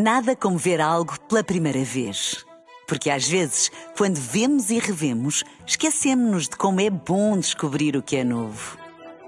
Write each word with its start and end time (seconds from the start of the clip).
Nada 0.00 0.36
como 0.36 0.56
ver 0.56 0.80
algo 0.80 1.18
pela 1.22 1.42
primeira 1.42 1.82
vez. 1.82 2.46
Porque 2.86 3.10
às 3.10 3.26
vezes, 3.26 3.68
quando 3.96 4.14
vemos 4.14 4.70
e 4.70 4.78
revemos, 4.78 5.42
esquecemos-nos 5.66 6.44
de 6.44 6.56
como 6.56 6.80
é 6.80 6.88
bom 6.88 7.36
descobrir 7.36 7.96
o 7.96 8.02
que 8.02 8.14
é 8.14 8.22
novo. 8.22 8.78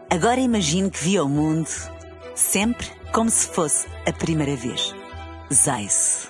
Agora 0.08 0.38
imagine 0.38 0.88
que 0.88 1.02
viu 1.02 1.24
o 1.24 1.28
mundo 1.28 1.68
sempre 2.36 2.86
como 3.12 3.28
se 3.28 3.48
fosse 3.48 3.88
a 4.06 4.12
primeira 4.12 4.54
vez. 4.54 4.94
Zais. 5.52 6.28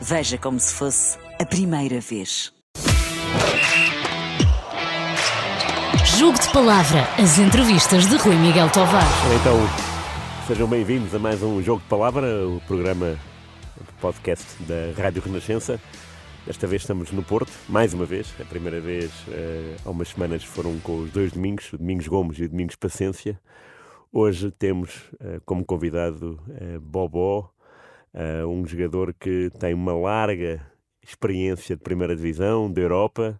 Veja 0.00 0.38
como 0.38 0.60
se 0.60 0.72
fosse 0.72 1.18
a 1.40 1.44
primeira 1.44 1.98
vez. 1.98 2.52
Jogo 6.04 6.38
de 6.38 6.48
Palavra, 6.52 7.02
as 7.20 7.36
entrevistas 7.40 8.06
de 8.06 8.14
Rui 8.16 8.36
Miguel 8.36 8.70
Tovar. 8.70 9.02
Então, 9.40 9.58
sejam 10.46 10.68
bem-vindos 10.68 11.12
a 11.12 11.18
mais 11.18 11.42
um 11.42 11.60
Jogo 11.60 11.82
de 11.82 11.88
Palavra, 11.88 12.46
o 12.46 12.62
programa 12.68 13.18
podcast 13.96 14.62
da 14.64 15.00
Rádio 15.00 15.22
Renascença. 15.22 15.80
Desta 16.46 16.66
vez 16.66 16.82
estamos 16.82 17.10
no 17.10 17.22
Porto, 17.22 17.50
mais 17.68 17.92
uma 17.92 18.04
vez. 18.04 18.34
A 18.40 18.44
primeira 18.44 18.80
vez 18.80 19.10
uh, 19.28 19.76
há 19.84 19.90
umas 19.90 20.08
semanas 20.08 20.44
foram 20.44 20.78
com 20.80 21.00
os 21.02 21.10
dois 21.10 21.32
domingos, 21.32 21.72
o 21.72 21.78
Domingos 21.78 22.06
Gomes 22.06 22.38
e 22.38 22.44
o 22.44 22.48
Domingos 22.48 22.76
Paciência. 22.76 23.40
Hoje 24.12 24.50
temos 24.52 25.08
uh, 25.14 25.40
como 25.44 25.64
convidado 25.64 26.40
uh, 26.48 26.80
Bobó, 26.80 27.50
um 28.48 28.64
jogador 28.66 29.12
que 29.12 29.50
tem 29.58 29.74
uma 29.74 29.92
larga 29.94 30.66
experiência 31.02 31.76
de 31.76 31.82
primeira 31.82 32.16
divisão, 32.16 32.72
da 32.72 32.80
Europa, 32.80 33.38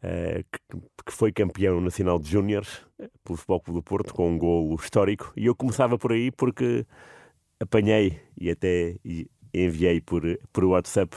que, 0.00 0.78
que, 1.04 1.12
foi 1.12 1.30
campeão 1.30 1.82
nacional 1.82 2.18
de 2.18 2.30
Júniores 2.30 2.80
pelo 3.22 3.36
Futebol 3.36 3.60
Clube 3.60 3.80
do 3.80 3.82
Porto, 3.82 4.14
com 4.14 4.30
um 4.30 4.38
golo 4.38 4.74
histórico. 4.76 5.30
E 5.36 5.44
eu 5.44 5.54
começava 5.54 5.98
por 5.98 6.12
aí 6.12 6.30
porque 6.30 6.86
apanhei 7.60 8.18
e 8.40 8.50
até 8.50 8.96
enviei 9.52 10.00
por, 10.00 10.22
por 10.52 10.64
WhatsApp. 10.64 11.16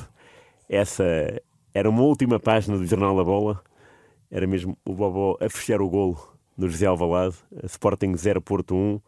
Essa 0.67 1.03
era 1.73 1.89
uma 1.89 2.03
última 2.03 2.39
página 2.39 2.77
do 2.77 2.85
Jornal 2.85 3.15
da 3.15 3.23
Bola. 3.23 3.61
Era 4.29 4.47
mesmo 4.47 4.77
o 4.85 4.93
Bobó 4.93 5.37
a 5.39 5.49
fechar 5.49 5.81
o 5.81 5.89
golo 5.89 6.17
no 6.57 6.69
José 6.69 6.85
Alvalade, 6.85 7.35
Sporting 7.63 8.15
0 8.15 8.41
Porto 8.41 8.75
1. 8.75 9.01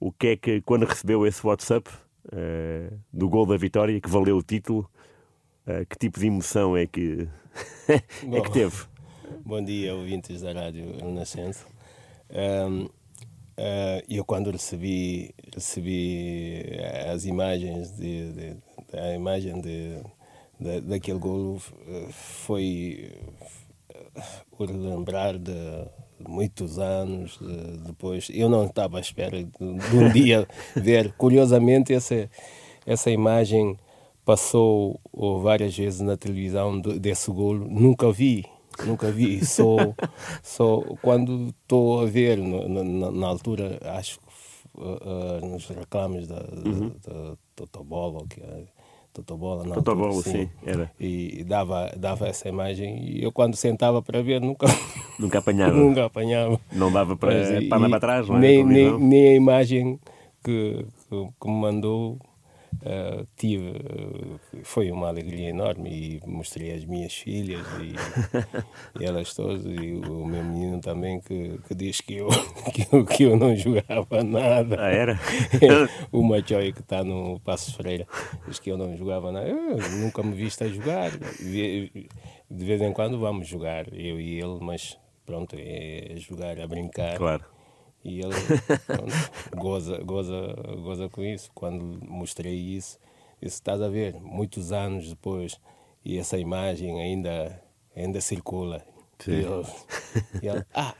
O 0.00 0.12
que 0.12 0.26
é 0.28 0.36
que, 0.36 0.60
quando 0.62 0.84
recebeu 0.84 1.26
esse 1.26 1.46
WhatsApp 1.46 1.90
uh, 2.26 2.98
do 3.12 3.28
gol 3.28 3.46
da 3.46 3.56
vitória, 3.56 4.00
que 4.00 4.08
valeu 4.08 4.36
o 4.36 4.42
título, 4.42 4.90
uh, 5.66 5.86
que 5.88 5.96
tipo 5.96 6.18
de 6.18 6.26
emoção 6.26 6.76
é 6.76 6.86
que, 6.86 7.28
é 7.88 8.40
que 8.40 8.52
teve? 8.52 8.76
Bom 9.44 9.62
dia, 9.62 9.94
ouvintes 9.94 10.42
da 10.42 10.52
Rádio 10.52 10.96
Renascença. 11.00 11.66
Um, 12.30 12.88
Uh, 13.56 14.02
eu 14.08 14.24
quando 14.24 14.50
recebi 14.50 15.32
recebi 15.54 16.76
as 17.08 17.24
imagens 17.24 17.92
de, 17.92 18.32
de 18.32 18.56
a 18.98 19.14
imagem 19.14 19.60
de, 19.60 19.98
de, 20.58 20.80
daquele 20.82 21.18
golo 21.18 21.60
foi 22.10 23.12
por 24.56 24.70
lembrar 24.70 25.38
de 25.38 25.52
muitos 26.18 26.78
anos 26.78 27.38
de, 27.38 27.78
depois. 27.78 28.28
Eu 28.32 28.48
não 28.48 28.66
estava 28.66 28.98
à 28.98 29.00
espera 29.00 29.42
de, 29.42 29.50
de 29.50 29.96
um 29.96 30.10
dia 30.10 30.46
ver. 30.74 31.12
Curiosamente 31.16 31.92
essa 31.92 32.28
essa 32.86 33.10
imagem 33.10 33.78
passou 34.24 35.00
várias 35.42 35.76
vezes 35.76 36.00
na 36.00 36.16
televisão 36.16 36.80
desse 36.80 37.30
golo 37.30 37.66
nunca 37.68 38.12
vi 38.12 38.44
nunca 38.84 39.10
vi. 39.10 39.44
Só, 39.44 39.76
só 40.42 40.80
quando 41.02 41.48
estou 41.48 42.00
a 42.00 42.06
ver, 42.06 42.38
na, 42.38 42.82
na, 42.82 43.10
na, 43.10 43.26
altura, 43.26 43.78
acho 43.96 44.18
uh, 44.76 45.46
nos 45.46 45.68
reclames 45.68 46.26
da, 46.26 46.36
uhum. 46.36 46.92
da, 47.06 47.12
da 47.30 47.36
Totobola, 47.54 48.26
que 48.28 48.40
é 48.40 48.64
Totobola, 49.12 49.64
não. 49.64 49.74
Totobola, 49.74 50.12
sim, 50.14 50.32
sim, 50.32 50.50
era. 50.66 50.90
E 50.98 51.44
dava, 51.44 51.92
dava 51.96 52.26
essa 52.26 52.48
imagem 52.48 52.98
e 53.00 53.22
eu 53.22 53.30
quando 53.30 53.54
sentava 53.54 54.02
para 54.02 54.20
ver 54.22 54.40
nunca... 54.40 54.66
Nunca 55.16 55.38
apanhava? 55.38 55.76
nunca 55.76 56.06
apanhava. 56.06 56.60
Não 56.72 56.90
dava 56.90 57.16
para, 57.16 57.32
Mas, 57.32 57.68
para, 57.68 57.88
para 57.88 58.00
trás, 58.00 58.28
não 58.28 58.36
é? 58.38 58.40
Nem, 58.40 58.64
nem, 58.64 58.98
nem 58.98 59.28
a 59.28 59.34
imagem 59.36 60.00
que, 60.42 60.84
que, 61.08 61.28
que 61.40 61.48
me 61.48 61.54
mandou 61.54 62.18
Uh, 62.82 63.26
tive, 63.36 63.70
uh, 63.70 64.40
foi 64.62 64.90
uma 64.90 65.08
alegria 65.08 65.50
enorme 65.50 66.20
e 66.24 66.28
mostrei 66.28 66.72
as 66.72 66.84
minhas 66.84 67.14
filhas 67.14 67.66
e, 67.80 67.94
e 69.00 69.04
elas 69.04 69.34
todas, 69.34 69.64
e 69.64 69.94
o 69.94 70.26
meu 70.26 70.44
menino 70.44 70.80
também 70.80 71.20
que, 71.20 71.58
que 71.66 71.74
diz 71.74 72.00
que 72.00 72.16
eu, 72.16 72.28
que 72.72 72.86
eu, 72.94 73.04
que 73.04 73.22
eu 73.24 73.36
não 73.36 73.54
jogava 73.56 74.22
nada. 74.22 74.76
Ah, 74.78 74.90
era? 74.90 75.20
o 76.12 76.22
Machoy 76.22 76.72
que 76.72 76.80
está 76.80 77.02
no 77.04 77.40
Passo 77.40 77.74
Freira 77.74 78.06
diz 78.46 78.58
que 78.58 78.70
eu 78.70 78.76
não 78.76 78.96
jogava 78.96 79.32
nada. 79.32 79.48
Eu 79.48 79.76
nunca 79.98 80.22
me 80.22 80.34
viste 80.34 80.64
a 80.64 80.68
jogar. 80.68 81.10
De 81.10 82.64
vez 82.64 82.80
em 82.82 82.92
quando 82.92 83.18
vamos 83.18 83.48
jogar, 83.48 83.86
eu 83.92 84.20
e 84.20 84.38
ele, 84.38 84.58
mas 84.60 84.98
pronto, 85.24 85.56
é 85.58 86.14
jogar, 86.16 86.60
a 86.60 86.66
brincar. 86.66 87.16
Claro. 87.16 87.53
E 88.04 88.20
ele 88.20 88.34
pronto, 88.86 89.56
goza, 89.56 89.98
goza, 89.98 90.54
goza 90.82 91.08
com 91.08 91.22
isso. 91.24 91.50
Quando 91.54 91.98
mostrei 92.06 92.54
isso, 92.54 92.98
disse: 93.42 93.56
Estás 93.56 93.80
a 93.80 93.88
ver, 93.88 94.14
muitos 94.20 94.72
anos 94.72 95.08
depois, 95.08 95.58
e 96.04 96.18
essa 96.18 96.38
imagem 96.38 97.00
ainda, 97.00 97.62
ainda 97.96 98.20
circula. 98.20 98.84
Sim. 99.18 99.32
E, 99.32 99.42
eu, 99.42 99.64
e 100.42 100.48
ele, 100.48 100.64
ah, 100.74 100.94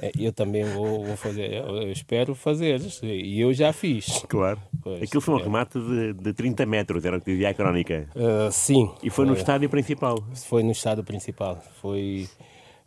é, 0.00 0.12
eu 0.18 0.32
também 0.32 0.64
vou, 0.64 1.04
vou 1.04 1.16
fazer, 1.16 1.52
eu 1.52 1.92
espero 1.92 2.34
fazer, 2.34 2.80
e 3.02 3.38
eu 3.38 3.52
já 3.52 3.70
fiz. 3.72 4.24
Claro. 4.28 4.58
Pois, 4.82 5.02
Aquilo 5.02 5.20
foi 5.20 5.34
um 5.34 5.40
é. 5.40 5.42
remate 5.42 5.78
de, 5.78 6.14
de 6.14 6.32
30 6.32 6.64
metros, 6.64 7.04
era 7.04 7.18
o 7.18 7.20
que 7.20 7.32
dizia 7.32 7.50
a 7.50 7.54
crónica. 7.54 8.08
Uh, 8.16 8.50
sim. 8.50 8.90
E 9.02 9.10
foi 9.10 9.26
no 9.26 9.34
estádio 9.34 9.68
principal? 9.68 10.16
Foi 10.46 10.62
no 10.62 10.70
estádio 10.70 11.04
principal. 11.04 11.60
Foi. 11.82 12.26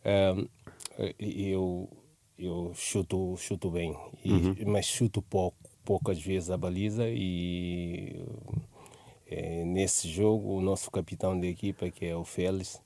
Uh, 0.03 0.49
eu 1.19 1.87
eu 2.45 2.71
chuto, 2.75 3.35
chuto 3.37 3.69
bem, 3.69 3.95
e, 4.23 4.31
uhum. 4.31 4.55
mas 4.67 4.85
chuto 4.85 5.21
pouco, 5.21 5.57
poucas 5.83 6.21
vezes 6.21 6.49
a 6.49 6.57
baliza 6.57 7.07
e 7.09 8.23
é, 9.27 9.63
nesse 9.65 10.09
jogo 10.09 10.57
o 10.57 10.61
nosso 10.61 10.89
capitão 10.91 11.39
da 11.39 11.47
equipa, 11.47 11.89
que 11.89 12.05
é 12.05 12.15
o 12.15 12.23
Félix, 12.23 12.81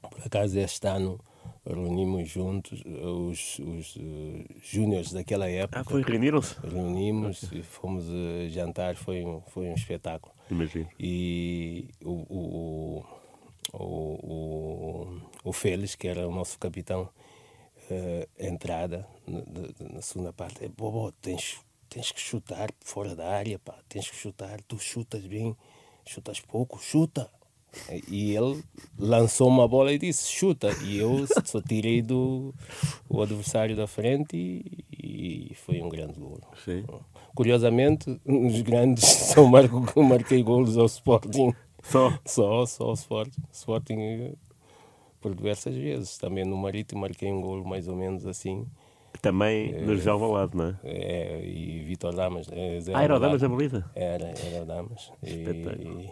por 0.00 0.20
acaso 0.24 0.58
este 0.58 0.86
ano 0.86 1.20
reunimos 1.66 2.28
juntos 2.28 2.82
os, 2.84 3.58
os 3.58 3.96
uh, 3.96 4.44
júniores 4.62 5.12
daquela 5.12 5.48
época. 5.48 5.80
Ah, 5.80 5.84
foi, 5.84 6.02
reuniram-se? 6.02 6.54
Reunimos 6.60 7.42
e 7.52 7.62
fomos 7.62 8.08
uh, 8.08 8.48
jantar, 8.48 8.94
foi 8.94 9.24
um, 9.24 9.40
foi 9.40 9.66
um 9.66 9.74
espetáculo. 9.74 10.32
Imagino. 10.50 10.88
E 10.98 11.88
o, 12.04 12.12
o, 12.12 13.04
o, 13.72 13.82
o, 13.82 15.20
o 15.44 15.52
Félix, 15.52 15.96
que 15.96 16.06
era 16.06 16.26
o 16.28 16.32
nosso 16.32 16.56
capitão, 16.58 17.08
uh, 17.90 18.28
entrada 18.38 19.06
na, 19.26 19.42
na, 19.94 20.02
segunda 20.02 20.32
parte 20.32 20.64
é 20.64 20.68
bobo, 20.68 21.12
tens, 21.20 21.58
tens 21.88 22.12
que 22.12 22.20
chutar 22.20 22.70
fora 22.80 23.14
da 23.14 23.28
área, 23.28 23.58
pá, 23.58 23.74
tens 23.88 24.08
que 24.08 24.16
chutar, 24.16 24.60
tu 24.62 24.78
chutas 24.78 25.26
bem, 25.26 25.56
chutas 26.04 26.40
pouco, 26.40 26.78
chuta. 26.82 27.30
E 28.08 28.34
ele 28.34 28.62
lançou 28.98 29.48
uma 29.48 29.68
bola 29.68 29.92
e 29.92 29.98
disse 29.98 30.30
chuta. 30.32 30.70
E 30.82 30.96
eu 30.96 31.26
só 31.44 31.60
tirei 31.60 32.00
do 32.00 32.54
o 33.08 33.20
adversário 33.20 33.76
da 33.76 33.86
frente 33.86 34.34
e, 34.34 35.50
e 35.50 35.54
foi 35.54 35.82
um 35.82 35.88
grande 35.88 36.18
gol. 36.18 36.40
Sim. 36.64 36.84
Curiosamente, 37.34 38.18
os 38.24 38.62
grandes 38.62 39.04
só 39.34 39.44
marco, 39.44 40.02
marquei 40.02 40.42
golos 40.42 40.78
ao 40.78 40.86
Sporting. 40.86 41.52
Só? 41.82 42.18
Só, 42.24 42.64
só 42.64 42.84
ao 42.84 42.94
Sporting. 42.94 43.42
Sporting 43.52 44.36
por 45.20 45.34
diversas 45.34 45.74
vezes. 45.74 46.18
Também 46.18 46.44
no 46.44 46.56
Marítimo 46.56 47.00
marquei 47.00 47.30
um 47.30 47.40
golo 47.40 47.66
mais 47.66 47.88
ou 47.88 47.96
menos 47.96 48.26
assim. 48.26 48.66
Também 49.22 49.74
é, 49.74 49.80
no 49.80 49.96
José 49.96 50.10
Valado, 50.10 50.56
não 50.56 50.66
é? 50.66 50.76
É, 50.84 51.44
e 51.44 51.82
Vitor 51.84 52.14
Damas. 52.14 52.48
É, 52.50 52.78
ah, 52.94 53.02
era 53.02 53.16
o 53.16 53.18
Damas 53.18 53.40
da 53.40 53.48
Belisa? 53.48 53.90
Era, 53.94 54.26
era 54.26 54.62
o 54.62 54.66
Damas. 54.66 55.12
E, 55.22 56.10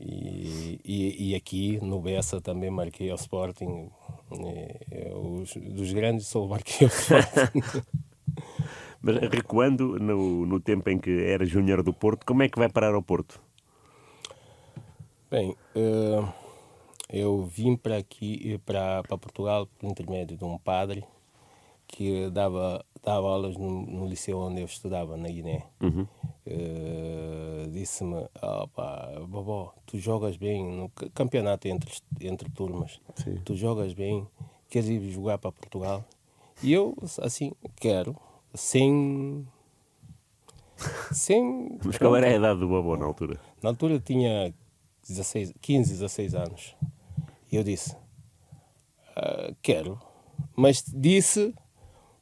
e, 0.00 0.80
e, 0.84 1.30
e, 1.30 1.34
aqui 1.34 1.78
no 1.82 2.00
Bessa 2.00 2.40
também 2.40 2.70
marquei 2.70 3.10
ao 3.10 3.16
Sporting. 3.16 3.90
É, 4.90 5.12
os, 5.14 5.54
dos 5.56 5.92
grandes 5.92 6.26
só 6.26 6.46
marquei 6.46 6.86
ao 6.86 6.92
Sporting. 6.92 7.62
Mas 9.02 9.16
recuando 9.30 9.98
no, 9.98 10.46
no 10.46 10.60
tempo 10.60 10.88
em 10.90 10.98
que 10.98 11.24
era 11.24 11.44
júnior 11.44 11.82
do 11.82 11.92
Porto, 11.92 12.26
como 12.26 12.42
é 12.42 12.48
que 12.48 12.58
vai 12.58 12.68
parar 12.68 12.94
ao 12.94 13.02
Porto? 13.02 13.40
Bem, 15.30 15.54
uh, 15.76 16.28
eu 17.08 17.44
vim 17.44 17.76
para 17.76 17.96
aqui, 17.96 18.58
para, 18.64 19.02
para 19.02 19.18
Portugal, 19.18 19.66
por 19.66 19.88
intermédio 19.88 20.36
de 20.36 20.44
um 20.44 20.58
padre 20.58 21.04
que 21.86 22.28
dava, 22.30 22.84
dava 23.02 23.26
aulas 23.26 23.56
no, 23.56 23.86
no 23.86 24.06
liceu 24.06 24.38
onde 24.38 24.60
eu 24.60 24.66
estudava, 24.66 25.16
na 25.16 25.28
Guiné. 25.28 25.64
Uhum. 25.80 26.06
Uh, 26.46 27.70
Disse-me: 27.70 28.28
opa, 28.42 29.24
Bobó, 29.26 29.74
tu 29.86 29.98
jogas 29.98 30.36
bem 30.36 30.64
no 30.64 30.90
campeonato 31.14 31.66
entre, 31.68 31.90
entre 32.20 32.50
turmas, 32.50 33.00
Sim. 33.16 33.40
tu 33.44 33.54
jogas 33.54 33.94
bem, 33.94 34.26
queres 34.68 34.88
ir 34.88 35.00
jogar 35.10 35.38
para 35.38 35.52
Portugal? 35.52 36.04
E 36.62 36.72
eu, 36.72 36.96
assim, 37.22 37.52
quero, 37.76 38.16
sem 38.52 39.46
Sem, 41.12 41.78
Mas 41.84 41.98
qual 41.98 42.16
era 42.16 42.28
a 42.28 42.34
idade 42.34 42.60
do 42.60 42.68
Bobo 42.68 42.96
na 42.96 43.04
altura? 43.04 43.40
Na 43.62 43.70
altura 43.70 43.94
eu 43.94 44.00
tinha 44.00 44.52
16, 45.08 45.54
15, 45.60 45.92
16 45.92 46.34
anos. 46.34 46.76
E 47.50 47.56
eu 47.56 47.64
disse: 47.64 47.96
"Ah, 49.16 49.52
Quero. 49.62 50.00
Mas 50.56 50.84
disse 50.86 51.54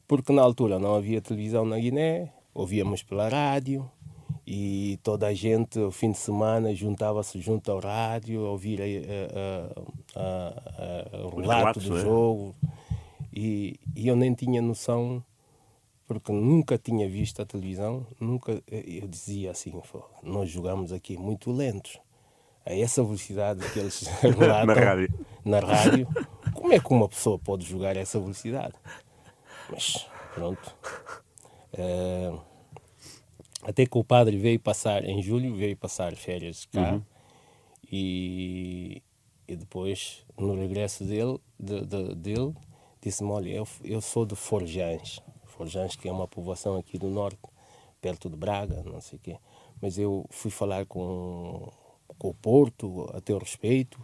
porque 0.07 0.31
na 0.31 0.41
altura 0.41 0.79
não 0.79 0.95
havia 0.95 1.21
televisão 1.21 1.65
na 1.65 1.77
Guiné, 1.77 2.31
ouvíamos 2.53 3.03
pela 3.03 3.27
rádio 3.27 3.89
e 4.45 4.97
toda 5.03 5.27
a 5.27 5.33
gente, 5.33 5.77
o 5.79 5.91
fim 5.91 6.11
de 6.11 6.17
semana, 6.17 6.73
juntava-se 6.73 7.39
junto 7.41 7.69
ao 7.71 7.79
rádio 7.79 8.45
a 8.45 8.51
ouvir 8.51 8.79
a- 8.81 10.15
a- 10.15 11.25
o 11.27 11.39
relato 11.41 11.79
do 11.79 11.97
é? 11.97 12.01
jogo. 12.01 12.55
E, 13.33 13.77
e 13.95 14.07
eu 14.07 14.15
nem 14.15 14.33
tinha 14.33 14.61
noção 14.61 15.23
porque 16.07 16.31
nunca 16.31 16.77
tinha 16.77 17.07
visto 17.09 17.41
a 17.41 17.45
televisão, 17.45 18.07
nunca 18.19 18.63
eu 18.71 19.07
dizia 19.09 19.51
assim, 19.51 19.73
"Fô, 19.83 20.01
nós 20.23 20.49
jogamos 20.49 20.93
aqui 20.93 21.17
muito 21.17 21.51
lentos. 21.51 21.99
A 22.69 22.73
essa 22.75 23.01
velocidade 23.03 23.61
que 23.71 23.79
eles 23.79 24.01
relatam 24.21 24.65
Na 24.65 24.73
rádio. 24.73 25.25
na 25.45 25.59
rádio, 25.59 26.07
como 26.53 26.73
é 26.73 26.79
que 26.79 26.91
uma 26.93 27.07
pessoa 27.07 27.39
pode 27.39 27.65
jogar 27.65 27.95
a 27.95 27.99
essa 28.01 28.19
velocidade? 28.19 28.73
Mas 29.69 30.05
pronto. 30.33 30.75
Eh, 31.73 32.33
até 33.63 33.85
que 33.85 33.97
o 33.97 34.03
padre 34.03 34.37
veio 34.37 34.59
passar, 34.59 35.03
em 35.05 35.21
julho, 35.21 35.55
veio 35.55 35.75
passar 35.77 36.15
férias 36.15 36.65
cá 36.71 36.99
e, 37.91 39.01
e 39.47 39.55
depois, 39.55 40.25
no 40.37 40.55
regresso 40.59 41.03
dele, 41.03 41.39
de- 41.59 41.85
de- 41.85 42.15
dele 42.15 42.53
disse-me, 43.01 43.29
olha, 43.31 43.49
eu, 43.49 43.67
eu 43.83 44.01
sou 44.01 44.25
de 44.25 44.35
Forjães, 44.35 45.19
Forjães 45.45 45.95
que 45.95 46.07
é 46.07 46.11
uma 46.11 46.27
povoação 46.27 46.75
aqui 46.77 46.97
do 46.97 47.07
norte, 47.07 47.39
perto 48.01 48.29
de 48.29 48.35
Braga, 48.35 48.83
não 48.83 49.01
sei 49.01 49.17
o 49.17 49.21
quê, 49.21 49.37
mas 49.81 49.97
eu 49.97 50.25
fui 50.29 50.51
falar 50.51 50.85
com, 50.85 51.69
com 52.17 52.29
o 52.29 52.33
Porto 52.33 53.09
a 53.13 53.21
teu 53.21 53.37
respeito 53.37 53.99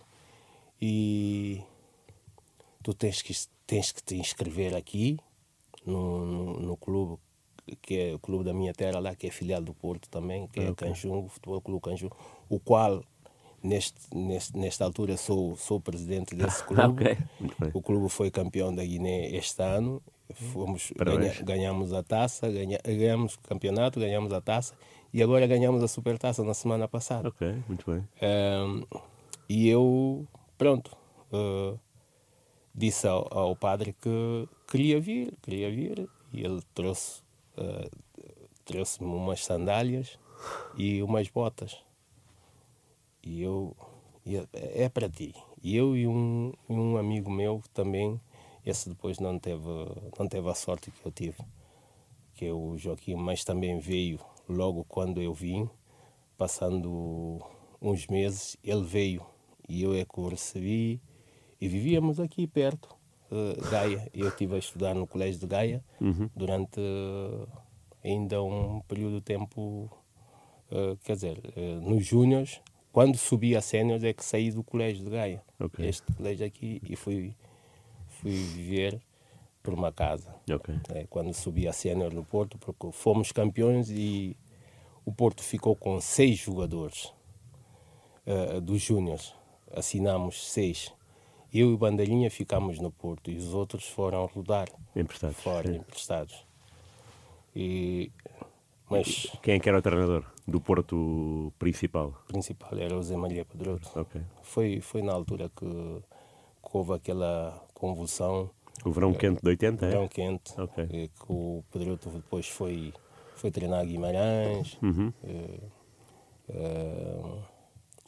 e 0.81 1.61
tu 2.81 2.93
tens 2.93 3.21
que, 3.21 3.33
tens 3.65 3.91
que 3.91 4.03
te 4.03 4.15
inscrever 4.15 4.75
aqui 4.75 5.17
no, 5.85 6.25
no, 6.25 6.59
no 6.59 6.77
clube 6.77 7.17
que 7.81 7.97
é 7.97 8.13
o 8.13 8.19
clube 8.19 8.43
da 8.43 8.53
minha 8.53 8.73
terra 8.73 8.99
lá, 8.99 9.15
que 9.15 9.27
é 9.27 9.31
filial 9.31 9.61
do 9.61 9.73
Porto 9.73 10.09
também, 10.09 10.47
que 10.47 10.59
é 10.59 10.69
o 10.69 10.75
Canjungo, 10.75 11.29
Futebol 11.29 11.61
Clube 11.61 11.81
Canjungo, 11.81 12.17
o 12.49 12.59
qual 12.59 13.01
neste, 13.63 14.01
neste, 14.13 14.57
nesta 14.57 14.83
altura 14.83 15.15
sou, 15.15 15.55
sou 15.55 15.79
presidente 15.79 16.35
desse 16.35 16.61
clube. 16.67 16.81
ok. 16.81 17.17
Muito 17.39 17.55
bem. 17.57 17.71
O 17.73 17.81
clube 17.81 18.09
foi 18.09 18.29
campeão 18.29 18.75
da 18.75 18.83
Guiné 18.83 19.29
este 19.29 19.61
ano. 19.63 20.01
Fomos, 20.33 20.91
ganha- 20.97 21.43
ganhamos 21.45 21.93
a 21.93 22.03
taça, 22.03 22.49
ganha, 22.51 22.79
ganhamos 22.83 23.35
o 23.35 23.39
campeonato, 23.41 23.97
ganhamos 23.99 24.33
a 24.33 24.41
taça 24.41 24.73
e 25.13 25.21
agora 25.21 25.45
ganhamos 25.47 25.83
a 25.83 25.87
supertaça 25.87 26.43
na 26.43 26.53
semana 26.53 26.87
passada. 26.87 27.29
Ok, 27.29 27.63
muito 27.67 27.89
bem. 27.91 28.07
E 29.49 29.67
eu, 29.67 30.25
pronto, 30.57 30.95
ah, 31.31 31.77
disse 32.73 33.07
ao, 33.07 33.27
ao 33.37 33.55
padre 33.55 33.93
que 33.93 34.47
queria 34.67 34.99
vir, 34.99 35.33
queria 35.41 35.69
vir, 35.69 36.09
e 36.31 36.43
ele 36.43 36.61
trouxe, 36.73 37.21
ah, 37.57 37.89
trouxe-me 38.65 39.09
umas 39.13 39.43
sandálias 39.45 40.17
e 40.77 41.03
umas 41.03 41.27
botas. 41.29 41.77
E 43.21 43.41
eu, 43.41 43.75
eu- 44.25 44.47
é 44.53 44.89
para 44.89 45.07
ti. 45.09 45.33
E 45.61 45.75
eu 45.75 45.95
e 45.95 46.07
um, 46.07 46.51
e 46.69 46.73
um 46.73 46.97
amigo 46.97 47.29
meu 47.31 47.61
também, 47.73 48.19
esse 48.65 48.89
depois 48.89 49.19
não 49.19 49.37
teve, 49.39 49.63
não 50.17 50.27
teve 50.27 50.49
a 50.49 50.53
sorte 50.55 50.91
que 50.91 51.05
eu 51.05 51.11
tive, 51.11 51.37
que 52.33 52.45
é 52.45 52.51
o 52.53 52.77
Joaquim, 52.77 53.15
mas 53.15 53.43
também 53.45 53.79
veio 53.79 54.19
logo 54.47 54.83
quando 54.85 55.21
eu 55.21 55.33
vim, 55.33 55.69
passando 56.37 57.39
uns 57.81 58.07
meses, 58.07 58.57
ele 58.63 58.83
veio 58.83 59.25
e 59.67 59.83
eu 59.83 59.93
é 59.93 60.03
que 60.05 60.19
o 60.19 60.27
recebi 60.27 61.01
e 61.59 61.67
vivíamos 61.67 62.19
aqui 62.19 62.45
perto, 62.47 62.89
eh, 63.31 63.69
Gaia. 63.69 64.09
Eu 64.13 64.27
estive 64.27 64.55
a 64.55 64.57
estudar 64.57 64.93
no 64.93 65.07
Colégio 65.07 65.39
de 65.39 65.47
Gaia 65.47 65.83
durante 66.35 66.79
eh, 66.79 67.47
ainda 68.03 68.43
um 68.43 68.81
período 68.81 69.15
de 69.15 69.21
tempo, 69.21 69.89
eh, 70.71 70.97
quer 71.03 71.15
dizer, 71.15 71.41
nos 71.81 72.05
Júniors, 72.05 72.61
quando 72.91 73.17
subi 73.17 73.55
a 73.55 73.61
Séniors 73.61 74.03
é 74.03 74.13
que 74.13 74.23
saí 74.23 74.51
do 74.51 74.63
Colégio 74.63 75.05
de 75.05 75.09
Gaia, 75.11 75.41
Ok. 75.59 75.85
este 75.87 76.11
colégio 76.13 76.45
aqui, 76.45 76.81
e 76.87 76.95
fui, 76.95 77.35
fui 78.07 78.31
viver 78.31 79.01
por 79.63 79.73
uma 79.73 79.91
casa. 79.91 80.35
Ok. 80.53 80.75
É, 80.89 81.05
quando 81.09 81.33
subi 81.33 81.67
a 81.67 81.73
sénior 81.73 82.13
no 82.13 82.23
Porto, 82.23 82.57
porque 82.59 82.91
fomos 82.91 83.31
campeões 83.31 83.89
e 83.89 84.35
o 85.05 85.11
Porto 85.11 85.41
ficou 85.41 85.75
com 85.75 85.99
seis 86.01 86.37
jogadores 86.37 87.13
eh, 88.25 88.59
dos 88.59 88.81
Júniors. 88.81 89.33
Assinamos 89.73 90.51
seis. 90.51 90.93
Eu 91.53 91.69
e 91.71 91.73
o 91.73 91.77
Bandeirinha 91.77 92.29
ficámos 92.29 92.79
no 92.79 92.91
Porto 92.91 93.31
e 93.31 93.37
os 93.37 93.53
outros 93.53 93.87
foram 93.87 94.25
rodar 94.25 94.67
Emprestados. 94.95 95.37
fora, 95.37 95.67
sim. 95.71 95.77
emprestados. 95.77 96.45
E, 97.55 98.11
mas 98.89 99.27
Quem 99.41 99.55
é 99.55 99.59
que 99.59 99.69
era 99.69 99.77
o 99.77 99.81
treinador 99.81 100.25
do 100.47 100.59
Porto 100.59 101.53
principal? 101.59 102.13
principal 102.27 102.77
era 102.77 102.95
o 102.97 103.03
Zé 103.03 103.15
Maria 103.15 103.45
Pedroso. 103.45 103.89
Ok. 103.95 104.21
Foi, 104.41 104.81
foi 104.81 105.01
na 105.03 105.13
altura 105.13 105.49
que, 105.55 105.65
que 105.65 106.69
houve 106.77 106.93
aquela 106.93 107.63
convulsão 107.73 108.49
O 108.85 108.91
verão 108.91 109.13
quente 109.13 109.41
de 109.41 109.47
80, 109.49 109.85
é? 109.85 109.89
verão 109.89 110.07
quente, 110.07 110.53
Ok. 110.59 110.83
eh, 110.91 111.07
que 111.07 111.25
o 111.29 111.63
Pedroto 111.71 112.09
depois 112.09 112.47
foi, 112.47 112.93
foi 113.35 113.49
treinar 113.51 113.85
Guimarães, 113.85 114.77
Uhum. 114.81 115.11
eh, 115.23 115.59
eh, 116.49 117.39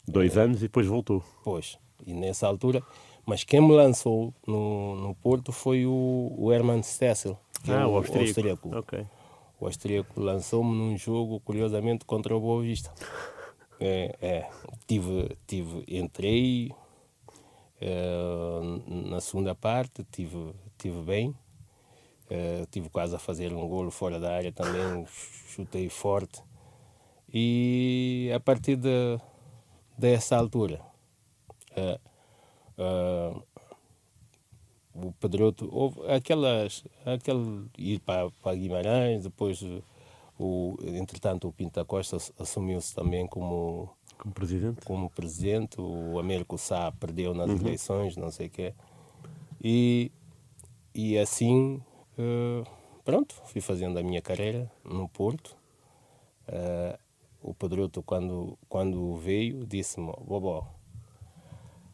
Dois 0.06 0.36
anos 0.36 0.58
e 0.58 0.62
depois 0.62 0.86
voltou. 0.86 1.22
pois, 1.42 1.78
e 2.06 2.12
nessa 2.14 2.46
altura, 2.46 2.82
mas 3.24 3.42
quem 3.42 3.60
me 3.60 3.72
lançou 3.72 4.32
no, 4.46 4.94
no 4.96 5.14
Porto 5.16 5.50
foi 5.50 5.84
o, 5.86 6.34
o 6.38 6.52
Hermann 6.52 6.82
Stessel, 6.82 7.38
que 7.64 7.72
é 7.72 7.74
ah, 7.76 7.88
o, 7.88 7.92
o 7.92 7.96
austríaco. 7.96 8.26
austríaco. 8.28 8.76
Ok. 8.76 9.06
O 9.58 9.66
austríaco 9.66 10.20
lançou-me 10.20 10.70
num 10.76 10.96
jogo, 10.98 11.40
curiosamente, 11.40 12.04
contra 12.04 12.36
o 12.36 12.40
Boa 12.40 12.62
Vista. 12.62 12.92
É, 13.78 14.16
é, 14.22 14.50
tive, 14.86 15.36
tive, 15.46 15.84
entrei 15.86 16.72
eh, 17.80 18.60
na 18.86 19.20
segunda 19.20 19.54
parte, 19.54 20.04
tive, 20.10 20.54
tive 20.78 21.00
bem. 21.02 21.34
Eh, 22.28 22.66
tive 22.70 22.88
quase 22.88 23.14
a 23.14 23.18
fazer 23.18 23.52
um 23.52 23.68
golo 23.68 23.90
fora 23.90 24.18
da 24.18 24.34
área 24.34 24.52
também, 24.52 25.06
chutei 25.06 25.88
forte. 25.88 26.42
E 27.32 28.30
a 28.34 28.40
partir 28.40 28.76
de, 28.76 29.18
dessa 29.96 30.36
altura, 30.36 30.80
eh, 31.76 32.00
o 34.94 35.12
Pedroto, 35.20 35.68
houve 35.70 36.00
aquelas, 36.10 36.84
aquele 37.04 37.66
ir 37.76 38.00
para, 38.00 38.30
para 38.42 38.56
Guimarães, 38.56 39.22
depois 39.24 39.62
o, 40.38 40.76
entretanto 40.82 41.48
o 41.48 41.52
Pinta 41.52 41.84
Costa 41.84 42.16
ass- 42.16 42.32
assumiu-se 42.38 42.94
também 42.94 43.26
como, 43.26 43.90
Como 44.18 44.34
presidente? 44.34 44.84
como 44.84 45.10
presidente, 45.10 45.80
o 45.80 46.18
Américo 46.18 46.58
Sá 46.58 46.90
perdeu 46.92 47.34
nas 47.34 47.50
eleições, 47.60 48.16
não 48.16 48.30
sei 48.30 48.46
o 48.46 48.50
quê. 48.50 48.74
E, 49.62 50.10
e 50.94 51.18
assim, 51.18 51.82
eh, 52.18 52.64
pronto, 53.04 53.34
fui 53.44 53.60
fazendo 53.60 53.98
a 53.98 54.02
minha 54.02 54.22
carreira 54.22 54.70
no 54.84 55.08
Porto. 55.08 55.56
Eh, 56.48 56.98
o 57.42 57.54
Pedroto, 57.54 58.02
quando, 58.02 58.58
quando 58.68 59.14
veio, 59.16 59.64
disse-me, 59.64 60.12
Bobó, 60.20 60.66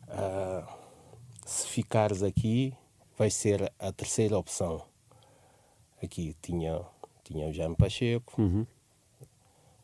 ah, 0.09 0.67
se 1.45 1.67
ficares 1.67 2.23
aqui, 2.23 2.75
vai 3.19 3.31
ser 3.31 3.73
a 3.79 3.93
terceira 3.93 4.39
opção. 4.39 4.83
Aqui 6.03 6.35
tinha, 6.41 6.81
tinha 7.23 7.49
o 7.49 7.53
Jaime 7.53 7.77
Pacheco. 7.77 8.41
Uhum. 8.41 8.67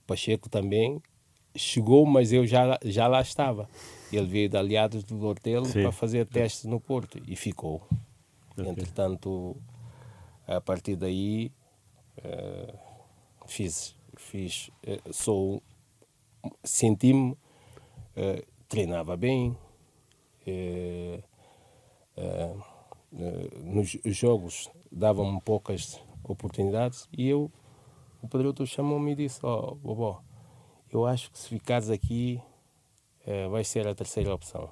Pacheco 0.07 0.49
também 0.49 1.03
chegou, 1.57 2.07
mas 2.07 2.33
eu 2.33 2.47
já, 2.47 2.79
já 2.85 3.07
lá 3.07 3.21
estava. 3.21 3.69
Ele 4.13 4.27
veio 4.27 4.49
de 4.49 4.57
Aliados 4.57 5.05
do 5.05 5.21
Hortelo 5.27 5.67
Sim. 5.67 5.83
para 5.83 5.93
fazer 5.93 6.27
testes 6.27 6.65
no 6.65 6.81
Porto 6.81 7.21
e 7.27 7.37
ficou. 7.37 7.83
Ok. 8.53 8.67
Entretanto, 8.67 9.57
a 10.47 10.61
partir 10.61 10.97
daí, 10.97 11.53
eh, 12.25 12.75
fiz, 13.47 13.95
fiz, 14.17 14.71
eh, 14.83 15.01
sou, 15.13 15.63
senti-me, 16.65 17.37
eh, 18.17 18.45
treinava 18.69 19.17
bem, 19.17 19.57
nos 23.63 23.99
jogos 24.07 24.71
davam-me 24.91 25.41
poucas 25.43 26.01
oportunidades 26.25 27.07
e 27.13 27.29
eu, 27.29 27.53
o 28.23 28.29
Pedroto 28.29 28.67
chamou-me 28.67 29.13
e 29.13 29.15
disse, 29.15 29.41
ó, 29.43 29.73
oh, 29.73 29.75
Bobó, 29.75 30.23
eu 30.91 31.07
acho 31.07 31.31
que 31.31 31.39
se 31.39 31.49
ficares 31.49 31.91
aqui 31.91 32.41
eh, 33.27 33.49
vai 33.49 33.65
ser 33.65 33.87
a 33.87 33.95
terceira 33.95 34.35
opção. 34.35 34.71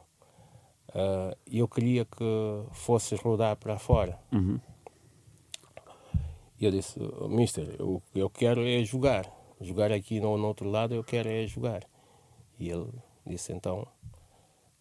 E 1.46 1.58
eu 1.58 1.68
queria 1.68 2.06
que 2.06 2.25
fosses 2.73 3.20
rodar 3.20 3.54
para 3.56 3.78
fora. 3.78 4.18
Uhum. 4.32 4.58
E 6.58 6.64
eu 6.64 6.70
disse, 6.70 6.99
"Oh, 7.20 7.28
Mister, 7.28 7.76
o 7.82 8.00
que 8.00 8.18
eu 8.18 8.30
quero 8.30 8.66
é 8.66 8.82
jogar. 8.82 9.30
jogar 9.61 9.92
aqui 9.92 10.20
no, 10.20 10.38
no 10.38 10.46
outro 10.46 10.70
lado, 10.70 10.94
eu 10.94 11.04
quero 11.04 11.28
é 11.28 11.46
jogar. 11.46 11.82
E 12.58 12.70
ele 12.70 12.88
disse 13.26 13.52
então, 13.52 13.87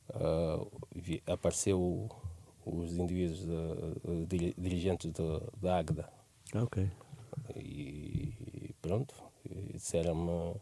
uh, 0.09 0.71
vi, 0.95 1.21
apareceu 1.27 2.09
os 2.65 2.97
indivíduos, 2.97 3.45
de, 3.45 4.25
de, 4.25 4.53
dirigentes 4.57 5.11
da 5.61 5.77
Agda. 5.77 6.09
Ok. 6.55 6.89
E 7.55 8.73
pronto, 8.81 9.13
disseram-me 9.73 10.55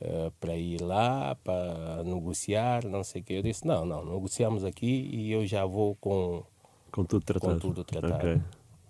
uh, 0.00 0.30
para 0.40 0.56
ir 0.56 0.80
lá, 0.80 1.34
para 1.36 2.02
negociar, 2.04 2.84
não 2.86 3.04
sei 3.04 3.22
o 3.22 3.24
que. 3.24 3.34
Eu 3.34 3.42
disse, 3.42 3.66
não, 3.66 3.84
não, 3.84 4.04
negociamos 4.04 4.64
aqui 4.64 5.08
e 5.12 5.32
eu 5.32 5.46
já 5.46 5.64
vou 5.64 5.94
com, 5.96 6.42
com 6.90 7.04
tudo 7.04 7.24
tratado. 7.24 7.54
Com 7.54 7.58
tudo 7.58 7.84
tratado. 7.84 8.14
Okay. 8.16 8.40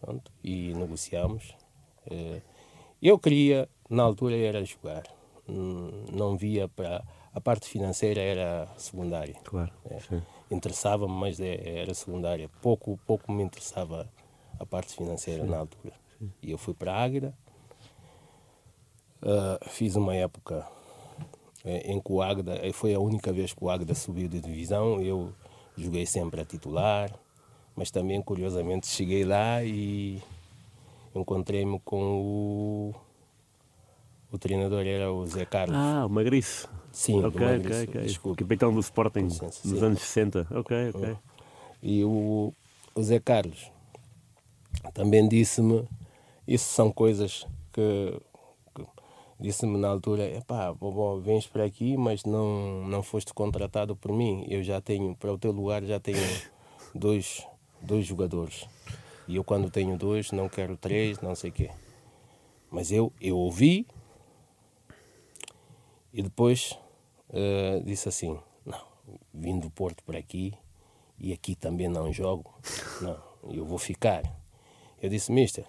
Pronto, 0.01 0.33
e 0.43 0.73
negociamos. 0.75 1.55
Uh, 2.07 2.41
eu 3.03 3.19
queria, 3.19 3.69
na 3.89 4.03
altura, 4.03 4.37
era 4.37 4.65
jogar. 4.65 5.03
Não 6.13 6.37
via 6.37 6.69
para... 6.69 7.03
A 7.33 7.41
parte 7.41 7.69
financeira 7.69 8.21
era 8.21 8.69
secundária. 8.77 9.37
Claro, 9.45 9.73
é. 9.89 10.21
Interessava-me, 10.51 11.15
mas 11.15 11.39
é, 11.39 11.81
era 11.81 11.95
secundária. 11.95 12.51
Pouco, 12.61 12.99
pouco 13.07 13.31
me 13.31 13.43
interessava 13.45 14.11
a 14.59 14.67
parte 14.67 14.95
financeira 14.95 15.45
sim. 15.45 15.49
na 15.49 15.59
altura. 15.59 15.95
Sim. 16.19 16.33
E 16.43 16.51
eu 16.51 16.59
fui 16.59 16.75
para 16.75 16.93
a 16.93 17.03
Águeda, 17.03 17.35
uh, 19.23 19.69
fiz 19.69 19.97
uma 19.97 20.15
época 20.15 20.67
eh, 20.67 20.80
em 21.65 22.01
que 22.01 22.13
o 22.13 22.23
Águeda, 22.23 22.59
eh, 22.63 22.73
foi 22.73 22.95
a 22.95 23.01
única 23.01 23.33
vez 23.33 23.53
que 23.53 23.63
o 23.63 23.71
Águeda 23.71 23.95
subiu 23.95 24.29
de 24.29 24.41
divisão, 24.41 25.01
eu 25.01 25.33
joguei 25.77 26.07
sempre 26.07 26.41
a 26.41 26.45
titular, 26.45 27.11
mas 27.77 27.91
também, 27.91 28.21
curiosamente, 28.23 28.87
cheguei 28.87 29.25
lá 29.25 29.63
e 29.63 30.23
encontrei-me 31.15 31.79
com 31.81 32.21
o... 32.21 32.95
O 34.33 34.39
treinador 34.39 34.87
era 34.87 35.13
o 35.13 35.27
Zé 35.27 35.45
Carlos. 35.45 35.77
Ah, 35.77 36.07
o 36.07 36.09
Magriço. 36.09 36.69
Sim, 36.93 37.25
ok, 37.25 37.59
ok, 37.59 37.85
ok. 37.89 38.03
Desculpa. 38.03 38.39
Capitão 38.39 38.73
do 38.73 38.81
Sporting 38.81 39.25
licença, 39.25 39.69
nos 39.69 39.79
sim. 39.79 39.85
anos 39.85 40.01
60. 40.01 40.47
Ok, 40.53 40.91
ok. 40.95 41.17
E 41.83 42.05
o, 42.05 42.53
o 42.95 43.03
Zé 43.03 43.19
Carlos 43.19 43.73
também 44.95 45.29
disse-me, 45.29 45.85
isso 46.47 46.73
são 46.73 46.93
coisas 46.93 47.47
que 47.73 48.21
disse-me 49.41 49.79
na 49.79 49.89
altura, 49.89 50.29
epá, 50.29 50.71
vovó, 50.71 51.17
vens 51.19 51.47
para 51.47 51.65
aqui, 51.65 51.97
mas 51.97 52.25
não, 52.25 52.85
não 52.87 53.03
foste 53.03 53.33
contratado 53.33 53.97
por 53.97 54.13
mim. 54.13 54.45
Eu 54.49 54.63
já 54.63 54.81
tenho, 54.81 55.17
para 55.17 55.33
o 55.33 55.39
teu 55.39 55.51
lugar 55.51 55.83
já 55.83 55.99
tenho 55.99 56.19
dois, 56.95 57.47
dois 57.81 58.05
jogadores. 58.05 58.69
E 59.27 59.37
eu 59.37 59.45
quando 59.45 59.71
tenho 59.71 59.97
dois, 59.97 60.31
não 60.31 60.49
quero 60.49 60.77
três, 60.77 61.21
não 61.21 61.35
sei 61.35 61.51
o 61.51 61.53
quê. 61.53 61.71
Mas 62.71 62.93
eu, 62.93 63.13
eu 63.21 63.37
ouvi 63.37 63.87
e 66.13 66.23
depois 66.23 66.79
uh, 67.31 67.83
disse 67.85 68.09
assim, 68.09 68.39
não, 68.65 68.81
vim 69.33 69.59
do 69.59 69.71
Porto 69.71 70.05
para 70.05 70.19
aqui 70.19 70.53
e 71.19 71.33
aqui 71.33 71.55
também 71.55 71.89
não 71.89 72.13
jogo. 72.13 72.53
Não, 73.01 73.19
eu 73.51 73.65
vou 73.65 73.79
ficar. 73.79 74.23
Eu 75.01 75.09
disse, 75.09 75.33
mister, 75.33 75.65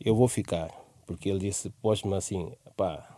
eu 0.00 0.14
vou 0.14 0.28
ficar. 0.28 0.81
Porque 1.12 1.28
ele 1.28 1.38
disse, 1.38 1.70
pôs-me 1.82 2.14
assim, 2.14 2.52
pá, 2.76 3.08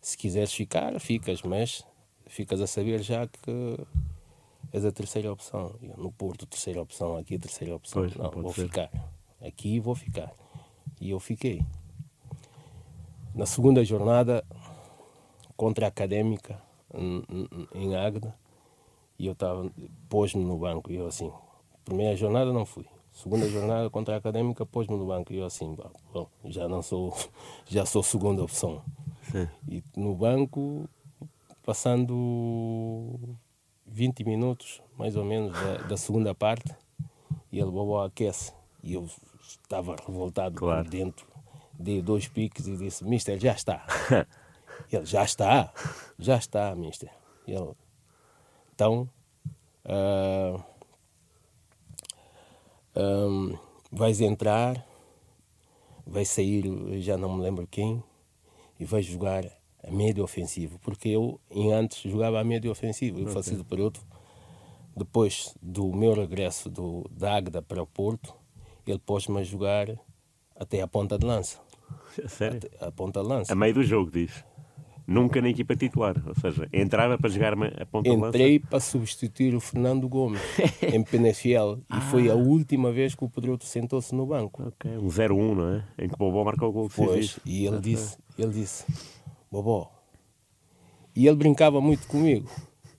se 0.00 0.16
quiseres 0.16 0.52
ficar, 0.52 0.98
ficas, 1.00 1.42
mas 1.42 1.84
ficas 2.26 2.60
a 2.60 2.66
saber 2.66 3.02
já 3.02 3.26
que 3.26 3.78
és 4.72 4.84
a 4.84 4.92
terceira 4.92 5.32
opção. 5.32 5.74
Eu, 5.82 5.96
no 5.96 6.12
Porto, 6.12 6.46
terceira 6.46 6.80
opção, 6.80 7.16
aqui 7.16 7.38
terceira 7.38 7.74
opção. 7.74 8.02
Pois, 8.02 8.14
não, 8.16 8.30
vou 8.30 8.52
ser. 8.52 8.66
ficar. 8.66 8.90
Aqui 9.40 9.80
vou 9.80 9.94
ficar. 9.94 10.32
E 11.00 11.10
eu 11.10 11.20
fiquei. 11.20 11.64
Na 13.34 13.46
segunda 13.46 13.84
jornada, 13.84 14.44
contra 15.56 15.86
a 15.86 15.88
Académica, 15.88 16.60
em, 17.74 17.94
Águeda, 17.94 18.34
e 19.18 19.26
eu 19.26 19.32
estava, 19.32 19.70
pôs-me 20.08 20.44
no 20.44 20.58
banco, 20.58 20.90
e 20.90 20.96
eu 20.96 21.06
assim, 21.06 21.32
primeira 21.84 22.16
jornada 22.16 22.52
não 22.52 22.66
fui, 22.66 22.86
segunda 23.12 23.48
jornada 23.48 23.90
contra 23.90 24.14
a 24.14 24.18
Académica, 24.18 24.64
pôs-me 24.64 24.96
no 24.96 25.06
banco, 25.06 25.32
e 25.32 25.38
eu 25.38 25.44
assim, 25.44 25.76
bom, 26.12 26.28
já 26.44 26.68
não 26.68 26.82
sou, 26.82 27.16
já 27.66 27.84
sou 27.84 28.02
segunda 28.02 28.42
opção. 28.42 28.82
Sim. 29.30 29.48
E 29.68 29.82
no 29.96 30.14
banco, 30.14 30.88
passando 31.64 33.18
20 33.86 34.24
minutos, 34.24 34.82
mais 34.96 35.16
ou 35.16 35.24
menos, 35.24 35.52
da, 35.52 35.76
da 35.88 35.96
segunda 35.96 36.34
parte, 36.34 36.74
e 37.52 37.58
ele, 37.58 37.70
bobo, 37.70 38.00
aquece. 38.00 38.52
E 38.82 38.94
eu 38.94 39.08
estava 39.42 39.96
revoltado 40.06 40.54
claro. 40.56 40.84
por 40.84 40.90
dentro. 40.90 41.26
Dei 41.74 42.00
dois 42.00 42.28
piques 42.28 42.66
e 42.66 42.76
disse, 42.76 43.04
mister, 43.04 43.38
já 43.38 43.52
está. 43.52 43.84
ele, 44.92 45.04
já 45.04 45.24
está, 45.24 45.72
já 46.18 46.36
está, 46.36 46.74
mister. 46.74 47.10
Ele, 47.46 47.72
então, 48.74 49.08
uh, 49.84 50.62
um, 53.00 53.56
vais 53.90 54.20
entrar, 54.20 54.86
vai 56.06 56.24
sair, 56.24 56.64
já 57.00 57.16
não 57.16 57.36
me 57.36 57.42
lembro 57.42 57.66
quem, 57.66 58.02
e 58.78 58.84
vais 58.84 59.04
jogar 59.04 59.44
a 59.82 59.90
médio 59.90 60.22
ofensivo, 60.22 60.78
porque 60.80 61.08
eu 61.08 61.40
em 61.50 61.72
antes 61.72 62.02
jogava 62.10 62.40
a 62.40 62.44
médio 62.44 62.70
ofensivo, 62.70 63.18
eu 63.18 63.22
okay. 63.22 63.34
fazia 63.34 63.56
do 63.56 63.64
período. 63.64 64.00
Depois 64.96 65.54
do 65.62 65.92
meu 65.94 66.12
regresso 66.14 66.68
do, 66.68 67.08
da 67.10 67.36
Águeda 67.36 67.62
para 67.62 67.82
o 67.82 67.86
Porto, 67.86 68.34
ele 68.86 68.98
pôs-me 68.98 69.38
a 69.38 69.42
jogar 69.42 69.88
até 70.56 70.82
a 70.82 70.88
ponta 70.88 71.18
de 71.18 71.24
lança. 71.24 71.58
Sério? 72.28 72.70
A 72.80 72.90
ponta 72.90 73.22
de 73.22 73.28
lança. 73.28 73.52
A 73.52 73.56
meio 73.56 73.74
do 73.74 73.84
jogo, 73.84 74.10
diz? 74.10 74.44
Nunca 75.10 75.42
na 75.42 75.48
equipa 75.48 75.74
titular, 75.74 76.14
ou 76.24 76.36
seja, 76.36 76.68
entrava 76.72 77.18
para 77.18 77.28
jogar 77.28 77.52
a 77.54 77.84
ponta 77.84 78.08
de 78.08 78.14
lança? 78.14 78.28
Entrei 78.28 78.60
para 78.60 78.78
substituir 78.78 79.56
o 79.56 79.60
Fernando 79.60 80.08
Gomes 80.08 80.40
em 80.80 81.02
Penafiel 81.02 81.80
ah. 81.90 81.98
e 81.98 82.00
foi 82.12 82.30
a 82.30 82.36
última 82.36 82.92
vez 82.92 83.16
que 83.16 83.24
o 83.24 83.28
Pedroto 83.28 83.64
sentou-se 83.64 84.14
no 84.14 84.24
banco. 84.24 84.62
Ok, 84.68 84.88
um 84.98 85.08
0-1, 85.08 85.54
não 85.56 85.68
é? 85.74 85.84
Em 85.98 86.06
que 86.06 86.14
o 86.14 86.16
Bobó 86.16 86.44
marcou 86.44 86.68
o 86.68 86.72
gol 86.72 86.88
Pois, 86.94 87.40
e 87.44 87.66
ele 87.66 87.80
disse, 87.80 88.18
ele 88.38 88.52
disse 88.52 88.86
Bobó. 89.50 89.90
E 91.16 91.26
ele 91.26 91.36
brincava 91.36 91.80
muito 91.80 92.06
comigo. 92.06 92.48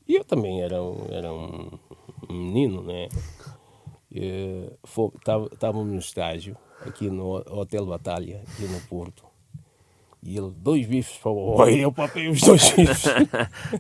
E 0.06 0.15
eu 0.15 0.25
também 0.25 0.62
era, 0.62 0.75
era 1.12 1.32
um 1.34 1.80
menino, 2.30 2.84
né? 2.84 3.08
Estávamos 5.53 5.94
no 5.94 6.00
estágio, 6.00 6.58
aqui 6.82 7.10
no 7.10 7.36
Hotel 7.38 7.86
Batalha, 7.86 8.44
aqui 8.46 8.63
no 8.63 8.82
Porto. 8.82 9.31
E 10.24 10.38
ele, 10.38 10.51
dois 10.58 10.86
bifes 10.86 11.18
para 11.18 11.32
o 11.32 11.66
eu 11.70 11.92
papei 11.92 12.30
os 12.30 12.42
dois 12.42 12.72
bifes. 12.72 13.06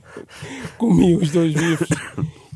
Comi 0.77 1.15
os 1.15 1.31
dois 1.31 1.53
bifes. 1.53 1.89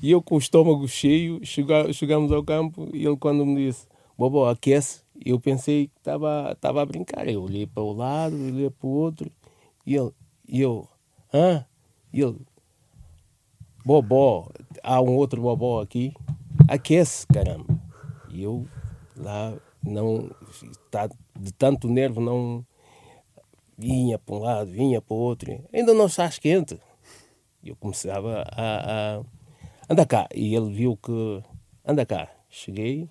E 0.01 0.11
eu 0.11 0.21
com 0.21 0.35
o 0.35 0.39
estômago 0.39 0.87
cheio, 0.87 1.39
chegamos 1.43 2.31
ao 2.31 2.43
campo 2.43 2.89
e 2.93 3.05
ele 3.05 3.17
quando 3.17 3.45
me 3.45 3.67
disse, 3.67 3.87
Bobó, 4.17 4.49
aquece, 4.49 5.01
eu 5.23 5.39
pensei 5.39 5.87
que 5.87 5.99
estava 5.99 6.81
a 6.81 6.85
brincar. 6.85 7.27
Eu 7.27 7.43
olhei 7.43 7.65
para 7.65 7.83
o 7.83 7.93
lado, 7.93 8.35
olhei 8.35 8.69
para 8.69 8.87
o 8.87 8.91
outro 8.91 9.29
e 9.85 9.95
ele, 9.95 10.11
e 10.47 10.61
eu, 10.61 10.87
hã? 11.33 11.65
E 12.13 12.21
ele, 12.21 12.39
bobó, 13.85 14.49
há 14.81 15.01
um 15.01 15.15
outro 15.15 15.41
bobó 15.41 15.81
aqui, 15.81 16.13
aquece, 16.67 17.27
caramba. 17.27 17.77
E 18.29 18.41
eu 18.41 18.65
lá 19.17 19.53
não, 19.83 20.29
tá, 20.89 21.09
de 21.39 21.51
tanto 21.53 21.87
nervo 21.87 22.19
não 22.19 22.65
vinha 23.77 24.17
para 24.17 24.35
um 24.35 24.39
lado, 24.39 24.71
vinha 24.71 25.01
para 25.01 25.15
o 25.15 25.19
outro, 25.19 25.63
ainda 25.73 25.93
não 25.93 26.05
estás 26.07 26.39
quente. 26.39 26.79
Eu 27.63 27.75
começava 27.75 28.43
a, 28.51 29.17
a 29.17 29.23
anda 29.89 30.05
cá, 30.05 30.27
e 30.33 30.55
ele 30.55 30.73
viu 30.73 30.97
que, 30.97 31.43
anda 31.85 32.05
cá, 32.05 32.29
cheguei, 32.49 33.09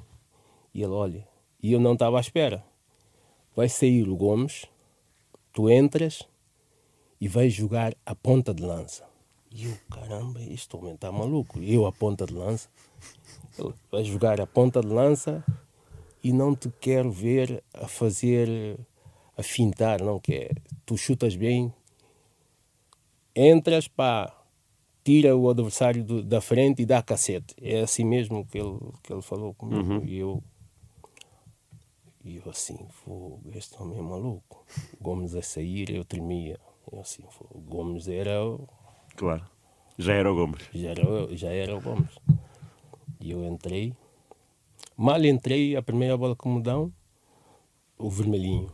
e 0.72 0.82
ele 0.82 0.92
olha, 0.92 1.28
e 1.62 1.72
eu 1.72 1.80
não 1.80 1.94
estava 1.94 2.18
à 2.18 2.20
espera. 2.20 2.64
Vai 3.54 3.68
sair 3.68 4.08
o 4.08 4.16
Gomes, 4.16 4.66
tu 5.52 5.70
entras, 5.70 6.28
e 7.20 7.28
vai 7.28 7.48
jogar 7.48 7.94
a 8.04 8.14
ponta 8.14 8.52
de 8.52 8.62
lança. 8.62 9.04
E 9.50 9.66
eu, 9.66 9.76
caramba, 9.88 10.42
este 10.42 10.76
homem 10.76 10.94
está 10.94 11.12
maluco. 11.12 11.60
E 11.60 11.72
eu, 11.72 11.86
a 11.86 11.92
ponta 11.92 12.26
de 12.26 12.34
lança. 12.34 12.68
Ele 13.56 13.72
vai 13.90 14.02
jogar 14.02 14.40
a 14.40 14.46
ponta 14.46 14.80
de 14.80 14.88
lança 14.88 15.44
e 16.22 16.32
não 16.32 16.56
te 16.56 16.68
quero 16.80 17.10
ver 17.12 17.62
a 17.72 17.86
fazer, 17.86 18.76
a 19.36 19.42
fintar, 19.42 20.00
não 20.00 20.18
quer. 20.18 20.54
Tu 20.86 20.96
chutas 20.96 21.36
bem, 21.36 21.72
entras, 23.34 23.88
pá, 23.88 24.32
tira 25.04 25.36
o 25.36 25.48
adversário 25.50 26.02
do, 26.04 26.22
da 26.22 26.40
frente 26.40 26.82
e 26.82 26.86
dá 26.86 27.02
cacete. 27.02 27.54
É 27.60 27.80
assim 27.80 28.04
mesmo 28.04 28.46
que 28.46 28.58
ele, 28.58 28.78
que 29.02 29.12
ele 29.12 29.22
falou 29.22 29.54
comigo. 29.54 29.94
Uhum. 29.94 30.04
E 30.04 30.18
eu, 30.18 30.42
e 32.24 32.36
eu 32.36 32.50
assim, 32.50 32.78
este 33.54 33.80
homem 33.80 33.98
é 33.98 34.02
maluco. 34.02 34.64
Gomes 35.00 35.34
a 35.34 35.42
sair, 35.42 35.90
eu 35.90 36.04
tremia. 36.04 36.58
Eu 36.90 37.00
assim, 37.00 37.22
o 37.50 37.60
Gomes 37.60 38.08
era. 38.08 38.44
O... 38.44 38.66
Claro. 39.16 39.44
Já 39.98 40.14
era 40.14 40.32
o 40.32 40.34
Gomes. 40.34 40.62
Já 40.72 40.90
era, 40.90 41.36
já 41.36 41.50
era 41.50 41.76
o 41.76 41.80
Gomes. 41.80 42.18
E 43.20 43.30
eu 43.30 43.44
entrei. 43.44 43.94
Mal 44.96 45.24
entrei, 45.24 45.76
a 45.76 45.82
primeira 45.82 46.16
bola 46.16 46.36
que 46.36 46.48
me 46.48 46.62
dão, 46.62 46.92
o 47.98 48.08
vermelhinho. 48.08 48.72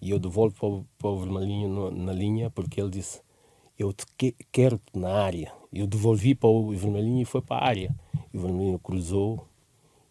E 0.00 0.10
eu 0.10 0.18
devolvo 0.18 0.54
para 0.54 0.68
o, 0.68 0.86
para 0.98 1.10
o 1.10 1.18
Vermelhinho 1.18 1.90
na 1.90 2.12
linha 2.12 2.50
porque 2.50 2.80
ele 2.80 2.90
disse: 2.90 3.20
Eu 3.78 3.92
te 3.92 4.04
que, 4.16 4.34
quero-te 4.50 4.98
na 4.98 5.12
área. 5.12 5.52
Eu 5.72 5.86
devolvi 5.86 6.34
para 6.34 6.48
o 6.48 6.70
Vermelhinho 6.70 7.22
e 7.22 7.24
foi 7.24 7.42
para 7.42 7.62
a 7.64 7.68
área. 7.68 7.94
E 8.32 8.38
o 8.38 8.40
Vermelhinho 8.40 8.78
cruzou. 8.78 9.46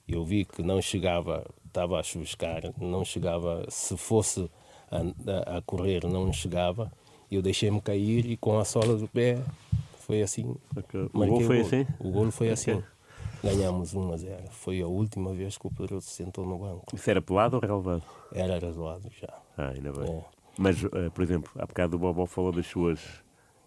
Eu 0.07 0.23
vi 0.25 0.45
que 0.45 0.63
não 0.63 0.81
chegava, 0.81 1.45
estava 1.67 1.99
a 1.99 2.03
chuscar, 2.03 2.73
não 2.79 3.03
chegava. 3.05 3.65
Se 3.69 3.95
fosse 3.97 4.49
a, 4.91 5.57
a, 5.57 5.61
correr, 5.61 6.05
não 6.05 6.31
chegava. 6.33 6.91
Eu 7.31 7.41
deixei-me 7.41 7.79
cair 7.79 8.25
e 8.25 8.35
com 8.35 8.57
a 8.57 8.65
sola 8.65 8.95
do 8.97 9.07
pé 9.07 9.39
foi 9.99 10.23
assim. 10.23 10.55
Okay. 10.75 11.01
O 11.13 11.25
gol 11.27 11.41
foi 11.41 11.59
assim? 11.61 11.87
O 11.99 12.11
gol 12.11 12.31
foi 12.31 12.51
okay. 12.51 12.73
assim. 12.73 12.83
Ganhámos 13.43 13.93
1 13.93 14.11
a 14.11 14.17
0. 14.17 14.43
Foi 14.49 14.81
a 14.81 14.87
última 14.87 15.33
vez 15.33 15.57
que 15.57 15.67
o 15.67 15.69
Pedroso 15.69 16.07
se 16.07 16.15
sentou 16.15 16.45
no 16.45 16.57
banco. 16.57 16.85
Isso 16.93 17.09
era 17.09 17.21
pelado 17.21 17.55
ou 17.55 17.61
relevado? 17.61 18.03
Era 18.33 18.59
relevado 18.59 19.09
já. 19.21 19.33
Ah, 19.59 19.73
ainda 19.75 19.91
bem. 19.91 20.23
Mas, 20.57 20.81
uh, 20.85 21.11
por 21.13 21.21
exemplo, 21.21 21.51
há 21.57 21.65
bocado 21.65 21.97
o 21.97 21.99
Bobó 21.99 22.25
falou 22.25 22.53
das 22.53 22.65
suas 22.65 23.01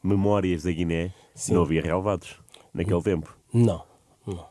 memórias 0.03 0.63
da 0.63 0.73
Guiné. 0.73 1.13
Sim. 1.35 1.53
Não 1.53 1.63
havia 1.63 1.83
relevados 1.83 2.41
naquele 2.73 2.95
não. 2.95 3.03
tempo? 3.03 3.39
Não, 3.53 3.85
não. 4.27 4.47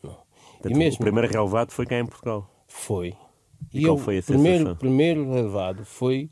não. 0.00 0.16
Portanto, 0.52 0.76
mesmo... 0.76 1.00
O 1.00 1.00
primeiro 1.00 1.28
relevado 1.28 1.72
foi 1.72 1.86
cá 1.86 1.98
em 1.98 2.06
Portugal? 2.06 2.48
Foi. 2.68 3.14
E, 3.74 3.80
e 3.80 3.82
qual 3.82 3.96
eu, 3.96 3.98
foi 3.98 4.18
a 4.18 4.22
sensação? 4.22 4.42
Primeiro, 4.44 4.76
primeiro 4.76 5.32
relevado 5.32 5.84
foi 5.84 6.30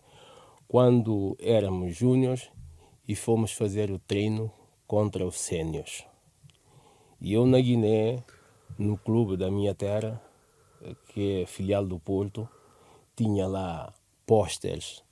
quando 0.68 1.37
éramos 1.40 1.96
júniores 1.96 2.49
e 3.08 3.16
fomos 3.16 3.50
fazer 3.50 3.90
o 3.90 3.99
treino 3.99 4.52
contra 4.87 5.26
os 5.26 5.40
sénios. 5.40 6.06
E 7.20 7.32
eu 7.32 7.44
na 7.44 7.61
Guiné, 7.61 8.23
no 8.78 8.96
clube 8.99 9.37
da 9.37 9.50
minha 9.50 9.75
terra, 9.75 10.23
que 11.08 11.42
é 11.42 11.46
filial 11.46 11.84
do 11.84 11.99
Porto, 11.99 12.49
tinha 13.16 13.49
lá 13.49 13.92
pósteres 14.26 15.02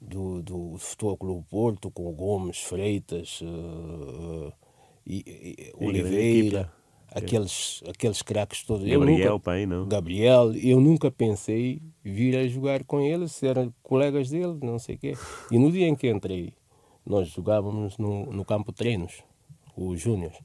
do, 0.00 0.42
do 0.42 0.76
Futebol 0.78 1.16
Clube 1.16 1.46
Porto 1.48 1.90
com 1.90 2.12
Gomes, 2.12 2.58
Freitas, 2.58 3.40
uh, 3.40 4.52
e, 5.06 5.72
e, 5.78 5.84
Oliveira, 5.84 6.72
aqueles, 7.10 7.82
aqueles 7.88 8.22
craques 8.22 8.62
todos. 8.62 8.86
Gabriel, 8.86 9.32
nunca, 9.32 9.40
pai, 9.40 9.66
não? 9.66 9.86
Gabriel, 9.86 10.52
eu 10.54 10.80
nunca 10.80 11.10
pensei 11.10 11.80
vir 12.02 12.36
a 12.36 12.46
jogar 12.46 12.84
com 12.84 13.00
eles, 13.00 13.32
se 13.32 13.46
eram 13.46 13.72
colegas 13.82 14.30
dele, 14.30 14.58
não 14.62 14.78
sei 14.78 14.96
o 14.96 14.98
quê. 14.98 15.14
E 15.50 15.58
no 15.58 15.70
dia 15.70 15.86
em 15.86 15.94
que 15.94 16.08
entrei, 16.08 16.52
nós 17.04 17.28
jogávamos 17.28 17.96
no, 17.98 18.26
no 18.26 18.44
campo 18.44 18.72
de 18.72 18.78
treinos, 18.78 19.22
os 19.76 20.00
Júniors. 20.00 20.36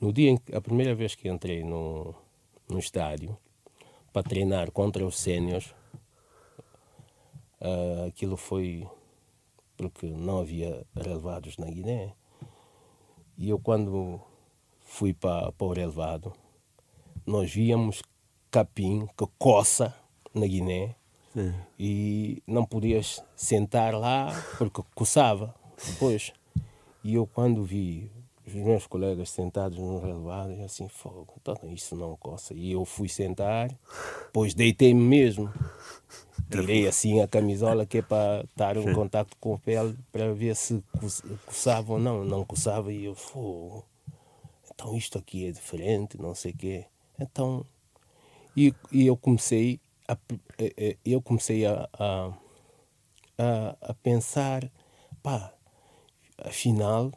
No 0.00 0.12
dia 0.12 0.30
em, 0.30 0.38
a 0.52 0.60
primeira 0.60 0.94
vez 0.94 1.14
que 1.14 1.28
entrei 1.28 1.64
no, 1.64 2.14
no 2.68 2.78
estádio 2.78 3.36
para 4.12 4.22
treinar 4.22 4.70
contra 4.70 5.04
os 5.04 5.18
séniores, 5.18 5.74
uh, 7.60 8.06
aquilo 8.06 8.36
foi 8.36 8.86
porque 9.76 10.06
não 10.06 10.40
havia 10.40 10.84
relevados 10.94 11.56
na 11.56 11.66
Guiné. 11.66 12.12
E 13.36 13.48
eu, 13.48 13.58
quando 13.58 14.20
fui 14.80 15.14
para, 15.14 15.52
para 15.52 15.66
o 15.66 15.72
relevado, 15.72 16.32
nós 17.24 17.52
víamos 17.52 18.02
capim 18.50 19.06
que 19.16 19.26
coça 19.38 19.94
na 20.34 20.46
Guiné 20.46 20.96
Sim. 21.32 21.54
e 21.78 22.42
não 22.46 22.64
podias 22.64 23.22
sentar 23.36 23.94
lá 23.94 24.28
porque 24.58 24.82
coçava 24.94 25.54
depois. 25.86 26.32
E 27.04 27.14
eu, 27.14 27.26
quando 27.26 27.62
vi 27.62 28.10
os 28.56 28.64
meus 28.64 28.86
colegas 28.86 29.30
sentados 29.30 29.78
no 29.78 30.00
relevado, 30.00 30.52
e 30.52 30.62
assim, 30.62 30.88
fogo, 30.88 31.34
então 31.40 31.56
isso 31.64 31.94
não 31.96 32.16
coça. 32.16 32.54
E 32.54 32.72
eu 32.72 32.84
fui 32.84 33.08
sentar, 33.08 33.70
depois 34.26 34.54
deitei-me 34.54 35.00
mesmo. 35.00 35.52
Tirei 36.50 36.86
assim 36.86 37.20
a 37.20 37.28
camisola 37.28 37.84
que 37.84 37.98
é 37.98 38.02
para 38.02 38.44
estar 38.44 38.76
em 38.76 38.94
contato 38.94 39.36
com 39.38 39.54
a 39.54 39.58
pele 39.58 39.98
para 40.10 40.32
ver 40.32 40.56
se 40.56 40.82
coçava 41.44 41.92
ou 41.92 41.98
não. 41.98 42.24
Não 42.24 42.44
coçava 42.44 42.90
e 42.90 43.04
eu, 43.04 43.14
fogo, 43.14 43.84
então 44.72 44.96
isto 44.96 45.18
aqui 45.18 45.46
é 45.46 45.50
diferente, 45.50 46.16
não 46.16 46.34
sei 46.34 46.52
o 46.52 46.56
quê. 46.56 46.86
Então, 47.18 47.66
e, 48.56 48.74
e 48.90 49.06
eu 49.06 49.16
comecei 49.16 49.78
a, 50.06 50.16
eu 51.04 51.20
comecei 51.20 51.66
a, 51.66 51.88
a, 51.92 52.32
a, 53.36 53.76
a 53.82 53.94
pensar, 53.94 54.70
pá, 55.22 55.52
afinal 56.38 57.12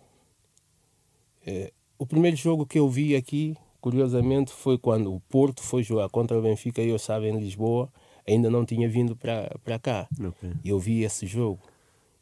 é, 1.46 1.72
o 1.98 2.06
primeiro 2.06 2.38
jogo 2.38 2.66
que 2.66 2.80
eu 2.80 2.90
vi 2.90 3.16
aqui, 3.16 3.56
curiosamente, 3.80 4.52
foi 4.52 4.78
quando 4.78 5.14
o 5.14 5.20
Porto 5.22 5.62
foi 5.62 5.84
jogar 5.84 6.10
contra 6.10 6.38
o 6.38 6.42
Benfica 6.42 6.82
e 6.82 6.90
eu 6.90 6.96
estava 6.96 7.28
em 7.28 7.38
Lisboa, 7.40 7.92
ainda 8.28 8.50
não 8.50 8.66
tinha 8.66 8.88
vindo 8.88 9.16
para 9.16 9.80
cá. 9.80 10.08
Okay. 10.14 10.54
E 10.64 10.70
eu 10.70 10.80
vi 10.80 11.04
esse 11.04 11.26
jogo, 11.26 11.62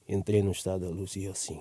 entrei 0.07 0.41
no 0.41 0.51
Estado 0.51 0.85
da 0.85 0.91
Luz 0.91 1.15
e 1.15 1.23
eu 1.23 1.31
assim, 1.31 1.59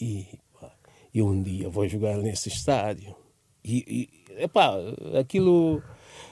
e, 0.00 0.26
pá, 0.60 0.72
e 1.12 1.22
um 1.22 1.42
dia 1.42 1.68
vou 1.68 1.86
jogar 1.88 2.16
nesse 2.18 2.48
estádio. 2.48 3.14
E, 3.64 4.10
e 4.36 4.42
epá, 4.42 4.74
aquilo 5.18 5.82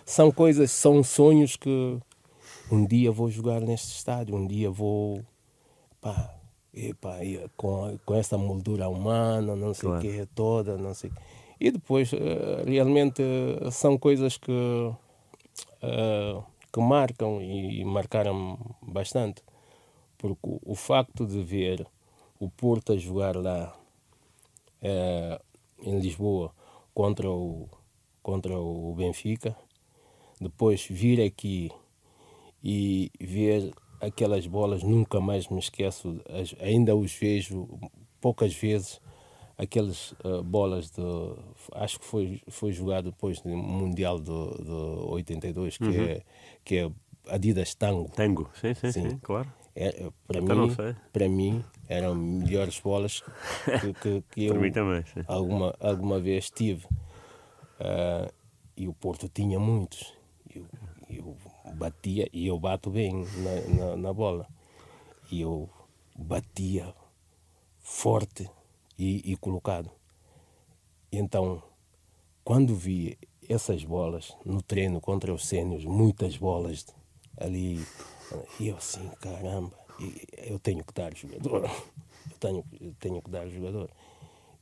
são 0.05 0.31
coisas, 0.31 0.71
são 0.71 1.03
sonhos 1.03 1.57
que 1.57 1.99
um 2.71 2.85
dia 2.87 3.11
vou 3.11 3.31
jogar 3.31 3.61
neste 3.61 3.97
estádio, 3.97 4.37
um 4.37 4.47
dia 4.47 4.71
vou. 4.71 5.23
Pá, 6.01 6.35
Epa, 6.75 7.19
com, 7.57 7.99
com 8.05 8.15
essa 8.15 8.39
moldura 8.39 8.89
humana, 8.89 9.55
não 9.55 9.75
sei 9.75 9.89
o 9.89 9.93
claro. 9.93 10.09
que, 10.09 10.27
toda, 10.35 10.79
não 10.79 10.95
sei. 10.95 11.11
E 11.61 11.71
depois, 11.71 12.13
eh, 12.13 12.65
realmente, 12.67 13.23
são 13.71 13.97
coisas 13.97 14.37
que, 14.37 14.51
uh, 14.51 16.43
que 16.73 16.81
marcam 16.81 17.41
e 17.41 17.85
marcaram 17.85 18.59
bastante. 18.83 19.43
Porque 20.19 20.41
o, 20.43 20.75
facto 20.75 21.27
de 21.27 21.43
ver 21.43 21.87
o 22.41 22.49
Porto 22.49 22.93
a 22.93 22.97
jogar 22.97 23.37
lá 23.37 23.77
uh, 24.83 25.43
em 25.83 26.01
Lisboa 26.01 26.53
contra 26.95 27.31
o, 27.31 27.69
contra 28.23 28.59
o 28.59 28.95
Benfica, 28.95 29.57
depois 30.41 30.87
vir 30.89 31.21
aqui 31.21 31.71
e 32.63 33.11
ver 33.21 33.73
aquelas 34.03 34.47
bolas 34.47 34.83
nunca 34.83 35.21
mais 35.21 35.49
me 35.49 35.61
esqueço, 35.61 36.21
ainda 36.61 36.95
os 36.95 37.15
vejo 37.15 37.69
poucas 38.21 38.53
vezes, 38.55 39.01
aquelas 39.57 40.13
uh, 40.25 40.43
bolas 40.43 40.91
de. 40.91 41.03
Acho 41.73 42.01
que 42.01 42.05
foi, 42.05 42.43
foi 42.49 42.73
jogado 42.73 43.11
depois 43.13 43.43
no 43.45 43.57
Mundial 43.57 44.19
de, 44.19 44.25
de 44.25 44.71
82, 45.09 45.79
que, 45.79 45.85
uhum. 45.85 46.05
é, 46.05 46.23
que 46.65 46.79
é 46.79 46.91
Adidas 47.29 47.75
Tango. 47.75 48.11
Tango, 48.11 48.51
sim, 48.61 48.75
sim, 48.75 48.93
sim, 48.93 49.11
sim 49.11 49.19
claro. 49.19 49.51
É, 49.75 50.11
para, 50.27 50.41
então 50.41 50.67
mim, 50.67 50.77
para 51.11 51.29
mim 51.31 51.65
eram 51.89 52.15
melhores 52.15 52.79
bolas 52.79 53.23
que, 53.81 53.95
que, 53.95 54.25
que 54.31 54.45
eu 54.45 54.73
também, 54.73 55.03
alguma, 55.27 55.75
alguma 55.81 56.21
vez 56.21 56.51
tive. 56.51 56.85
Uh, 57.81 58.31
e 58.77 58.89
o 58.89 58.93
Porto 58.93 59.29
tinha 59.29 59.59
muitos. 59.59 60.13
Eu, 60.55 60.67
eu 61.09 61.37
batia 61.73 62.29
e 62.33 62.47
eu 62.47 62.59
bato 62.59 62.91
bem 62.91 63.25
na, 63.37 63.87
na, 63.87 63.97
na 63.97 64.13
bola. 64.13 64.49
E 65.31 65.41
eu 65.41 65.69
batia 66.17 66.95
forte 67.81 68.49
e, 68.99 69.33
e 69.33 69.37
colocado. 69.37 69.91
Então, 71.11 71.63
quando 72.45 72.75
vi 72.75 73.19
essas 73.49 73.85
bolas 73.85 74.37
no 74.45 74.63
treino 74.63 75.01
contra 75.01 75.33
os 75.33 75.47
sênios, 75.47 75.85
muitas 75.85 76.37
bolas 76.37 76.87
ali, 77.39 77.85
e 78.59 78.69
eu 78.69 78.77
assim, 78.77 79.09
caramba, 79.21 79.73
eu 80.39 80.59
tenho 80.59 80.85
que 80.85 80.93
dar 80.93 81.15
jogador, 81.15 81.65
eu 82.31 82.39
tenho, 82.39 82.65
eu 82.81 82.95
tenho 82.99 83.23
que 83.23 83.31
dar 83.31 83.49
jogador. 83.49 83.91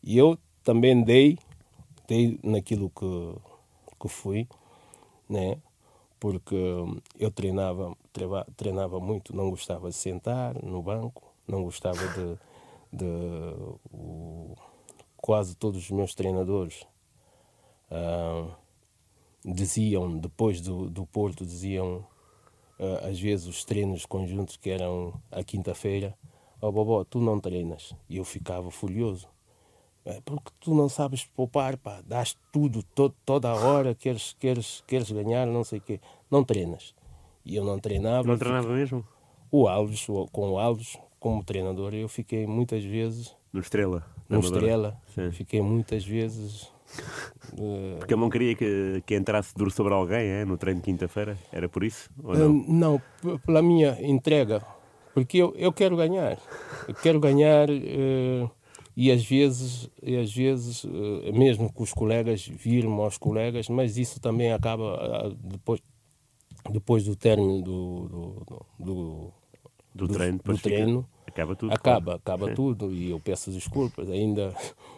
E 0.03 0.17
eu 0.17 0.39
também 0.65 1.03
dei, 1.03 1.39
dei 2.09 2.39
naquilo 2.43 2.91
que, 2.91 3.37
que 4.01 4.09
fui, 4.09 4.49
né? 5.29 5.59
Porque 6.21 6.55
eu 7.19 7.31
treinava, 7.31 7.97
treinava 8.57 9.01
muito, 9.01 9.35
não 9.35 9.49
gostava 9.49 9.89
de 9.89 9.97
sentar 9.97 10.63
no 10.63 10.83
banco, 10.83 11.35
não 11.49 11.65
gostava 11.65 11.99
de. 12.09 12.39
de 12.93 13.07
o, 13.91 14.55
quase 15.17 15.57
todos 15.57 15.83
os 15.83 15.91
meus 15.91 16.15
treinadores 16.15 16.87
uh, 17.91 18.51
diziam, 19.45 20.19
depois 20.19 20.61
do, 20.61 20.89
do 20.89 21.07
Porto, 21.07 21.45
diziam 21.45 22.07
uh, 22.79 23.09
às 23.09 23.19
vezes 23.19 23.47
os 23.47 23.65
treinos 23.65 24.05
conjuntos 24.05 24.57
que 24.57 24.71
eram 24.71 25.15
à 25.31 25.43
quinta-feira: 25.43 26.17
Oh, 26.61 26.71
Bobó, 26.71 27.03
tu 27.05 27.19
não 27.19 27.41
treinas. 27.41 27.95
E 28.09 28.19
eu 28.19 28.25
ficava 28.25 28.71
furioso 28.71 29.27
é 30.05 30.21
porque 30.25 30.51
tu 30.61 30.75
não 30.75 30.89
sabes 30.89 31.25
poupar, 31.25 31.77
pá, 31.77 32.01
dás 32.07 32.37
tudo, 32.53 32.83
todo, 32.83 33.15
toda 33.25 33.49
a 33.51 33.55
hora, 33.55 33.95
queres, 33.95 34.35
queres, 34.39 34.83
queres 34.87 35.11
ganhar, 35.11 35.47
não 35.47 35.63
sei 35.65 35.79
o 35.79 35.83
quê. 35.83 36.01
Não 36.31 36.43
treinas. 36.45 36.95
E 37.45 37.57
eu 37.57 37.65
não 37.65 37.79
treinava. 37.79 38.27
Não 38.27 38.37
treinava 38.39 38.69
mesmo? 38.73 39.05
O 39.51 39.67
Alves, 39.69 40.07
com 40.33 40.51
o 40.53 40.59
Alves, 40.59 40.97
como 41.19 41.43
treinador, 41.45 41.95
eu 41.95 42.09
fiquei 42.09 42.47
muitas 42.47 42.85
vezes 42.85 43.35
No 43.53 43.61
Estrela. 43.61 44.05
no 44.29 44.39
Amadora. 44.39 44.57
Estrela, 44.61 45.01
Sim. 45.15 45.31
fiquei 45.33 45.61
muitas 45.61 46.05
vezes. 46.05 46.71
eh, 47.59 47.97
Porque 47.99 48.15
ele 48.15 48.21
não 48.21 48.31
queria 48.31 48.55
que, 48.55 49.03
que 49.05 49.15
entrasse 49.17 49.55
duro 49.55 49.71
sobre 49.71 49.93
alguém, 49.93 50.25
é? 50.29 50.45
No 50.45 50.57
treino 50.57 50.81
de 50.81 50.85
quinta-feira? 50.85 51.37
Era 51.53 51.69
por 51.69 51.83
isso? 51.85 52.09
Ou 52.23 52.35
eh, 52.35 52.39
não? 52.39 52.53
não, 52.53 53.39
pela 53.45 53.61
minha 53.63 53.99
entrega, 54.01 54.65
porque 55.15 55.39
eu, 55.39 55.53
eu 55.57 55.73
quero 55.73 55.97
ganhar. 55.97 56.39
Eu 56.87 56.95
quero 56.95 57.19
ganhar 57.21 57.69
eh, 57.71 58.49
e 59.03 59.11
às 59.11 59.25
vezes, 59.25 59.89
e 60.03 60.17
às 60.17 60.33
vezes 60.33 60.85
eh, 60.85 61.33
mesmo 61.33 61.73
com 61.73 61.83
os 61.83 61.93
colegas, 61.93 62.47
vir-me 62.47 63.01
aos 63.01 63.17
colegas, 63.17 63.69
mas 63.69 63.97
isso 63.97 64.21
também 64.21 64.53
acaba 64.53 64.95
ah, 64.97 65.33
depois, 65.43 65.81
depois 66.71 67.05
do 67.05 67.17
término 67.17 67.63
do, 67.63 68.09
do, 68.09 68.47
do, 68.79 69.33
Do, 69.95 70.07
do- 70.09 70.15
treino, 70.15 70.39
do 70.45 70.59
treino, 70.59 71.09
Acaba 71.27 71.55
tudo. 71.57 71.73
acaba, 71.73 72.15
acaba 72.17 72.49
Sim. 72.49 72.55
tudo 72.55 72.93
e 72.93 73.11
eu 73.11 73.21
peço 73.21 73.51
desculpas. 73.53 74.11
Ainda 74.11 74.53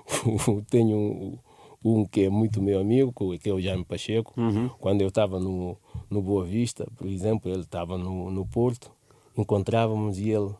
tenho 0.70 0.96
um, 0.96 1.38
um 1.84 2.04
que 2.06 2.22
é 2.24 2.28
muito 2.30 2.60
meu 2.62 2.80
amigo, 2.80 3.12
que 3.38 3.50
é 3.50 3.52
o 3.52 3.60
Jaime 3.60 3.84
Pacheco. 3.84 4.32
Uhum. 4.40 4.68
Quando 4.80 5.02
eu 5.02 5.08
estava 5.08 5.38
no, 5.38 5.76
no 6.10 6.22
Boa 6.22 6.44
Vista, 6.44 6.88
por 6.96 7.06
exemplo, 7.06 7.50
ele 7.52 7.60
estava 7.60 7.98
no, 7.98 8.30
no 8.30 8.46
Porto, 8.46 8.90
encontrávamos 9.36 10.18
e 10.18 10.30
ele. 10.30 10.54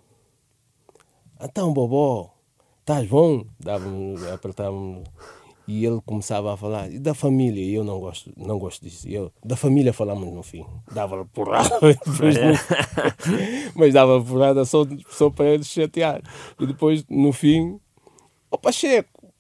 Então, 1.41 1.73
Bobó, 1.73 2.32
estás 2.83 3.07
bom? 3.07 3.45
Dávamos, 3.59 4.23
apertávamos. 4.27 5.05
E 5.67 5.87
ele 5.87 6.01
começava 6.05 6.53
a 6.53 6.57
falar 6.57 6.91
e 6.91 6.99
da 6.99 7.15
família, 7.15 7.63
e 7.63 7.75
eu 7.75 7.85
não 7.85 8.01
gosto, 8.01 8.33
não 8.37 8.59
gosto 8.59 8.83
disso. 8.83 9.09
E 9.09 9.15
eu, 9.15 9.33
da 9.45 9.57
família 9.57 9.93
falamos 9.93 10.33
no 10.33 10.43
fim. 10.43 10.67
Dava 10.91 11.25
porrada, 11.27 11.79
depois 11.81 12.37
mas 13.75 13.95
dava 13.95 14.21
porrada 14.23 14.65
só, 14.65 14.85
só 15.09 15.31
para 15.31 15.51
ele 15.51 15.63
chatear. 15.63 16.21
E 16.59 16.67
depois, 16.67 17.05
no 17.09 17.33
fim, 17.33 17.81
ó 18.51 18.57
Pacheco, 18.57 19.33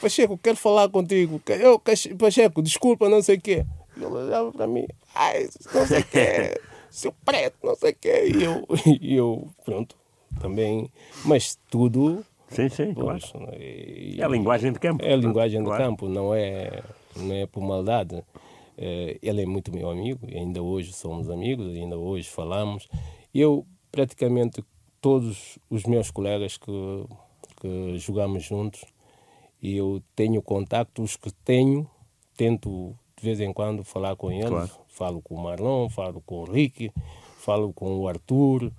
Pacheco, 0.00 0.38
quero 0.38 0.56
falar 0.56 0.88
contigo. 0.88 1.40
Eu, 1.46 1.78
Pacheco, 2.18 2.62
desculpa, 2.62 3.08
não 3.08 3.22
sei 3.22 3.36
o 3.36 3.40
quê. 3.40 3.66
Ele 3.96 4.06
olhava 4.06 4.50
para 4.50 4.66
mim, 4.66 4.86
ai, 5.14 5.46
não 5.74 5.86
sei 5.86 6.00
o 6.00 6.04
quê, 6.04 6.60
seu 6.90 7.12
preto, 7.24 7.56
não 7.62 7.76
sei 7.76 7.92
o 7.92 7.96
quê. 8.00 8.32
E 8.34 8.42
eu, 8.42 8.66
e 9.00 9.14
eu, 9.14 9.48
pronto, 9.62 9.94
também, 10.40 10.90
mas 11.24 11.58
tudo. 11.70 12.24
Sim, 12.54 12.68
sim, 12.68 12.94
claro. 12.94 13.18
pois, 13.32 13.32
e- 13.60 14.16
É 14.20 14.24
a 14.24 14.28
linguagem 14.28 14.72
de 14.72 14.78
campo. 14.78 15.04
é 15.04 15.12
a 15.12 15.16
linguagem 15.16 15.62
Claro. 15.62 15.82
de 15.82 15.88
campo, 15.88 16.08
não 16.08 16.34
é, 16.34 16.82
não 17.16 17.34
é 17.34 17.46
por 17.46 17.62
maldade. 17.62 18.22
Eh, 18.76 19.18
ele 19.22 19.42
é 19.42 19.46
muito 19.46 19.72
meu 19.72 19.88
amigo, 19.90 20.26
ainda 20.32 20.62
hoje 20.62 20.92
somos 20.92 21.30
amigos, 21.30 21.66
ainda 21.74 21.96
hoje 21.96 22.28
falamos. 22.28 22.88
Eu, 23.34 23.64
praticamente, 23.92 24.64
todos 25.00 25.58
os 25.70 25.84
meus 25.84 26.10
colegas 26.10 26.56
que, 26.56 27.04
que 27.60 27.98
jogamos 27.98 28.42
juntos, 28.44 28.84
eu 29.62 30.02
tenho 30.16 30.42
contacto, 30.42 31.02
os 31.02 31.16
que 31.16 31.32
tenho, 31.44 31.88
tento 32.36 32.94
de 33.16 33.24
vez 33.24 33.40
em 33.40 33.52
quando 33.52 33.84
falar 33.84 34.16
com 34.16 34.30
eles. 34.32 34.48
Claro. 34.48 34.70
Falo 34.88 35.22
com 35.22 35.34
o 35.36 35.42
Marlon, 35.42 35.88
falo 35.88 36.20
com 36.24 36.40
o 36.42 36.44
Rick, 36.44 36.90
falo 37.38 37.72
com 37.72 37.96
o 37.98 38.08
Arthur, 38.08 38.70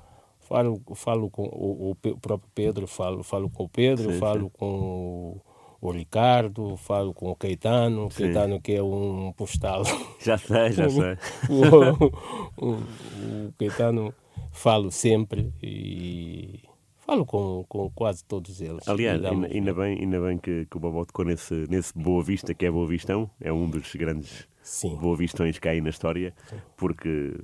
falo, 0.48 0.82
falo 0.94 1.30
com 1.30 1.44
o, 1.44 1.92
o 1.92 1.96
próprio 1.96 2.50
Pedro, 2.54 2.88
falo, 2.88 3.24
falo 3.24 3.50
com 3.50 3.64
o 3.64 3.70
Pedro, 3.70 4.14
Sim, 4.14 4.20
falo 4.20 4.50
com 4.50 5.42
o, 5.82 5.92
Ricardo, 5.92 6.78
falo 6.78 7.14
com 7.14 7.30
o 7.30 7.36
Caetano, 7.36 8.10
Sim. 8.12 8.24
Caetano 8.24 8.62
que 8.62 8.74
é 8.74 8.84
um 8.84 9.34
postal. 9.36 9.84
Já 10.20 10.38
sei, 10.38 10.72
já 10.72 10.90
sei. 10.90 11.18
o, 11.50 12.66
o, 12.66 12.74
o 12.74 13.54
Caetano 13.58 14.14
falo 14.52 14.92
sempre 14.92 15.52
e 15.62 16.62
falo 17.00 17.26
com, 17.26 17.66
com 17.68 17.90
quase 17.92 18.24
todos 18.24 18.62
eles. 18.62 18.88
Aliás, 18.88 19.24
ainda, 19.24 19.48
ainda 19.48 19.74
bem, 19.74 20.00
ainda 20.00 20.20
bem 20.22 20.38
que, 20.38 20.66
que 20.66 20.78
o 20.78 20.80
Bobó 20.80 21.06
tocou 21.06 21.26
nesse, 21.26 21.66
nesse 21.70 21.94
Boa 21.98 22.24
Vista, 22.24 22.54
que 22.54 22.66
é 22.66 22.72
Boa 22.72 22.88
Vistão, 22.88 23.30
é 23.40 23.52
um 23.52 23.70
dos 23.70 23.94
grandes 23.96 24.48
Sim. 24.62 24.96
Boa 24.96 25.16
Vistões 25.16 25.60
que 25.60 25.68
há 25.68 25.72
aí 25.72 25.82
na 25.82 25.90
história, 25.90 26.34
porque 26.76 27.36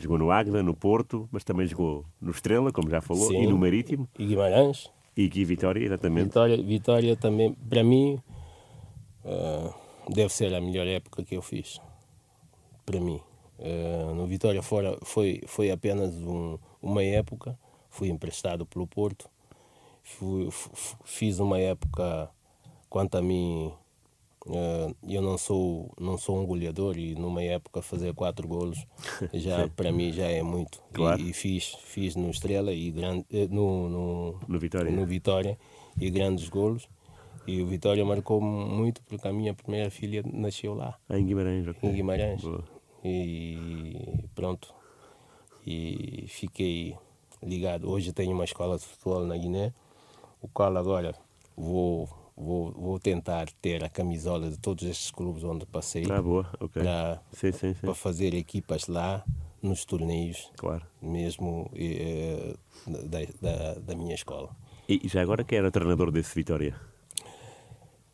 jogou 0.00 0.18
no 0.18 0.30
Águeda, 0.30 0.62
no 0.62 0.74
Porto, 0.74 1.28
mas 1.30 1.44
também 1.44 1.66
jogou 1.66 2.04
no 2.20 2.30
Estrela, 2.30 2.72
como 2.72 2.88
já 2.90 3.00
falou, 3.00 3.28
Sim. 3.28 3.42
e 3.42 3.46
no 3.46 3.58
Marítimo, 3.58 4.08
E 4.18 4.26
Guimarães. 4.26 4.90
e 5.16 5.26
aqui 5.26 5.44
Vitória, 5.44 5.84
exatamente. 5.84 6.24
Vitória, 6.24 6.62
Vitória 6.62 7.16
também, 7.16 7.52
para 7.68 7.82
mim, 7.84 8.18
ah, 9.24 9.72
deve 10.08 10.32
ser 10.32 10.54
a 10.54 10.60
melhor 10.60 10.86
época 10.86 11.22
que 11.22 11.36
eu 11.36 11.42
fiz. 11.42 11.80
Para 12.86 13.00
mim. 13.00 13.20
Ah, 13.60 14.12
no 14.14 14.26
Vitória 14.26 14.62
fora, 14.62 14.96
foi, 15.02 15.40
foi 15.46 15.70
apenas 15.70 16.14
um- 16.16 16.58
uma 16.80 17.02
época, 17.02 17.58
fui 17.90 18.08
emprestado 18.08 18.64
pelo 18.66 18.86
Porto. 18.86 19.28
Fui- 20.02 20.48
fiz 21.04 21.38
uma 21.38 21.58
época, 21.60 22.28
quanto 22.90 23.16
a 23.16 23.22
mim, 23.22 23.72
eu 25.08 25.22
não 25.22 25.38
sou, 25.38 25.92
não 26.00 26.18
sou 26.18 26.38
um 26.40 26.44
goleador 26.46 26.98
e 26.98 27.14
numa 27.14 27.42
época 27.42 27.80
fazer 27.80 28.12
quatro 28.14 28.46
golos 28.48 28.84
já 29.32 29.68
para 29.68 29.92
mim 29.92 30.12
já 30.12 30.26
é 30.26 30.42
muito. 30.42 30.78
E- 30.90 30.94
Claro. 30.94 31.20
E, 31.22 31.32
fiz, 31.32 31.76
fiz 31.84 32.16
no 32.16 32.28
Estrela 32.30 32.72
e 32.72 32.90
grande, 32.90 33.24
eh, 33.32 33.46
no, 33.48 33.88
no, 33.88 34.40
No 34.48 34.58
Vitória. 34.58 34.90
no 34.90 35.06
Vitória 35.06 35.58
e 36.00 36.10
grandes 36.10 36.48
golos. 36.48 36.88
E 37.46 37.60
o 37.60 37.66
Vitória 37.66 38.04
marcou 38.04 38.40
muito 38.40 39.02
porque 39.02 39.26
a 39.26 39.32
minha 39.32 39.52
primeira 39.52 39.90
filha 39.90 40.22
nasceu 40.32 40.74
lá, 40.74 40.96
Ah, 41.08 41.18
em 41.18 41.26
Guimarães, 41.26 41.66
em 41.82 41.92
Guimarães. 41.92 42.40
Boa. 42.42 42.62
E 43.04 44.24
pronto. 44.34 44.72
E 45.66 46.24
fiquei 46.28 46.96
ligado. 47.42 47.88
Hoje 47.90 48.12
tenho 48.12 48.32
uma 48.32 48.44
escola 48.44 48.78
de 48.78 48.84
futebol 48.84 49.24
na 49.26 49.36
Guiné, 49.36 49.72
o 50.40 50.46
qual 50.48 50.76
agora 50.76 51.14
vou, 51.56 52.08
vou, 52.36 52.72
vou 52.72 52.98
tentar 52.98 53.46
ter 53.60 53.84
a 53.84 53.88
camisola 53.88 54.50
de 54.50 54.58
todos 54.58 54.84
estes 54.84 55.10
clubes 55.10 55.44
onde 55.44 55.66
passei 55.66 56.04
Ah, 56.10 56.20
boa, 56.22 56.46
ok. 56.60 56.82
para, 56.82 57.22
Sim, 57.32 57.52
sim, 57.52 57.74
sim. 57.74 57.80
para 57.80 57.94
fazer 57.94 58.34
equipas 58.34 58.86
lá 58.88 59.24
nos 59.62 59.84
torneios 59.84 60.50
Claro. 60.56 60.84
mesmo 61.00 61.70
eh, 61.74 62.54
da, 62.86 63.18
da, 63.40 63.74
da 63.80 63.94
minha 63.94 64.14
escola. 64.14 64.50
E 64.88 65.06
já 65.08 65.22
agora 65.22 65.44
quem 65.44 65.58
era 65.58 65.70
treinador 65.70 66.10
desse 66.10 66.34
Vitória? 66.34 66.74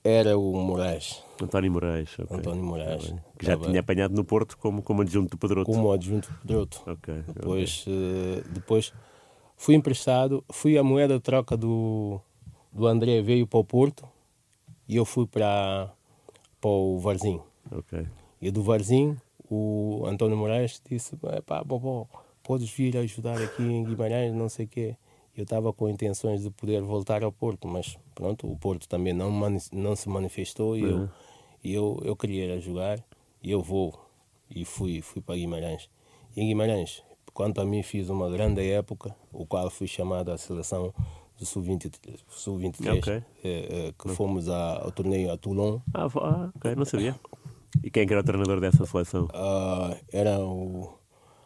Era 0.04 0.38
o 0.38 0.52
Moraes, 0.62 1.22
António 1.42 1.70
Moraes, 1.72 2.18
ok. 2.18 2.37
António 2.37 2.62
Moraes. 2.62 3.11
Tá. 3.11 3.16
Que 3.38 3.46
já 3.46 3.52
Estava 3.54 3.70
tinha 3.70 3.81
apanhado 3.81 4.14
no 4.14 4.24
Porto 4.24 4.57
como, 4.57 4.81
como 4.83 5.02
adjunto 5.02 5.31
do 5.31 5.38
Pedroto. 5.38 5.70
como 5.70 5.90
adjunto 5.92 6.33
de 6.44 6.54
outro. 6.54 6.81
Ok. 6.90 7.22
Depois, 7.35 7.85
eh, 7.87 8.42
depois 8.50 8.92
fui 9.57 9.74
emprestado, 9.74 10.44
fui 10.50 10.78
a 10.78 10.83
moeda 10.85 11.14
de 11.14 11.20
troca 11.20 11.57
do, 11.57 12.20
do 12.72 12.87
André, 12.87 13.22
veio 13.22 13.46
para 13.46 13.59
o 13.59 13.64
Porto 13.64 14.07
e 14.88 14.96
eu 14.96 15.04
fui 15.04 15.26
para, 15.26 15.92
para 16.61 16.70
o 16.70 16.98
Varzim. 16.98 17.40
Ok. 17.70 18.07
E 18.40 18.50
do 18.50 18.62
Varzim, 18.62 19.16
o 19.50 20.04
António 20.07 20.37
Moraes 20.37 20.81
disse: 20.88 21.16
pá, 21.44 21.62
bobó, 21.64 22.07
podes 22.42 22.70
vir 22.70 22.96
ajudar 22.96 23.40
aqui 23.40 23.62
em 23.62 23.85
Guimarães, 23.85 24.33
não 24.35 24.48
sei 24.48 24.66
o 24.66 24.68
quê. 24.68 24.96
Eu 25.37 25.44
estava 25.44 25.72
com 25.72 25.88
intenções 25.88 26.42
de 26.42 26.50
poder 26.50 26.83
voltar 26.83 27.22
ao 27.22 27.31
Porto, 27.31 27.68
mas 27.68 27.96
pronto, 28.14 28.50
o 28.50 28.57
Porto 28.57 28.88
também 28.88 29.12
não, 29.12 29.31
não 29.72 29.94
se 29.94 30.09
manifestou 30.09 30.76
e 30.76 30.83
eu, 30.83 31.09
e 31.62 31.72
eu, 31.72 32.00
eu 32.04 32.16
queria 32.16 32.59
jogar 32.59 33.04
e 33.40 33.50
eu 33.50 33.62
vou. 33.62 33.94
E 34.50 34.64
fui, 34.64 35.00
fui 35.00 35.22
para 35.22 35.37
Guimarães. 35.37 35.88
E 36.35 36.40
em 36.40 36.48
Guimarães, 36.48 37.04
quanto 37.33 37.61
a 37.61 37.64
mim, 37.64 37.83
fiz 37.85 38.09
uma 38.09 38.28
grande 38.28 38.68
época, 38.68 39.14
o 39.33 39.46
qual 39.46 39.70
fui 39.70 39.87
chamado 39.87 40.33
à 40.33 40.38
seleção 40.38 40.92
do 41.38 41.46
Sub-23, 41.46 42.18
sub-23 42.29 42.98
Ok. 42.98 43.12
eh, 43.12 43.22
eh, 43.44 43.94
que 43.98 44.09
fomos 44.11 44.48
a- 44.48 44.83
ao 44.83 44.90
torneio 44.90 45.31
a 45.33 45.37
Toulon. 45.37 45.79
Ah, 45.94 46.09
ah, 46.16 46.51
ok, 46.57 46.74
não 46.74 46.85
sabia. 46.85 47.14
E 47.83 47.90
quem 47.90 48.03
é 48.03 48.07
era 48.11 48.20
o 48.20 48.24
treinador 48.24 48.61
dessa 48.61 48.85
seleção? 48.85 49.29
Ah, 49.33 49.96
era 50.12 50.40
o. 50.40 50.92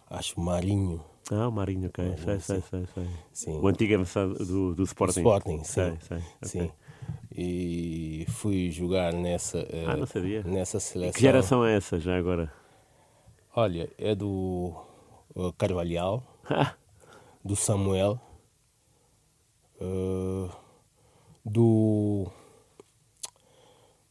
Acho 0.09 0.41
Marinho. 0.41 1.05
Ah, 1.31 1.49
o 1.49 1.53
Marinho, 1.53 1.89
ok. 1.89 2.05
Sei, 2.19 2.41
sei, 2.41 2.61
sei, 2.63 2.87
sei. 2.95 3.07
Sim. 3.33 3.61
O 3.61 3.69
antigo 3.69 3.95
avançado 3.95 4.35
do, 4.35 4.75
do 4.75 4.83
Sporting. 4.85 5.21
Sporting, 5.21 5.59
sim. 5.59 5.65
Sei, 5.65 5.99
sei. 6.01 6.21
sim. 6.43 6.71
E 7.35 8.25
fui 8.29 8.71
jogar 8.71 9.13
nessa, 9.13 9.59
eh, 9.71 9.85
Ah, 9.87 9.97
não 9.97 10.07
sabia. 10.07 10.43
nessa 10.43 10.81
seleção. 10.81 11.13
Que 11.15 11.21
geração 11.21 11.65
é 11.65 11.77
essa 11.77 11.99
já 12.01 12.17
agora? 12.17 12.53
Olha, 13.55 13.91
é 13.99 14.15
do 14.15 14.73
eh, 15.37 15.53
Carvalhal, 15.59 16.23
do 17.45 17.55
Samuel, 17.57 18.19
eh, 19.83 20.51
do. 21.45 22.27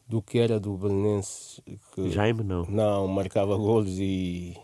do 0.08 0.22
que 0.22 0.40
era 0.40 0.60
do 0.60 0.76
Belenense. 0.78 1.62
Que, 1.94 2.10
Jaime, 2.10 2.44
não. 2.44 2.66
Não, 2.66 3.08
marcava 3.08 3.56
golos 3.58 3.98
e. 4.00 4.58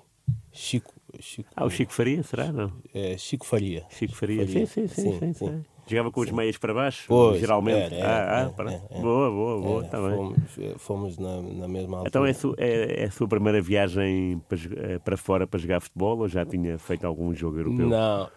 Chico. 0.52 0.94
Chico 1.20 1.50
Ah, 1.56 1.66
o 1.66 1.70
Chico 1.70 1.94
Faria, 1.94 2.22
será? 2.24 2.52
Não. 2.52 2.72
eh, 2.94 3.18
Chico 3.18 3.46
Faria. 3.46 3.86
Chico 3.90 4.14
Faria. 4.16 4.46
Faria. 4.46 4.66
Sim, 4.66 4.88
sim, 4.88 4.88
sim. 4.88 5.12
Sim, 5.14 5.20
sim, 5.20 5.34
sim. 5.34 5.66
Jogava 5.88 6.12
com 6.12 6.20
os 6.20 6.30
meias 6.32 6.58
para 6.58 6.74
baixo, 6.74 7.06
Pois, 7.08 7.40
geralmente. 7.40 7.94
era, 7.94 7.96
era, 7.96 8.08
ah, 8.08 8.38
ah, 8.38 8.42
era, 8.42 8.50
para- 8.50 8.72
era, 8.74 8.88
era. 8.92 9.02
Boa, 9.02 9.32
boa, 9.32 9.62
boa. 9.62 9.82
É, 9.84 9.86
Está 9.86 10.02
bem. 10.02 10.18
fomos, 10.18 10.58
eh, 10.60 10.74
fomos 10.78 11.18
na, 11.18 11.42
na 11.42 11.68
mesma 11.68 12.00
altura. 12.00 12.10
Então 12.10 12.26
é, 12.26 12.32
a 12.32 12.34
su- 12.34 12.56
é- 12.58 13.04
é 13.04 13.06
a 13.06 13.12
sua 13.12 13.28
primeira 13.28 13.62
viagem 13.62 14.40
para, 14.50 14.58
eh, 14.76 15.00
para 15.00 15.16
fora 15.16 15.48
para 15.48 15.58
jogar 15.60 15.80
futebol 15.80 16.20
ou 16.20 16.28
já 16.28 16.46
tinha 16.46 16.78
feito 16.78 17.08
algum 17.08 17.34
jogo 17.34 17.58
europeu? 17.60 17.88
Não, 17.88 18.30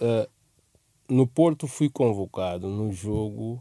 eh, 0.00 0.28
no 1.10 1.26
Porto 1.26 1.66
fui 1.66 1.90
convocado 1.90 2.68
no 2.68 2.92
jogo 2.92 3.60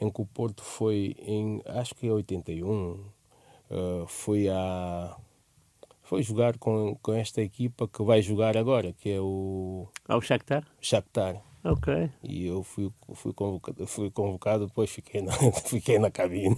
em 0.00 0.10
que 0.10 0.20
o 0.22 0.26
Porto 0.26 0.62
foi 0.62 1.14
em 1.20 1.62
acho 1.66 1.94
que 1.94 2.08
é 2.08 2.12
81 2.12 2.64
uh, 2.70 4.06
foi 4.06 4.48
a 4.48 5.16
foi 6.02 6.22
jogar 6.22 6.56
com, 6.56 6.96
com 7.02 7.12
esta 7.12 7.42
equipa 7.42 7.86
que 7.86 8.02
vai 8.02 8.22
jogar 8.22 8.56
agora 8.56 8.92
que 8.92 9.10
é 9.10 9.20
o 9.20 9.86
ao 10.08 10.20
Shakhtar? 10.20 10.64
Shakhtar. 10.80 11.42
Ok. 11.64 12.08
E 12.22 12.46
eu 12.46 12.62
fui 12.62 12.90
fui 13.12 13.32
convocado 13.34 13.86
fui 13.86 14.10
convocado 14.10 14.66
depois 14.66 14.88
fiquei 14.88 15.20
na 15.20 15.32
fiquei 15.66 15.98
na 15.98 16.10
cabine. 16.10 16.56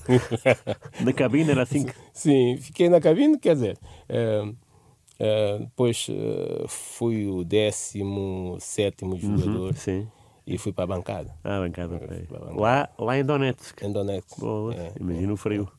Na 1.04 1.12
cabine 1.12 1.50
era 1.50 1.62
assim 1.62 1.84
que... 1.84 1.94
sim 2.12 2.56
fiquei 2.58 2.88
na 2.88 3.00
cabine 3.00 3.38
quer 3.38 3.54
dizer 3.54 3.78
uh, 4.08 4.48
uh, 4.50 5.58
depois 5.60 6.06
uh, 6.08 6.68
fui 6.68 7.26
o 7.26 7.42
17 7.42 9.04
jogador 9.18 9.70
uhum, 9.70 9.72
sim 9.72 10.08
e 10.46 10.58
fui 10.58 10.72
para 10.72 10.84
a 10.84 10.86
bancada. 10.86 11.34
Ah, 11.44 11.58
a 11.58 11.60
bancada, 11.60 11.96
okay. 11.96 12.26
bancada. 12.30 12.60
Lá, 12.60 12.88
lá 12.98 13.18
em 13.18 13.24
Donetsk. 13.24 13.82
Em 13.82 13.92
Donetsk. 13.92 14.38
Boa, 14.40 14.74
é, 14.74 14.92
imagina 14.98 15.32
o 15.32 15.36
frio. 15.36 15.70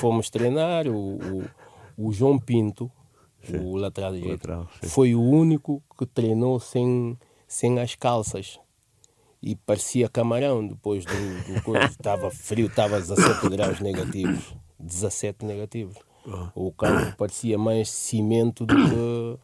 Fomos 0.00 0.28
treinar, 0.28 0.88
o, 0.88 1.16
o, 1.16 1.44
o 1.96 2.12
João 2.12 2.38
Pinto, 2.38 2.90
sim. 3.44 3.58
o 3.58 3.76
lateral 3.76 4.12
direito, 4.12 4.68
foi 4.82 5.14
o 5.14 5.22
único 5.22 5.82
que 5.96 6.04
treinou 6.04 6.58
sem, 6.58 7.16
sem 7.46 7.78
as 7.78 7.94
calças. 7.94 8.58
E 9.40 9.54
parecia 9.54 10.08
camarão 10.08 10.66
depois 10.66 11.04
do, 11.04 11.54
do 11.54 11.62
coisa. 11.62 11.86
Estava 11.86 12.30
frio, 12.30 12.66
estava 12.66 12.98
17 12.98 13.48
graus 13.48 13.80
negativos. 13.80 14.56
17 14.80 15.44
negativos. 15.44 15.96
Oh. 16.26 16.66
O 16.68 16.72
campo 16.72 17.16
parecia 17.16 17.56
mais 17.56 17.88
cimento 17.88 18.66
do 18.66 18.74
que 18.74 19.38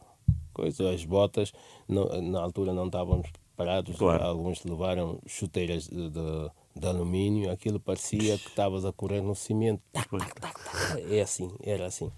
coisa. 0.53 0.89
As 0.89 1.05
botas, 1.05 1.53
no, 1.87 2.21
na 2.21 2.41
altura 2.41 2.73
não 2.73 2.87
estávamos 2.87 3.29
parados, 3.55 3.95
claro. 3.97 4.23
alguns 4.23 4.63
levaram 4.63 5.19
chuteiras 5.25 5.87
de, 5.87 6.09
de, 6.09 6.51
de, 6.75 6.87
alumínio, 6.87 7.51
aquilo 7.51 7.79
parecia 7.79 8.37
que 8.37 8.47
estavas 8.47 8.85
a 8.85 8.91
correr 8.91 9.21
no 9.21 9.35
cimento. 9.35 9.81
É 11.09 11.21
assim, 11.21 11.51
era 11.61 11.85
assim. 11.85 12.11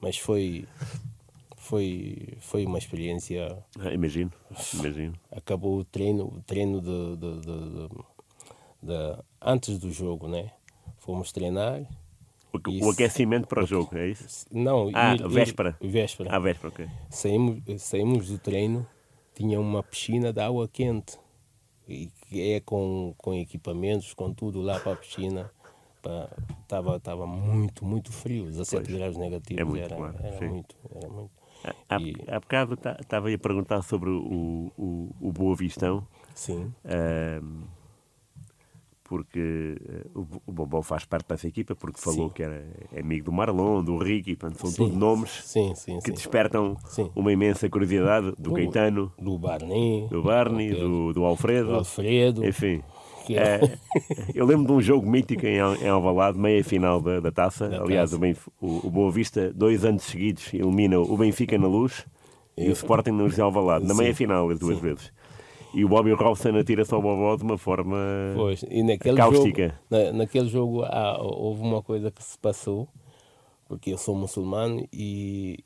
Mas 0.00 0.18
foi 0.18 0.66
foi 1.56 2.36
foi 2.40 2.66
uma 2.66 2.78
experiência. 2.78 3.58
Ah, 3.78 3.92
imagino, 3.92 4.30
imagino. 4.74 5.14
Acabou 5.30 5.78
o 5.78 5.84
treino, 5.84 6.24
o 6.24 6.42
treino 6.42 6.80
de, 6.80 7.16
de, 7.16 7.40
de, 7.40 7.88
de, 8.82 9.22
antes 9.40 9.78
do 9.78 9.90
jogo, 9.90 10.28
né? 10.28 10.52
Fomos 10.98 11.32
treinar. 11.32 11.82
O, 12.52 12.86
o 12.86 12.90
aquecimento 12.90 13.48
para 13.48 13.64
o 13.64 13.66
jogo, 13.66 13.96
é 13.96 14.08
isso? 14.08 14.46
Não, 14.52 14.88
ah, 14.94 15.14
ir, 15.14 15.28
véspera. 15.28 15.76
Ir, 15.80 15.88
véspera. 15.88 16.30
Ah, 16.32 16.38
véspera, 16.38 16.68
ok. 16.68 16.88
Saímos, 17.10 17.82
saímos 17.82 18.28
do 18.28 18.38
treino 18.38 18.86
tinha 19.34 19.60
uma 19.60 19.82
piscina 19.82 20.32
de 20.32 20.40
água 20.40 20.68
quente 20.68 21.18
e 21.88 22.10
é 22.32 22.60
com, 22.60 23.14
com 23.18 23.34
equipamentos, 23.34 24.14
com 24.14 24.32
tudo 24.32 24.62
lá 24.62 24.80
para 24.80 24.92
a 24.92 24.96
piscina. 24.96 25.50
Estava 26.62 27.00
tava 27.00 27.26
muito, 27.26 27.84
muito 27.84 28.12
frio, 28.12 28.44
17 28.46 28.84
pois, 28.84 28.98
graus 28.98 29.16
negativos. 29.16 29.60
É 29.60 29.64
muito, 29.64 29.84
era, 29.84 29.96
claro, 29.96 30.16
era 30.22 30.48
muito, 30.48 30.76
era 30.94 31.08
muito. 31.08 31.30
Há, 31.88 31.98
e... 31.98 32.14
há 32.28 32.40
bocado 32.40 32.74
estava 32.74 33.32
a 33.32 33.38
perguntar 33.38 33.82
sobre 33.82 34.10
o, 34.10 34.70
o, 34.76 35.10
o 35.20 35.32
Boa 35.32 35.56
Vistão. 35.56 36.06
Sim. 36.34 36.72
Uh, 36.84 37.64
porque 39.04 39.76
uh, 40.14 40.40
o 40.46 40.52
Bobó 40.52 40.82
faz 40.82 41.04
parte 41.04 41.28
dessa 41.28 41.46
equipa, 41.46 41.74
porque 41.76 42.00
falou 42.00 42.28
sim. 42.28 42.34
que 42.34 42.42
era 42.42 42.64
amigo 42.98 43.26
do 43.26 43.32
Marlon, 43.32 43.84
do 43.84 43.98
Ricky, 43.98 44.34
portanto, 44.34 44.60
são 44.60 44.70
sim. 44.70 44.76
tudo 44.76 44.98
nomes 44.98 45.30
sim, 45.44 45.72
que 46.02 46.10
despertam 46.10 46.76
uma 47.14 47.30
imensa 47.30 47.68
curiosidade 47.68 48.32
do, 48.32 48.50
do 48.50 48.54
Caetano, 48.54 49.12
do 49.18 49.38
Barney, 49.38 50.08
do, 50.08 50.22
Barney 50.22 50.70
do, 50.70 51.12
do, 51.12 51.24
Alfredo, 51.24 51.68
do 51.68 51.74
Alfredo. 51.76 52.44
enfim. 52.44 52.82
É, 53.30 53.58
eu 54.34 54.44
lembro 54.44 54.66
de 54.66 54.72
um 54.72 54.80
jogo 54.82 55.08
mítico 55.08 55.46
em, 55.46 55.56
em 55.56 55.88
Alvalade, 55.88 56.38
meia 56.38 56.62
final 56.62 57.00
da, 57.00 57.20
da 57.20 57.32
taça. 57.32 57.68
Da 57.68 57.80
Aliás, 57.80 58.10
taça. 58.10 58.22
O, 58.60 58.66
o, 58.66 58.86
o 58.86 58.90
Boa 58.90 59.10
Vista, 59.10 59.52
dois 59.52 59.84
anos 59.84 60.02
seguidos, 60.02 60.52
elimina 60.52 60.98
o 60.98 61.16
Benfica 61.16 61.56
na 61.56 61.66
luz 61.66 62.06
e 62.56 62.68
o 62.68 62.72
Sporting 62.72 63.10
no 63.10 63.28
José 63.28 63.42
Alvalade, 63.42 63.86
na 63.86 63.94
meia 63.94 64.14
final, 64.14 64.48
as 64.50 64.58
duas 64.58 64.78
vezes. 64.78 65.12
E 65.74 65.84
o 65.84 65.88
Bobby 65.88 66.12
Robson 66.12 66.56
atira-se 66.56 66.94
ao 66.94 67.02
Bobó 67.02 67.36
de 67.36 67.42
uma 67.42 67.58
forma 67.58 67.96
pois, 68.36 68.64
e 68.70 68.82
naquele 68.82 69.16
cáustica. 69.16 69.62
Jogo, 69.62 69.78
na, 69.90 70.12
naquele 70.12 70.48
jogo 70.48 70.84
ah, 70.84 71.18
houve 71.20 71.62
uma 71.62 71.82
coisa 71.82 72.12
que 72.12 72.22
se 72.22 72.38
passou, 72.38 72.88
porque 73.66 73.92
eu 73.92 73.98
sou 73.98 74.14
muçulmano 74.14 74.86
e, 74.92 75.64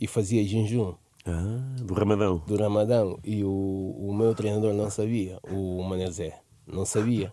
e 0.00 0.08
fazia 0.08 0.42
jejum. 0.42 0.94
Ah, 1.24 1.76
do 1.80 1.94
Ramadão. 1.94 2.42
Do 2.46 2.56
Ramadão. 2.56 3.18
E 3.24 3.44
o, 3.44 3.96
o 3.96 4.12
meu 4.12 4.34
treinador 4.34 4.74
não 4.74 4.90
sabia, 4.90 5.38
o 5.48 5.82
Manezé. 5.84 6.40
Não 6.66 6.84
sabia. 6.84 7.30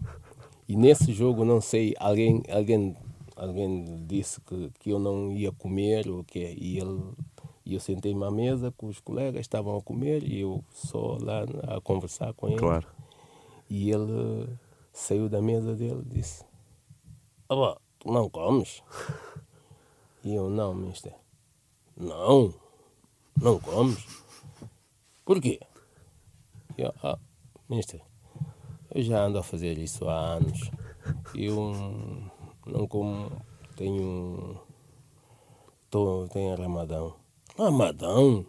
E 0.68 0.76
nesse 0.76 1.12
jogo, 1.14 1.44
não 1.44 1.60
sei, 1.60 1.96
alguém, 2.00 2.44
alguém, 2.50 2.96
alguém 3.36 4.06
disse 4.06 4.40
que, 4.42 4.70
que 4.80 4.92
eu 4.92 5.00
não 5.00 5.32
ia 5.32 5.52
comer, 5.52 6.08
o 6.08 6.24
quê? 6.24 6.56
E 6.58 6.78
ele 6.78 7.02
e 7.66 7.74
eu 7.74 7.80
sentei-me 7.80 8.24
à 8.24 8.32
mesa 8.32 8.72
com 8.72 8.88
os 8.88 9.00
colegas, 9.00 9.42
estavam 9.42 9.78
a 9.78 9.82
comer 9.82 10.24
e 10.24 10.42
eu 10.42 10.64
só 10.72 11.18
lá 11.22 11.44
a 11.76 11.82
conversar 11.82 12.34
com 12.34 12.48
ele. 12.48 12.58
Claro. 12.58 12.88
E 13.70 13.92
ele 13.92 14.50
saiu 14.92 15.30
da 15.30 15.42
mesa 15.42 15.76
dele 15.76 16.02
e 16.06 16.16
disse: 16.16 16.44
Avó, 17.48 17.78
tu 18.00 18.12
não 18.12 18.30
comes? 18.30 18.84
E 20.24 20.36
eu: 20.36 20.52
Não, 20.52 20.72
mister. 20.76 21.16
Não, 21.98 22.54
não 23.42 23.60
comes. 23.60 24.06
Por 25.26 25.42
quê? 25.42 25.60
E 26.78 26.84
eu: 26.84 26.94
Ah, 27.02 27.18
mister, 27.68 28.02
eu 28.94 29.02
já 29.02 29.24
ando 29.24 29.40
a 29.40 29.44
fazer 29.44 29.80
isso 29.80 30.08
há 30.08 30.34
anos. 30.36 30.70
Eu 31.34 31.74
não 32.68 32.88
como, 32.88 33.32
tenho. 33.76 34.60
Tô, 35.90 36.28
tenho 36.28 36.56
ramadão. 36.56 37.21
Ramadão? 37.58 38.46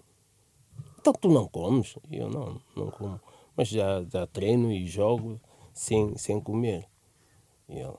Então 0.99 1.13
tu 1.13 1.29
não 1.29 1.49
comes? 1.49 1.97
E 2.11 2.17
eu 2.17 2.31
não, 2.31 2.61
não 2.77 2.91
como. 2.91 3.21
Mas 3.57 3.69
já, 3.69 4.03
já 4.05 4.27
treino 4.27 4.73
e 4.73 4.87
jogo 4.87 5.41
sem, 5.73 6.17
sem 6.17 6.41
comer. 6.41 6.89
E, 7.69 7.79
eu, 7.79 7.99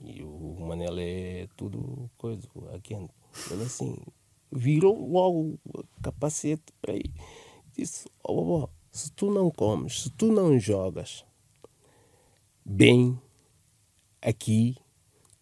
e 0.00 0.22
o 0.22 0.56
Manel 0.60 0.98
é 0.98 1.48
tudo 1.56 2.10
coisa, 2.16 2.48
aqui 2.74 2.94
Ele 2.94 3.62
assim, 3.62 3.96
virou 4.50 5.08
logo 5.08 5.58
o 5.64 5.84
capacete 6.02 6.72
para 6.80 6.94
ir. 6.94 7.12
Disse, 7.72 8.08
oh, 8.22 8.64
oh, 8.64 8.68
se 8.90 9.10
tu 9.12 9.30
não 9.30 9.50
comes, 9.50 10.02
se 10.02 10.10
tu 10.10 10.32
não 10.32 10.58
jogas 10.58 11.24
bem 12.64 13.20
aqui, 14.20 14.76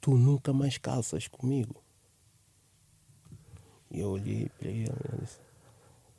tu 0.00 0.16
nunca 0.16 0.52
mais 0.52 0.78
calças 0.78 1.26
comigo. 1.26 1.85
E 3.96 4.00
eu 4.00 4.10
olhei 4.10 4.50
para 4.58 4.68
ele 4.68 4.82
e 4.82 5.20
disse: 5.22 5.38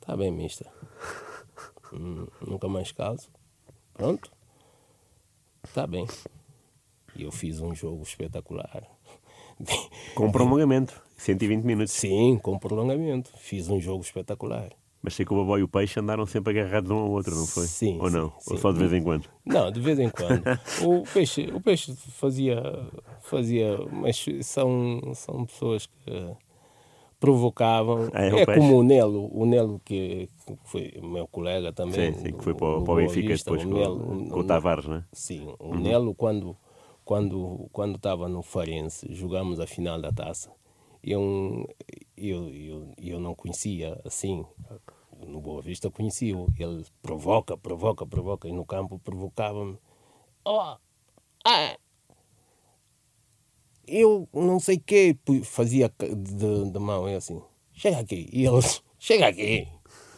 Tá 0.00 0.16
bem, 0.16 0.32
mister. 0.32 0.66
Hum, 1.90 2.26
nunca 2.46 2.68
mais 2.68 2.92
caso. 2.92 3.30
Pronto. 3.94 4.30
Tá 5.72 5.86
bem. 5.86 6.06
E 7.16 7.22
eu 7.22 7.32
fiz 7.32 7.60
um 7.60 7.74
jogo 7.74 8.02
espetacular. 8.02 8.86
Com 10.14 10.30
prolongamento, 10.30 11.00
120 11.16 11.64
minutos. 11.64 11.94
Sim, 11.94 12.38
com 12.42 12.58
prolongamento. 12.58 13.30
Fiz 13.38 13.70
um 13.70 13.80
jogo 13.80 14.02
espetacular. 14.02 14.68
Mas 15.00 15.14
sei 15.14 15.24
que 15.24 15.32
o 15.32 15.36
Babó 15.38 15.56
e 15.56 15.62
o 15.62 15.68
Peixe 15.68 15.98
andaram 15.98 16.26
sempre 16.26 16.60
agarrados 16.60 16.90
um 16.90 16.98
ao 16.98 17.10
outro, 17.10 17.34
não 17.34 17.46
foi? 17.46 17.66
Sim. 17.66 17.98
Ou 17.98 18.10
não? 18.10 18.34
Sim, 18.38 18.52
Ou 18.52 18.58
só 18.58 18.70
de 18.70 18.80
vez 18.80 18.92
em 18.92 19.02
quando? 19.02 19.26
Não, 19.46 19.72
de 19.72 19.80
vez 19.80 19.98
em 19.98 20.10
quando. 20.10 20.42
o, 20.84 21.04
peixe, 21.04 21.50
o 21.54 21.60
Peixe 21.60 21.96
fazia. 21.96 22.60
fazia 23.22 23.78
mas 23.90 24.22
são, 24.42 25.14
são 25.14 25.46
pessoas 25.46 25.86
que 25.86 26.36
provocavam. 27.18 28.08
É, 28.12 28.28
é 28.42 28.46
como 28.46 28.78
o 28.78 28.82
Nelo, 28.82 29.28
o 29.32 29.44
Nelo 29.44 29.80
que, 29.84 30.28
foi 30.64 30.92
meu 31.02 31.26
colega 31.26 31.72
também. 31.72 32.12
Sim, 32.12 32.20
sim 32.20 32.32
que 32.32 32.44
foi 32.44 32.54
para, 32.54 32.80
para 32.82 32.92
o 32.92 32.96
Benfica 32.96 33.34
depois 33.34 33.64
o 33.64 33.68
Nelo, 33.68 34.00
com, 34.00 34.28
com 34.28 34.40
o 34.40 34.44
Tavares, 34.44 34.86
né? 34.86 35.04
Sim, 35.12 35.54
o 35.58 35.68
uhum. 35.68 35.80
Nelo 35.80 36.14
quando 36.14 36.56
quando 37.04 37.68
quando 37.72 37.96
estava 37.96 38.28
no 38.28 38.42
Farense, 38.42 39.12
jogamos 39.14 39.60
a 39.60 39.66
final 39.66 40.00
da 40.00 40.12
taça. 40.12 40.50
Eu, 41.02 41.66
eu, 42.16 42.48
eu, 42.50 42.92
eu 42.98 43.20
não 43.20 43.34
conhecia 43.34 44.00
assim, 44.04 44.44
no 45.26 45.40
Boa 45.40 45.62
Vista 45.62 45.90
conhecia-o. 45.90 46.48
Ele 46.58 46.84
provoca, 47.02 47.56
provoca, 47.56 48.04
provoca, 48.04 48.48
e 48.48 48.52
no 48.52 48.64
campo 48.64 48.98
provocava-me. 48.98 49.78
Oh, 50.44 50.76
ah, 51.46 51.78
eu 53.88 54.28
não 54.32 54.60
sei 54.60 54.76
o 54.76 54.80
que, 54.80 55.16
fazia 55.44 55.92
de, 55.98 56.70
de 56.70 56.78
mão, 56.78 57.08
é 57.08 57.16
assim, 57.16 57.40
chega 57.72 57.98
aqui. 57.98 58.28
E 58.32 58.46
eles, 58.46 58.82
chega 58.98 59.28
aqui, 59.28 59.68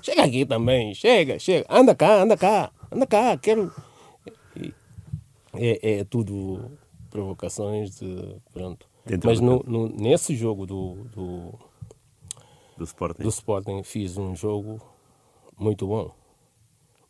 chega 0.03 0.25
aqui 0.25 0.45
também, 0.45 0.95
chega, 0.95 1.39
chega, 1.39 1.67
anda 1.69 1.95
cá, 1.95 2.23
anda 2.23 2.37
cá, 2.37 2.73
anda 2.91 3.07
cá, 3.07 3.37
quero. 3.37 3.73
É, 5.53 5.99
é 5.99 6.05
tudo 6.05 6.79
provocações 7.11 7.99
de. 7.99 8.37
Pronto. 8.53 8.89
Dentro 9.05 9.29
Mas 9.29 9.41
no, 9.41 9.63
no, 9.67 9.89
nesse 9.89 10.37
jogo 10.37 10.67
do, 10.67 10.95
do, 11.15 11.59
do, 12.77 12.85
Sporting. 12.85 13.23
do 13.23 13.29
Sporting 13.29 13.83
fiz 13.83 14.17
um 14.17 14.37
jogo 14.37 14.81
muito 15.59 15.87
bom. 15.87 16.13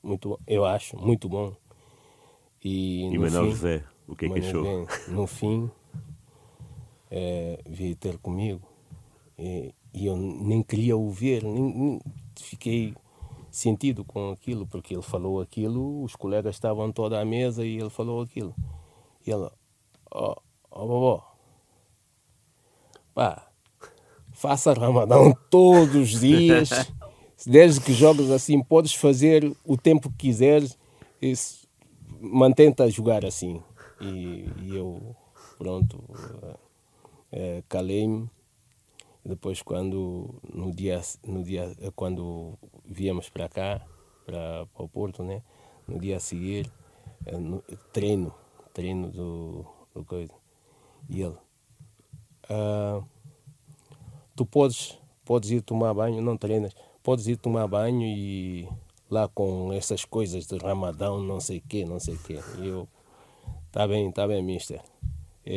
muito 0.02 0.30
bom, 0.30 0.38
eu 0.46 0.64
acho, 0.64 0.96
muito 0.96 1.28
bom. 1.28 1.52
E, 2.64 3.04
E 3.04 3.18
Manuel 3.18 3.50
José, 3.50 3.84
o 4.06 4.14
que 4.14 4.26
é 4.26 4.30
que 4.30 4.38
achou? 4.38 4.86
No 5.08 5.26
fim, 5.26 5.70
eh, 7.10 7.58
veio 7.68 7.96
ter 7.96 8.18
comigo 8.18 8.62
e, 9.38 9.74
e 9.92 10.06
eu 10.06 10.16
nem 10.16 10.62
queria 10.62 10.96
o 10.96 11.10
ver, 11.10 11.42
nem, 11.44 11.62
nem- 11.74 12.00
fiquei 12.36 12.94
sentido 13.50 14.04
com 14.04 14.30
aquilo, 14.30 14.66
porque 14.66 14.94
ele 14.94 15.02
falou 15.02 15.40
aquilo, 15.40 16.02
os 16.04 16.14
colegas 16.16 16.54
estavam 16.56 16.92
toda 16.92 17.20
à 17.20 17.24
mesa 17.24 17.64
e 17.64 17.78
ele 17.78 17.90
falou 17.90 18.22
aquilo. 18.22 18.54
E 19.26 19.30
ela, 19.32 19.52
ó, 20.10 20.36
ó, 20.70 20.86
vovó, 20.86 21.36
pá, 23.14 23.50
faça 24.32 24.72
Ramadão 24.72 25.34
todos 25.50 25.94
os 25.96 26.20
dias, 26.20 26.70
desde 27.46 27.80
que 27.80 27.92
jogas 27.92 28.30
assim, 28.30 28.62
podes 28.62 28.94
fazer 28.94 29.50
o 29.64 29.76
tempo 29.76 30.10
que 30.10 30.16
quiseres, 30.28 30.78
mantém-te 32.20 32.82
a 32.82 32.88
jogar 32.88 33.24
assim. 33.24 33.62
E, 34.00 34.52
e 34.56 34.76
eu, 34.76 35.14
pronto, 35.58 36.02
eh, 37.32 37.62
calei-me. 37.68 38.28
Depois, 39.24 39.60
quando 39.62 40.34
no 40.52 40.72
dia, 40.72 41.00
no 41.26 41.42
dia, 41.42 41.74
eh, 41.80 41.90
quando 41.94 42.58
viemos 42.84 43.28
para 43.28 43.48
cá, 43.48 43.86
para, 44.24 44.66
para 44.66 44.84
o 44.84 44.88
Porto, 44.88 45.22
né? 45.22 45.42
no 45.86 45.98
dia 45.98 46.16
a 46.16 46.20
seguir, 46.20 46.70
eh, 47.26 47.36
no- 47.36 47.62
treino, 47.92 48.32
treino 48.72 49.10
do, 49.10 49.66
do 49.94 50.04
coisa. 50.04 50.32
E 51.08 51.20
ele, 51.22 51.36
ah, 52.48 53.02
tu 54.36 54.46
podes, 54.46 54.98
podes 55.24 55.50
ir 55.50 55.62
tomar 55.62 55.92
banho, 55.94 56.22
não 56.22 56.36
treinas, 56.36 56.74
podes 57.02 57.26
ir 57.26 57.36
tomar 57.36 57.66
banho 57.66 58.02
e 58.06 58.68
lá 59.10 59.28
com 59.28 59.72
essas 59.72 60.04
coisas 60.04 60.46
de 60.46 60.56
Ramadão, 60.58 61.20
não 61.22 61.40
sei 61.40 61.58
o 61.58 61.62
quê, 61.68 61.84
não 61.84 61.98
sei 61.98 62.14
o 62.14 62.18
quê. 62.18 62.38
E 62.58 62.68
eu, 62.68 62.88
tá 63.72 63.86
bem, 63.86 64.10
tá 64.12 64.26
bem, 64.26 64.42
mister. 64.42 64.80
E, 65.44 65.54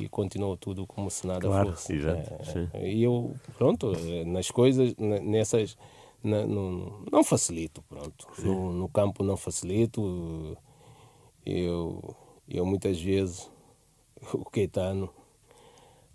e, 0.00 0.04
e 0.04 0.08
continuou 0.08 0.56
tudo 0.56 0.86
como 0.86 1.10
se 1.10 1.26
nada 1.26 1.40
Claro, 1.40 1.70
fosse. 1.72 1.94
exato, 1.94 2.32
É, 2.40 2.44
sim. 2.44 2.68
e 2.86 3.02
eu, 3.02 3.34
pronto, 3.58 3.92
eh, 3.92 4.24
nas 4.24 4.50
coisas, 4.50 4.94
ne- 4.96 5.18
nessas, 5.20 5.76
na- 6.22 6.46
não, 6.46 7.02
não 7.10 7.24
facilito, 7.24 7.82
pronto. 7.88 8.26
No, 8.38 8.72
no 8.72 8.88
campo 8.88 9.24
não 9.24 9.36
facilito. 9.36 10.56
Eu, 11.44 12.14
eu 12.48 12.64
muitas 12.64 13.00
vezes, 13.00 13.50
o 14.32 14.44
Caetano, 14.44 15.10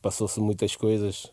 passou-se 0.01 0.39
muitas 0.39 0.75
coisas. 0.75 1.31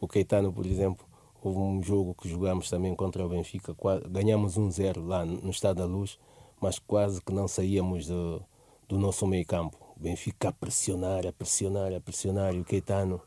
o 0.00 0.06
Caetano, 0.06 0.52
por 0.52 0.66
exemplo, 0.66 1.06
houve 1.42 1.58
um 1.58 1.82
jogo 1.82 2.14
que 2.14 2.28
jogámos 2.28 2.68
também 2.68 2.94
contra 2.94 3.24
o 3.24 3.28
Benfica, 3.28 3.74
ganhamos 4.10 4.56
1-0 4.58 5.04
lá 5.06 5.24
no 5.24 5.40
no 5.40 5.50
Estado 5.50 5.78
da 5.78 5.84
Luz, 5.86 6.18
mas 6.60 6.78
quase 6.78 7.22
que 7.22 7.32
não 7.32 7.48
saíamos 7.48 8.06
do, 8.06 8.42
do 8.88 8.98
nosso 8.98 9.26
meio 9.26 9.46
campo. 9.46 9.76
O 9.98 10.02
Benfica 10.02 10.50
a 10.50 10.52
pressionar, 10.52 11.26
a 11.26 11.32
pressionar, 11.32 11.92
a 11.92 12.00
pressionar, 12.00 12.54
e 12.54 12.60
o 12.60 12.64
Caetano, 12.64 13.20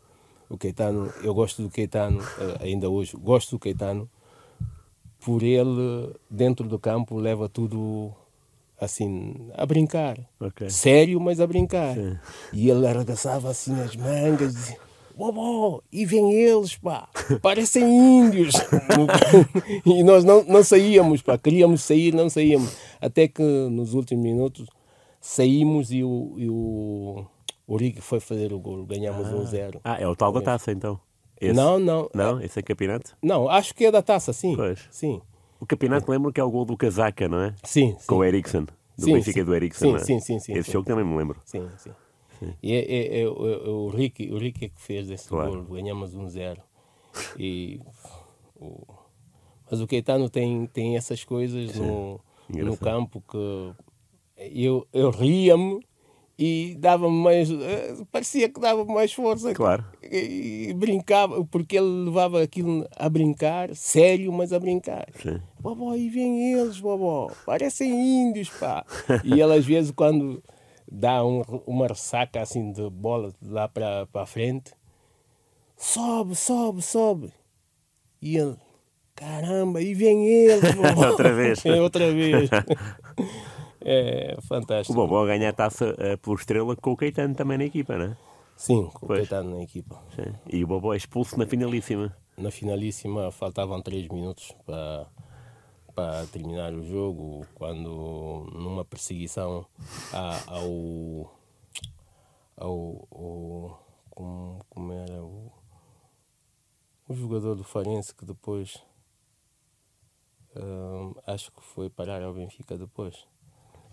o 0.49 0.57
Caetano, 0.57 1.12
eu 1.21 1.34
gosto 1.34 1.62
do 1.62 1.69
Caetano, 1.69 2.21
eh, 2.21 2.57
ainda 2.62 2.89
hoje, 2.89 3.17
gosto 3.17 3.51
do 3.51 3.60
Caetano, 3.60 4.10
por 5.19 5.43
ele, 5.43 6.15
dentro 6.29 6.67
do 6.67 6.79
campo, 6.79 7.17
leva 7.17 7.49
tudo 7.49 8.13
assim, 8.79 9.49
a 9.53 9.65
brincar. 9.65 10.17
Ok. 10.39 10.69
Sério, 10.69 11.19
mas 11.19 11.39
a 11.41 11.45
brincar. 11.45 11.95
E 12.53 12.69
ele 12.69 12.88
arregaçava 12.88 13.49
assim 13.49 13.79
as 13.81 13.95
mangas, 13.95 14.53
dizia, 14.55 14.77
Bobó, 15.15 15.81
e 15.91 16.05
vem 16.05 16.34
eles, 16.34 16.75
pá, 16.77 17.07
parecem 17.41 17.84
índios. 17.84 18.55
e 19.86 20.03
nós 20.03 20.23
não, 20.23 20.43
não 20.43 20.63
saíamos, 20.63 21.21
pá, 21.21 21.38
queríamos 21.38 21.84
sair, 21.84 22.13
não 22.13 22.29
saíamos. 22.29 22.75
Até 22.99 23.27
que 23.27 23.43
nos 23.43 23.93
últimos 23.93 24.23
minutos 24.23 24.67
saímos 25.21 25.91
e 25.91 26.03
o, 26.03 26.34
e 26.38 26.49
o, 26.49 27.25
o 27.67 27.77
Rick 27.77 28.01
foi 28.01 28.19
fazer 28.19 28.51
o 28.51 28.60
gol, 28.60 28.86
ganhamos 28.86 29.27
1-0. 29.27 29.79
Ah, 29.84 29.97
é 30.01 30.07
o 30.07 30.15
tal 30.15 30.31
da 30.34 30.41
taça 30.41 30.71
então. 30.71 30.99
Esse? 31.39 31.53
Não, 31.55 31.79
não. 31.79 32.10
Não, 32.13 32.41
esse 32.41 32.60
é 32.60 32.62
campeonato? 32.62 33.15
Não, 33.21 33.47
acho 33.47 33.73
que 33.73 33.86
é 33.86 33.91
da 33.91 34.01
taça, 34.01 34.34
sim. 34.34 34.55
Pois. 34.55 34.88
Sim. 34.91 35.21
O 35.60 35.65
campeonato 35.65 36.10
lembro 36.12 36.34
que 36.34 36.39
é 36.39 36.43
o 36.43 36.49
gol 36.51 36.65
do 36.65 36.75
Casaca, 36.75 37.27
não 37.29 37.39
é? 37.39 37.55
Sim, 37.63 37.95
sim. 37.97 38.05
Com 38.07 38.15
o 38.17 38.23
Ericsson. 38.23 38.65
Do 38.97 39.05
Sim, 39.05 39.13
Benfica 39.13 39.39
sim. 39.39 39.45
do 39.45 39.55
Ericsson. 39.55 39.86
Sim, 39.86 39.95
é? 39.95 39.99
sim, 39.99 40.19
sim, 40.19 40.39
sim, 40.39 40.53
Esse 40.53 40.63
sim. 40.65 40.71
jogo 40.73 40.86
também 40.88 41.05
me 41.05 41.15
lembro. 41.17 41.39
Sim, 41.45 41.67
sim. 41.77 41.91
E 42.62 42.73
é, 42.73 42.79
é- 42.79 43.21
é 43.21 43.27
o- 43.27 43.47
é 43.47 43.69
o 43.69 43.88
Ricky, 43.89 44.31
o 44.31 44.38
Ricky 44.38 44.65
é 44.65 44.69
que 44.69 44.81
fez 44.81 45.10
esse 45.10 45.27
Claro. 45.29 45.63
gol, 45.63 45.75
ganhamos 45.75 46.13
um 46.15 46.27
zero. 46.27 46.62
E 47.38 47.79
o- 48.60 48.81
mas 49.69 49.79
o 49.81 49.88
Caetano 49.88 50.29
tem, 50.29 50.65
tem 50.67 50.97
essas 50.97 51.23
coisas 51.23 51.75
no, 51.75 52.19
no 52.49 52.77
campo 52.77 53.23
que 53.27 53.73
eu, 54.54 54.88
eu 54.93 55.10
ria-me 55.10 55.80
e 56.38 56.75
dava-me 56.80 57.15
mais. 57.21 57.49
eh, 57.51 57.95
parecia 58.12 58.49
que 58.49 58.60
dava 58.60 58.84
mais 58.86 59.13
força. 59.13 59.54
Claro. 59.54 59.86
E, 60.04 60.67
e 60.69 60.73
brincava, 60.73 61.43
porque 61.45 61.77
ele 61.77 62.06
levava 62.06 62.41
aquilo 62.41 62.88
a 62.95 63.08
brincar, 63.10 63.75
sério, 63.75 64.32
mas 64.34 64.51
a 64.51 64.60
brincar. 64.60 65.08
Sim. 65.21 65.39
Bobó, 65.60 65.93
e 65.95 66.10
vem 66.10 66.54
eles, 66.54 66.80
bobó, 66.80 67.32
parecem 67.45 67.91
índios, 67.91 68.49
pá. 68.49 68.84
E 69.23 69.39
ele 69.39 69.54
às 69.54 69.65
vezes 69.65 69.91
quando 69.91 70.41
dá 70.91 71.23
um- 71.23 71.43
uma 71.67 71.88
ressaca 71.88 72.41
assim 72.41 72.71
de 72.71 72.89
bola 72.89 73.32
de 73.41 73.49
lá 73.49 73.67
para 73.67 74.08
a 74.13 74.25
frente, 74.25 74.71
sobe, 75.77 76.36
sobe, 76.36 76.82
sobe. 76.82 77.32
E 78.21 78.38
ele, 78.38 78.56
caramba, 79.15 79.82
e 79.82 79.93
vem 79.93 80.25
eles, 80.27 80.73
bobó. 80.75 81.06
Outra 81.10 81.34
vez. 81.34 81.63
É, 81.65 81.80
outra 81.82 82.12
vez. 82.12 82.49
É 83.83 84.35
O 84.37 84.41
fantástico. 84.41 84.93
Bobó 84.93 85.25
ganha 85.25 85.49
a 85.49 85.53
taça 85.53 85.95
eh, 85.97 86.17
por 86.17 86.37
estrela 86.39 86.75
com 86.75 86.91
o 86.91 86.97
Caetano 86.97 87.33
também 87.35 87.57
na 87.57 87.65
equipa, 87.65 87.97
não 87.97 88.05
é? 88.05 88.17
Sim, 88.55 88.89
com 88.93 89.05
o 89.05 89.07
Pois. 89.07 89.27
Caetano 89.27 89.55
na 89.57 89.63
equipa. 89.63 89.99
Sim. 90.15 90.33
E 90.47 90.63
o 90.63 90.67
Bobó 90.67 90.93
é 90.93 90.97
expulso 90.97 91.37
na 91.37 91.47
finalíssima. 91.47 92.15
Na 92.37 92.51
finalíssima 92.51 93.31
faltavam 93.31 93.81
três 93.81 94.07
minutos 94.07 94.51
para, 94.65 95.07
para 95.95 96.25
terminar 96.27 96.73
o 96.73 96.83
jogo, 96.83 97.45
quando 97.55 98.47
numa 98.53 98.85
perseguição 98.85 99.65
ao, 100.47 101.31
ao, 102.57 102.69
ao- 103.09 103.85
como, 104.11 104.65
como 104.69 104.93
era 104.93 105.23
o, 105.23 105.51
o 107.07 107.13
jogador 107.13 107.55
do 107.55 107.63
Farense 107.63 108.13
que 108.13 108.25
depois 108.25 108.81
hum, 110.55 111.13
acho 111.25 111.51
que 111.51 111.63
foi 111.63 111.89
parar 111.89 112.21
ao 112.21 112.33
Benfica 112.33 112.77
depois. 112.77 113.27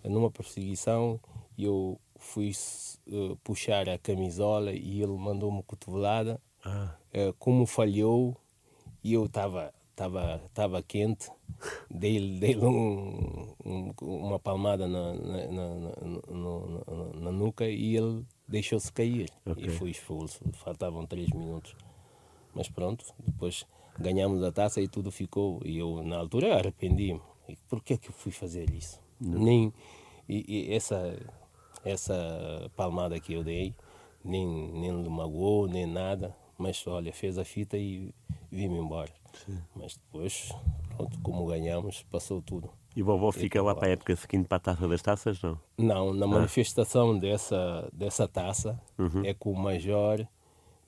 Numa 0.03 0.31
perseguição 0.31 1.19
eu 1.57 1.99
fui 2.17 2.51
eh, 3.07 3.35
puxar 3.43 3.89
a 3.89 3.97
camisola 3.97 4.71
e 4.73 5.01
ele 5.01 5.11
mandou-me 5.17 5.61
cotovelada 5.63 6.39
Ah, 6.63 6.95
eh, 7.13 7.33
como 7.39 7.65
falhou 7.65 8.35
e 9.03 9.13
eu 9.13 9.25
estava 9.25 9.73
tava, 9.95 10.41
tava 10.53 10.81
quente, 10.81 11.29
dei-lhe 11.91 12.39
dei 12.39 12.55
um, 12.57 13.53
um- 13.65 13.93
uma 14.01 14.39
palmada 14.39 14.87
na, 14.87 15.13
na, 15.13 15.47
na, 15.47 15.75
na- 16.29 17.19
na- 17.19 17.31
nuca 17.31 17.67
e 17.67 17.95
ele 17.97 18.25
deixou-se 18.47 18.91
cair 18.93 19.29
Ok. 19.45 19.65
e 19.65 19.69
fui 19.69 19.91
expulso. 19.91 20.39
Faltavam 20.53 21.05
três 21.05 21.29
minutos. 21.29 21.75
Mas 22.55 22.69
pronto, 22.69 23.05
depois 23.19 23.65
ganhamos 23.99 24.41
a 24.43 24.51
taça 24.51 24.81
e 24.81 24.87
tudo 24.87 25.11
ficou. 25.11 25.61
E 25.65 25.77
eu, 25.77 26.01
na 26.03 26.17
altura, 26.17 26.55
arrependi-me. 26.57 27.21
Por 27.67 27.83
que 27.83 27.93
é 27.93 27.97
que 27.97 28.07
eu 28.09 28.13
fui 28.13 28.31
fazer 28.31 28.69
isso? 28.71 28.99
Nem 29.19 29.73
e, 30.29 30.45
e 30.47 30.73
essa, 30.75 31.17
essa 31.83 32.71
palmada 32.75 33.19
que 33.19 33.33
eu 33.33 33.43
dei, 33.43 33.73
nem, 34.23 34.45
nem 34.71 35.01
lhe 35.01 35.09
magoou, 35.09 35.67
nem 35.67 35.87
nada. 35.87 36.35
Mas 36.55 36.85
olha, 36.85 37.11
fez 37.11 37.37
a 37.39 37.43
fita 37.43 37.77
e 37.77 38.13
vim-me 38.51 38.77
embora. 38.77 39.11
Mas 39.75 39.95
depois, 39.95 40.53
pronto, 40.95 41.19
como 41.21 41.47
ganhamos, 41.47 42.03
passou 42.11 42.41
tudo. 42.41 42.69
E 42.95 43.01
o 43.01 43.05
Bobó 43.05 43.31
fica 43.31 43.61
lá 43.61 43.73
para 43.73 43.87
a 43.87 43.91
época 43.91 44.15
seguinte 44.15 44.47
para 44.47 44.57
a 44.57 44.59
taça 44.59 44.87
das 44.87 45.01
taças, 45.01 45.41
não? 45.41 45.59
Não, 45.77 46.13
na 46.13 46.27
manifestação 46.27 47.17
dessa, 47.17 47.89
dessa 47.93 48.27
taça 48.27 48.79
é 49.23 49.33
que 49.33 49.47
o 49.47 49.53
Major 49.55 50.27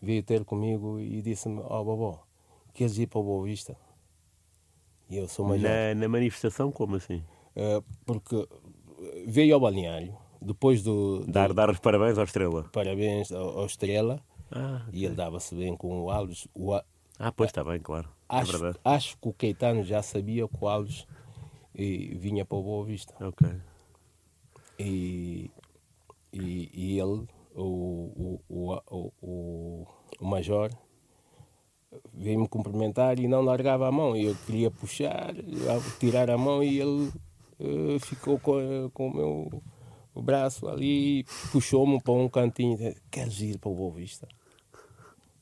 veio 0.01 0.21
ter 0.21 0.43
comigo 0.43 0.99
e 0.99 1.21
disse-me, 1.21 1.61
ó 1.63 1.83
Bobó, 1.83 2.23
queres 2.73 2.97
ir 2.97 3.07
para 3.07 3.19
o 3.19 3.23
Boa 3.23 3.45
Vista? 3.45 3.77
E 5.09 5.17
eu 5.17 5.27
sou 5.27 5.47
Major. 5.47 5.69
Na, 5.69 5.95
na 5.95 6.09
manifestação, 6.09 6.71
como 6.71 6.95
assim? 6.97 7.23
Eh, 7.55 7.81
porque 8.05 8.47
veio 9.25 9.53
ao 9.55 9.59
balneário, 9.61 10.15
depois 10.41 10.81
do, 10.83 11.19
do 11.25 11.31
Dar, 11.31 11.53
dar 11.53 11.69
os 11.69 11.79
parabéns 11.79 12.17
ao 12.17 12.23
Estrela. 12.23 12.63
parabéns 12.71 13.31
ao, 13.31 13.59
ao 13.59 13.65
Estrela, 13.65 14.19
Ah, 14.51 14.85
e 14.91 15.05
ele 15.05 15.15
dava-se 15.15 15.53
bem 15.55 15.75
com 15.75 16.01
o 16.03 16.09
Alves. 16.11 16.47
O, 16.53 16.73
ah 16.73 17.31
pois 17.35 17.49
está 17.49 17.63
bem, 17.63 17.79
claro. 17.79 18.09
é 18.29 18.37
acho, 18.37 18.51
verdade. 18.51 18.77
acho 18.83 19.17
que 19.17 19.27
o 19.27 19.33
Caetano 19.33 19.83
já 19.83 20.01
sabia 20.01 20.47
que 20.47 20.57
o 20.59 20.67
Alves 20.67 21.05
eh, 21.75 22.13
vinha 22.15 22.45
para 22.45 22.57
o 22.57 22.63
Boa 22.63 22.85
Vista. 22.85 23.13
Ok. 23.25 23.47
e, 24.79 25.51
e, 26.33 26.69
e 26.73 26.99
ele, 26.99 27.27
o, 27.55 28.39
o, 28.39 28.41
o, 28.49 29.11
o, 29.21 29.87
o, 30.19 30.25
Major, 30.25 30.69
veio-me 32.13 32.47
cumprimentar 32.47 33.19
e 33.19 33.27
não 33.27 33.41
largava 33.41 33.87
a 33.87 33.91
mão. 33.91 34.15
Eu 34.15 34.35
queria 34.45 34.71
puxar, 34.71 35.33
tirar 35.99 36.29
a 36.29 36.37
mão 36.37 36.63
e 36.63 36.79
ele 36.79 37.11
ficou 37.99 38.39
com, 38.39 38.89
com 38.93 39.07
o 39.07 39.13
meu 39.13 39.61
o 40.13 40.21
braço 40.21 40.67
ali, 40.67 41.23
puxou-me 41.51 42.01
para 42.01 42.13
um 42.13 42.29
cantinho. 42.29 42.77
Queres 43.09 43.39
ir 43.41 43.57
para 43.57 43.69
o 43.69 43.75
Boa 43.75 43.91
Vista? 43.91 44.27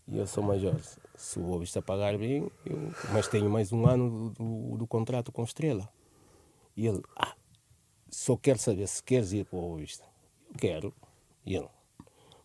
E 0.07 0.17
eu 0.17 0.28
sou 0.28 0.43
major. 0.43 0.80
Se 1.15 1.39
o 1.39 1.43
Boa 1.43 1.59
Vista 1.59 1.82
pagar 1.82 2.17
bem, 2.17 2.49
eu... 2.65 2.93
mas 3.11 3.28
tenho 3.28 3.49
mais 3.49 3.72
um 3.72 3.86
ano 3.88 4.32
do, 4.32 4.70
do, 4.72 4.78
do 4.78 4.88
contrato 4.88 5.32
com 5.32 5.43
Estrela. 5.43 5.91
E 6.76 6.88
ele, 6.88 7.01
ah, 7.17 7.36
só 8.09 8.38
quero 8.38 8.59
saber 8.59 8.88
se 8.88 9.03
queres 9.03 9.34
ir 9.34 9.45
para 9.45 9.57
o 9.57 9.61
Boa 9.61 9.78
Vista. 9.80 10.05
Eu 10.49 10.55
quero. 10.55 10.93
E 11.45 11.55
ele, 11.55 11.67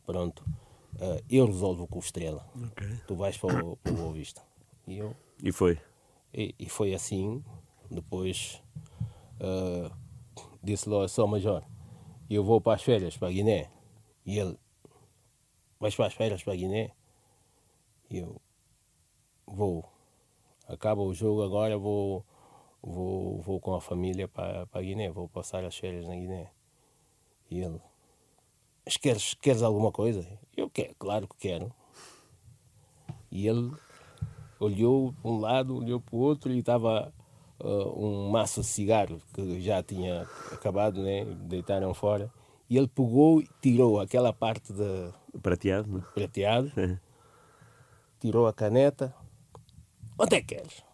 pronto, 0.06 0.40
uh, 0.94 1.22
eu 1.28 1.46
resolvo 1.46 1.86
com 1.86 1.98
o 1.98 2.02
Estrela. 2.02 2.46
Okay. 2.70 3.00
Tu 3.06 3.14
vais 3.14 3.36
para 3.36 3.64
o, 3.64 3.76
para 3.76 3.92
o 3.92 3.96
Boa 3.96 4.12
Vista. 4.12 4.42
E 4.86 4.98
eu. 4.98 5.14
E 5.42 5.52
foi? 5.52 5.78
E, 6.32 6.54
e 6.58 6.68
foi 6.68 6.94
assim. 6.94 7.44
Depois 7.90 8.62
uh, 9.40 9.90
disse-lhe, 10.62 11.08
só 11.08 11.26
major, 11.26 11.64
eu 12.28 12.42
vou 12.44 12.60
para 12.60 12.74
as 12.74 12.82
férias 12.82 13.16
para 13.16 13.30
Guiné. 13.30 13.70
E 14.24 14.38
ele, 14.38 14.58
vais 15.78 15.94
para 15.94 16.06
as 16.06 16.14
férias 16.14 16.42
para 16.42 16.56
Guiné? 16.56 16.90
E 18.10 18.18
eu, 18.18 18.40
vou. 19.46 19.84
Acaba 20.66 21.02
o 21.02 21.12
jogo 21.12 21.42
agora, 21.42 21.76
vou, 21.76 22.24
vou, 22.82 23.40
vou 23.42 23.60
com 23.60 23.74
a 23.74 23.80
família 23.80 24.26
para, 24.26 24.66
para 24.66 24.82
Guiné, 24.82 25.10
vou 25.10 25.28
passar 25.28 25.64
as 25.64 25.76
férias 25.76 26.06
na 26.06 26.14
Guiné. 26.14 26.50
E 27.50 27.60
ele, 27.60 27.80
mas 28.84 28.96
queres, 28.96 29.34
queres 29.34 29.62
alguma 29.62 29.92
coisa? 29.92 30.26
Eu 30.56 30.68
quero, 30.68 30.94
claro 30.96 31.28
que 31.28 31.36
quero. 31.36 31.72
E 33.30 33.46
ele 33.46 33.72
olhou 34.58 35.12
para 35.12 35.30
um 35.30 35.38
lado, 35.38 35.76
olhou 35.76 36.00
para 36.00 36.14
o 36.14 36.18
outro 36.18 36.52
e 36.52 36.58
estava 36.58 37.12
uh, 37.64 37.98
um 37.98 38.28
maço 38.28 38.60
de 38.60 38.66
cigarro 38.66 39.20
que 39.32 39.60
já 39.60 39.82
tinha 39.82 40.22
acabado, 40.52 41.02
né? 41.02 41.24
deitaram 41.24 41.94
fora. 41.94 42.30
E 42.68 42.76
ele 42.76 42.88
pegou 42.88 43.40
e 43.40 43.48
tirou 43.60 44.00
aquela 44.00 44.32
parte 44.32 44.72
de 44.72 45.12
prateado, 45.40 45.90
né? 45.90 46.04
prateado 46.14 46.72
tirou 48.20 48.46
a 48.46 48.52
caneta. 48.52 49.14
Onde 50.18 50.36
é 50.36 50.40
que 50.40 50.54
queres? 50.54 50.84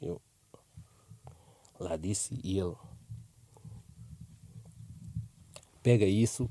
Eu 0.00 0.20
lá 1.78 1.96
disse 1.96 2.38
e 2.42 2.58
ele 2.58 2.74
pega 5.82 6.06
isso, 6.06 6.50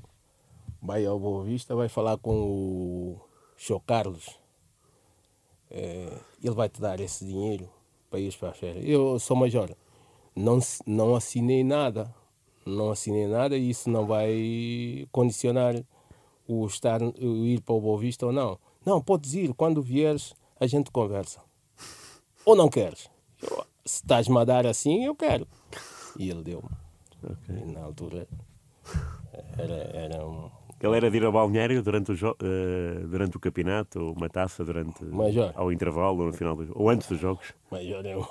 vai 0.80 1.04
ao 1.04 1.18
Boa 1.18 1.44
Vista, 1.44 1.74
vai 1.74 1.88
falar 1.88 2.16
com 2.18 2.34
o 2.34 3.20
Show 3.56 3.80
Carlos. 3.80 4.38
É, 5.70 6.20
ele 6.42 6.54
vai 6.54 6.68
te 6.68 6.80
dar 6.80 7.00
esse 7.00 7.24
dinheiro 7.24 7.68
para 8.14 8.20
ir 8.20 8.36
para 8.36 8.50
a 8.50 8.52
férias. 8.52 8.84
Eu 8.86 9.18
sou 9.18 9.36
major, 9.36 9.74
não, 10.36 10.60
não 10.86 11.16
assinei 11.16 11.64
nada, 11.64 12.14
não 12.64 12.92
assinei 12.92 13.26
nada 13.26 13.56
e 13.56 13.70
isso 13.70 13.90
não 13.90 14.06
vai 14.06 15.04
condicionar 15.10 15.74
o, 16.46 16.64
estar, 16.64 17.02
o 17.02 17.44
ir 17.44 17.60
para 17.60 17.74
o 17.74 17.80
Boa 17.80 17.98
Vista 17.98 18.26
ou 18.26 18.32
não. 18.32 18.56
Não, 18.86 19.02
podes 19.02 19.34
ir, 19.34 19.52
quando 19.54 19.82
vieres 19.82 20.32
a 20.60 20.66
gente 20.66 20.92
conversa. 20.92 21.40
Ou 22.44 22.54
não 22.54 22.68
queres? 22.68 23.10
Eu, 23.42 23.64
se 23.84 24.02
estás-me 24.02 24.38
a 24.38 24.44
dar 24.44 24.66
assim, 24.66 25.06
eu 25.06 25.16
quero. 25.16 25.48
E 26.18 26.28
ele 26.28 26.42
deu-me. 26.42 26.68
Okay. 27.22 27.56
E 27.56 27.72
na 27.72 27.82
altura 27.82 28.28
era, 29.56 29.74
era 29.74 30.26
um, 30.26 30.50
ele 30.84 30.96
era 30.96 31.10
de 31.10 31.16
ir 31.16 31.24
ao 31.24 31.32
balneário 31.32 31.82
durante 31.82 32.12
o, 32.12 32.14
uh, 32.14 33.08
durante 33.08 33.36
o 33.36 33.40
campeonato, 33.40 34.00
ou 34.00 34.12
uma 34.12 34.28
taça 34.28 34.64
durante 34.64 35.04
Major. 35.04 35.52
ao 35.54 35.72
intervalo 35.72 36.20
ou 36.20 36.26
no 36.26 36.32
final 36.32 36.54
do, 36.54 36.70
ou 36.74 36.90
antes 36.90 37.08
dos 37.08 37.18
jogos. 37.18 37.54
Major 37.70 38.04
eu 38.04 38.26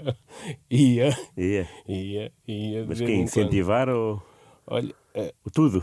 ia, 0.70 1.10
ia, 1.36 1.68
ia, 1.88 2.32
ia. 2.46 2.86
Mas 2.86 3.00
quem 3.00 3.22
incentivar 3.22 3.88
ou 3.88 4.22
olha, 4.66 4.94
uh, 5.14 5.50
tudo, 5.50 5.82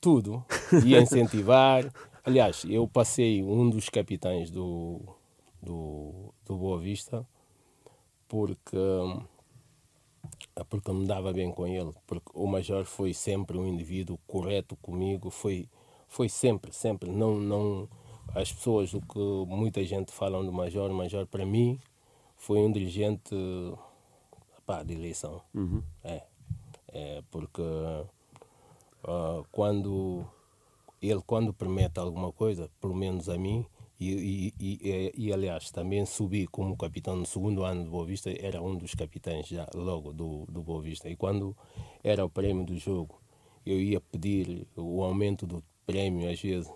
tudo 0.00 0.44
ia 0.84 1.00
incentivar. 1.00 1.90
Aliás, 2.24 2.64
eu 2.68 2.86
passei 2.86 3.42
um 3.42 3.70
dos 3.70 3.88
capitães 3.88 4.50
do 4.50 5.00
do, 5.62 6.34
do 6.46 6.56
Boa 6.56 6.78
Vista 6.80 7.26
porque 8.28 8.76
é 8.76 9.39
porque 10.68 10.92
me 10.92 11.06
dava 11.06 11.32
bem 11.32 11.50
com 11.52 11.66
ele, 11.66 11.92
porque 12.06 12.30
o 12.34 12.46
Major 12.46 12.84
foi 12.84 13.14
sempre 13.14 13.56
um 13.58 13.66
indivíduo 13.66 14.18
correto 14.26 14.76
comigo, 14.76 15.30
foi, 15.30 15.68
foi 16.08 16.28
sempre, 16.28 16.72
sempre, 16.72 17.10
não, 17.10 17.36
não, 17.36 17.88
as 18.34 18.52
pessoas, 18.52 18.92
o 18.94 19.00
que 19.00 19.18
muita 19.46 19.84
gente 19.84 20.12
fala 20.12 20.42
do 20.42 20.52
Major, 20.52 20.90
o 20.90 20.94
Major 20.94 21.26
para 21.26 21.46
mim 21.46 21.78
foi 22.36 22.58
um 22.58 22.70
dirigente 22.70 23.34
pá, 24.66 24.82
de 24.82 24.94
eleição, 24.94 25.40
uhum. 25.54 25.82
é, 26.04 26.22
é, 26.88 27.22
porque 27.30 27.62
uh, 27.62 29.44
quando 29.50 30.26
ele 31.02 31.22
quando 31.26 31.52
promete 31.52 31.98
alguma 31.98 32.30
coisa, 32.32 32.70
pelo 32.80 32.94
menos 32.94 33.28
a 33.28 33.38
mim, 33.38 33.64
e, 34.00 34.54
e, 34.58 34.78
e, 34.82 35.12
e, 35.14 35.32
aliás, 35.32 35.70
também 35.70 36.06
subi 36.06 36.46
como 36.46 36.74
capitão 36.74 37.14
no 37.16 37.26
segundo 37.26 37.62
ano 37.64 37.84
do 37.84 37.90
Boa 37.90 38.06
Vista, 38.06 38.30
era 38.40 38.62
um 38.62 38.74
dos 38.74 38.94
capitães 38.94 39.46
já 39.46 39.68
logo 39.74 40.10
do, 40.14 40.46
do 40.46 40.62
Boa 40.62 40.80
Vista. 40.80 41.06
E 41.10 41.14
quando 41.14 41.54
era 42.02 42.24
o 42.24 42.30
prêmio 42.30 42.64
do 42.64 42.78
jogo, 42.78 43.20
eu 43.66 43.78
ia 43.78 44.00
pedir 44.00 44.66
o 44.74 45.02
aumento 45.04 45.46
do 45.46 45.62
prêmio 45.86 46.30
às 46.30 46.40
vezes. 46.40 46.72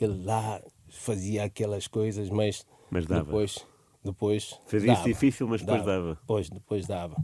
Ele 0.00 0.24
lá 0.24 0.62
fazia 0.88 1.44
aquelas 1.44 1.86
coisas, 1.86 2.30
mas, 2.30 2.64
mas 2.90 3.04
depois. 3.04 3.66
depois 4.02 4.58
Fazia 4.64 4.94
isso 4.94 5.04
difícil, 5.04 5.46
mas 5.46 5.60
depois 5.60 5.84
dava. 5.84 5.92
dava. 5.92 6.14
Depois, 6.14 6.48
depois 6.48 6.86
dava. 6.86 7.16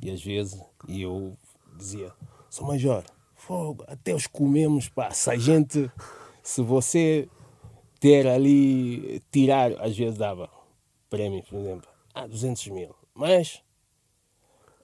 E 0.00 0.10
às 0.10 0.24
vezes 0.24 0.58
eu 0.88 1.36
dizia: 1.76 2.10
Sou 2.48 2.66
Major, 2.66 3.04
fogo, 3.34 3.84
até 3.86 4.14
os 4.14 4.26
comemos, 4.26 4.88
pá. 4.88 5.10
Se 5.10 5.30
a 5.30 5.36
gente. 5.36 5.90
Se 6.42 6.62
você 6.62 7.28
ter 8.00 8.26
ali, 8.26 9.20
tirar, 9.30 9.72
às 9.80 9.96
vezes 9.96 10.18
dava 10.18 10.50
prémios, 11.10 11.48
por 11.48 11.58
exemplo, 11.58 11.88
ah, 12.14 12.26
200 12.26 12.68
mil, 12.68 12.94
mas 13.14 13.62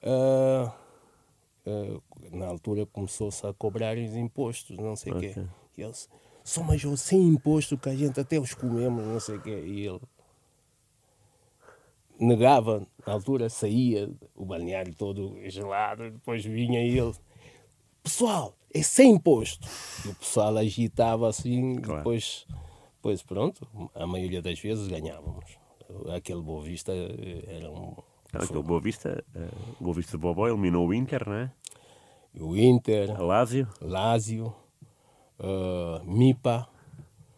uh, 0.03 0.71
uh, 1.65 2.03
na 2.31 2.47
altura 2.47 2.85
começou-se 2.85 3.45
a 3.45 3.53
cobrar 3.53 3.97
os 3.97 4.15
impostos, 4.15 4.77
não 4.77 4.95
sei 4.95 5.13
o 5.13 5.17
okay. 5.17 5.33
quê. 5.33 5.45
E 5.77 5.81
eles, 5.81 6.09
só 6.43 6.63
mais 6.63 6.81
sem 6.99 7.21
imposto 7.21 7.77
que 7.77 7.89
a 7.89 7.95
gente 7.95 8.19
até 8.19 8.39
os 8.39 8.53
comemos, 8.53 9.05
não 9.05 9.19
sei 9.19 9.37
o 9.37 9.41
quê. 9.41 9.63
E 9.65 9.85
ele 9.85 10.01
negava, 12.19 12.85
na 13.05 13.13
altura 13.13 13.49
saía 13.49 14.09
o 14.35 14.45
balneário 14.45 14.93
todo 14.95 15.37
gelado, 15.49 16.11
depois 16.11 16.43
vinha 16.45 16.79
ele, 16.79 17.13
pessoal, 18.01 18.55
é 18.73 18.81
sem 18.81 19.13
imposto. 19.13 19.67
E 20.05 20.09
o 20.09 20.15
pessoal 20.15 20.57
agitava 20.57 21.29
assim, 21.29 21.75
claro. 21.77 21.99
depois 21.99 22.45
Pois 23.05 23.21
pronto, 23.21 23.67
a 23.93 24.07
maioria 24.07 24.41
das 24.41 24.59
vezes 24.59 24.87
ganhávamos. 24.87 25.59
Aquele 26.11 26.41
Boa 26.41 26.63
Vista 26.63 26.91
eh, 26.91 27.45
era 27.45 27.69
um. 27.69 27.95
aquele 28.33 28.63
Boa 28.63 28.81
Vista, 28.81 29.23
uh, 29.35 29.75
Boa 29.79 29.93
Vista 29.93 30.13
de 30.13 30.17
Bobó 30.17 30.47
eliminou 30.47 30.87
o 30.87 30.91
Inter, 30.91 31.21
não 31.29 31.35
é? 31.35 31.51
O 32.35 32.55
Inter. 32.55 33.11
A 33.11 33.21
Lásio. 33.21 33.67
Lásio. 33.79 34.55
Uh, 35.39 36.03
Mipa. 36.03 36.67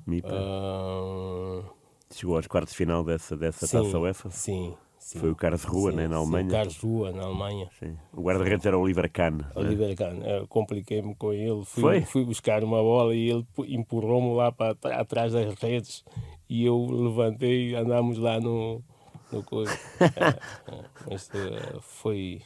Mipa. 0.05 0.33
Uh... 0.33 1.65
Chegou 2.13 2.37
aos 2.37 2.47
quartos 2.47 2.71
de 2.71 2.77
final 2.77 3.03
dessa, 3.03 3.35
dessa 3.35 3.67
sim, 3.67 3.83
taça 3.83 3.99
UEFA? 3.99 4.29
Sim, 4.29 4.73
Sim, 5.07 5.19
foi 5.19 5.31
o 5.31 5.35
Carlos 5.37 5.63
Rua, 5.63 5.91
sim, 5.91 5.97
né, 5.97 6.05
na 6.05 6.17
Alemanha. 6.17 6.43
Sim, 6.43 6.49
o 6.49 6.51
Carlos 6.51 6.77
Rua, 6.79 7.11
na 7.13 7.23
Alemanha. 7.23 7.69
Sim. 7.79 7.97
O 8.11 8.21
guarda-redes 8.23 8.65
era 8.65 8.77
o 8.77 8.81
Oliver 8.81 9.09
Kahn. 9.09 9.39
É? 9.55 9.59
Oliver 9.59 9.95
Kahn. 9.95 10.21
Eu 10.21 10.47
compliquei-me 10.49 11.15
com 11.15 11.31
ele. 11.31 11.63
Fui, 11.63 11.81
foi? 11.81 12.01
fui 12.01 12.25
buscar 12.25 12.61
uma 12.61 12.81
bola 12.83 13.15
e 13.15 13.29
ele 13.29 13.47
empurrou-me 13.69 14.35
lá 14.35 14.51
para 14.51 14.75
atrás 14.99 15.31
das 15.31 15.55
redes 15.61 16.03
e 16.49 16.65
eu 16.65 16.85
levantei 16.91 17.69
e 17.69 17.75
andámos 17.75 18.17
lá 18.17 18.37
no... 18.41 18.83
no 19.31 19.41
coisa. 19.43 19.71
é, 20.01 20.75
é, 20.75 20.83
mas 21.09 21.29
uh, 21.29 21.79
foi... 21.79 22.41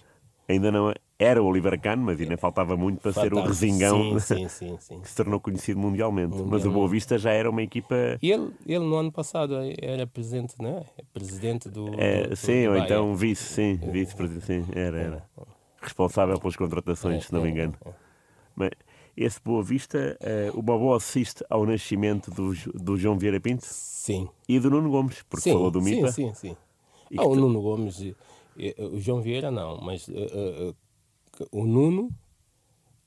Ainda 0.48 0.72
não 0.72 0.92
é 0.92 0.94
era 1.22 1.42
o 1.42 1.46
Oliver 1.46 1.80
Kahn, 1.80 1.98
mas 1.98 2.20
ainda 2.20 2.36
faltava 2.36 2.76
muito 2.76 3.00
para 3.00 3.14
ser 3.14 3.32
o 3.32 3.42
resingão 3.44 4.20
sim, 4.20 4.48
sim, 4.50 4.76
sim, 4.80 5.00
que 5.02 5.08
se 5.08 5.16
tornou 5.16 5.40
conhecido 5.40 5.80
mundialmente. 5.80 6.30
mundialmente. 6.30 6.52
Mas 6.52 6.66
o 6.66 6.72
Boa 6.72 6.90
Vista 6.90 7.16
já 7.20 7.32
era 7.32 7.48
uma 7.48 7.62
equipa. 7.62 7.96
E 8.20 8.32
ele, 8.32 8.52
ele 8.66 8.84
no 8.84 8.96
ano 8.96 9.12
passado 9.12 9.56
era 9.80 10.08
presidente, 10.08 10.56
não 10.60 10.80
é? 10.80 10.86
Presidente 11.14 11.70
do. 11.70 11.94
É, 11.96 12.28
do, 12.28 12.36
sim, 12.36 12.66
do 12.66 12.72
ou 12.72 12.78
então 12.78 13.16
vice, 13.16 13.44
sim, 13.44 13.76
vice-presidente, 13.76 14.46
sim, 14.46 14.66
era, 14.74 15.00
era. 15.00 15.30
Responsável 15.80 16.40
pelas 16.40 16.56
contratações, 16.56 17.18
é, 17.18 17.22
se 17.28 17.34
não 17.34 17.42
me 17.42 17.50
é, 17.50 17.52
engano. 17.52 17.76
É. 17.86 17.90
Mas 18.56 18.72
esse 19.16 19.40
Boa 19.44 19.64
Vista, 19.64 20.18
uh, 20.20 20.58
o 20.58 20.62
Bobó 20.64 20.96
assiste 20.96 21.46
ao 21.52 21.68
nascimento 21.68 22.32
do, 22.32 22.54
do 22.74 22.98
João 22.98 23.18
Vieira 23.20 23.40
Pinto? 23.40 23.66
Sim. 23.66 24.28
E 24.50 24.60
do 24.60 24.72
Nuno 24.72 24.90
Gomes, 24.90 25.22
porque 25.30 25.44
sim, 25.44 25.54
falou 25.54 25.70
do 25.70 25.82
MIPA? 25.82 26.12
Sim, 26.12 26.34
sim, 26.34 26.50
sim. 26.50 26.58
Ah, 27.16 27.28
o 27.28 27.36
Nuno 27.36 27.62
Gomes, 27.62 28.00
o 28.92 29.00
João 29.00 29.22
Vieira 29.22 29.52
não, 29.52 29.80
mas 29.82 30.08
uh, 30.08 30.14
uh, 30.14 30.76
o 31.52 31.66
Nuno 31.66 32.10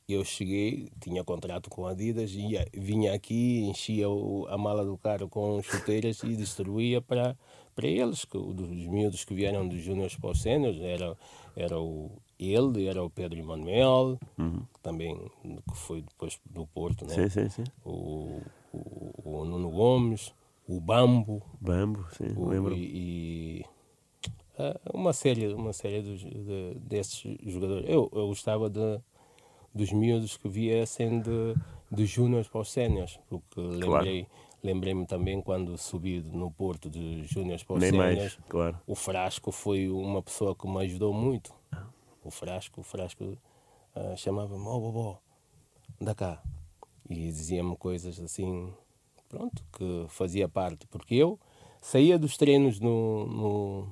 eu 0.09 0.25
cheguei, 0.25 0.91
tinha 1.01 1.25
contrato 1.25 1.71
com 1.71 1.87
a 1.87 1.93
Adidas, 1.93 2.33
ia, 2.33 2.67
vinha 2.75 3.15
aqui, 3.15 3.63
enchia 3.65 4.09
o, 4.09 4.47
a 4.49 4.59
mala 4.59 4.85
do 4.85 4.99
carro 4.99 5.29
com 5.29 5.63
chuteiras 5.63 6.23
e 6.23 6.37
distribuía 6.37 7.01
para, 7.01 7.37
para 7.75 7.89
eles, 7.89 8.25
que, 8.25 8.37
dos 8.37 8.69
miúdos 8.69 9.25
que 9.25 9.35
vieram 9.35 9.67
dos 9.67 9.81
júniores 9.81 10.15
para 10.17 10.31
os 10.31 10.43
séniores, 10.43 10.79
era, 10.81 11.17
era 11.57 11.81
o, 11.81 12.11
ele, 12.39 12.87
era 12.87 13.03
o 13.03 13.09
Pedro 13.09 13.39
Emanuel, 13.39 14.19
uhum. 14.39 14.63
também 14.83 15.17
que 15.43 15.77
foi 15.77 16.03
depois 16.03 16.39
do 16.45 16.67
Porto, 16.67 17.07
né? 17.07 17.15
Sim, 17.15 17.29
sim, 17.31 17.49
sim. 17.49 17.65
O, 17.83 18.43
o, 18.73 19.13
o 19.25 19.45
Nuno 19.47 19.71
Gomes, 19.71 20.35
o 20.69 20.81
Bambo. 20.81 21.43
Bambo, 21.59 22.07
sim, 22.13 22.31
o, 22.37 22.49
lembro. 22.49 22.75
E, 22.75 23.61
e 23.61 23.65
uma 24.93 25.13
série, 25.13 25.53
uma 25.53 25.73
série 25.73 26.03
dos, 26.03 26.21
de, 26.21 26.75
desses 26.81 27.37
jogadores. 27.43 27.89
Eu, 27.89 28.11
eu 28.13 28.29
gostava 28.29 28.71
de 28.71 29.01
dos 29.75 29.93
miúdos 29.93 30.37
que 30.37 30.49
viessem 30.49 31.21
de, 31.21 31.55
de 31.91 32.07
júniores 32.07 32.47
para 32.47 32.61
os 32.61 32.71
séniores, 32.71 33.19
porque 33.29 33.61
lembrei, 33.61 34.25
claro. 34.25 34.27
lembrei-me 34.63 35.07
também 35.07 35.43
quando 35.43 35.77
subi 35.77 36.23
no 36.23 36.51
Porto 36.51 36.89
de 36.89 37.25
júniores 37.25 37.65
para 37.65 37.77
os 37.77 37.83
séniores, 37.83 38.39
claro. 38.49 38.81
o 38.87 38.95
Frasco 38.95 39.51
foi 39.51 39.89
uma 39.89 40.23
pessoa 40.23 40.55
que 40.55 40.67
me 40.69 40.79
ajudou 40.85 41.13
muito. 41.13 41.53
O 42.23 42.31
Frasco, 42.31 42.81
o 42.81 42.85
Frasco 42.85 43.25
uh, 43.25 44.17
chamava-me, 44.17 44.65
oh 44.65 44.81
Bobó, 44.81 45.21
anda 46.01 46.15
cá. 46.15 46.43
E 47.11 47.17
dizia-me 47.17 47.77
coisas 47.77 48.19
assim, 48.19 48.73
pronto, 49.29 49.63
que 49.77 50.07
fazia 50.09 50.49
parte, 50.49 50.87
porque 50.87 51.15
eu 51.17 51.39
saía 51.83 52.19
dos 52.19 52.39
treinos 52.39 52.81
no, 52.81 53.27
no 53.27 53.89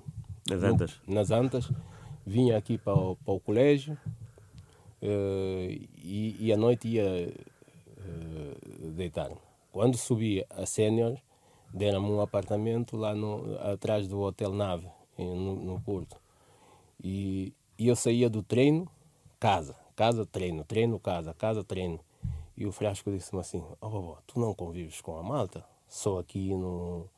nas 0.49 0.63
Antas, 0.63 1.01
no, 1.07 1.15
nas 1.15 1.31
Antas 1.31 1.71
vinha 2.27 2.57
aqui 2.57 2.79
para 2.79 2.95
o, 2.95 3.17
para 3.17 3.35
o 3.35 3.41
colégio, 3.41 3.97
Uh, 5.03 5.83
e, 5.99 6.37
e 6.39 6.53
à 6.53 6.57
noite 6.57 6.87
ia 6.87 7.35
uh, 7.99 8.91
deitar. 8.93 9.33
Quando 9.73 9.97
subi 9.97 10.47
a 10.49 10.65
sénior, 10.65 11.19
deram-me 11.75 12.09
um 12.09 12.21
apartamento 12.21 12.97
lá 12.97 13.13
no, 13.13 13.59
atrás 13.59 14.07
do 14.07 14.21
Hotel 14.21 14.53
Nave, 14.53 14.87
no, 15.19 15.57
no 15.57 15.81
Porto. 15.81 16.17
E, 17.03 17.53
e, 17.77 17.89
eu 17.89 17.97
saía 17.97 18.31
do 18.31 18.45
treino, 18.45 18.87
casa, 19.41 19.75
casa, 19.97 20.25
treino, 20.25 20.63
treino, 20.63 21.01
casa, 21.01 21.35
casa, 21.35 21.65
treino. 21.65 21.99
E 22.57 22.65
o 22.65 22.71
Frasco 22.71 23.11
disse-me 23.11 23.41
assim: 23.41 23.61
oh, 23.81 23.89
vovó, 23.89 24.19
tu 24.25 24.39
não 24.39 24.55
convives 24.55 25.01
com 25.01 25.19
a 25.19 25.23
malta? 25.23 25.65
Só 25.89 26.21
aqui 26.21 26.55
no, 26.55 27.09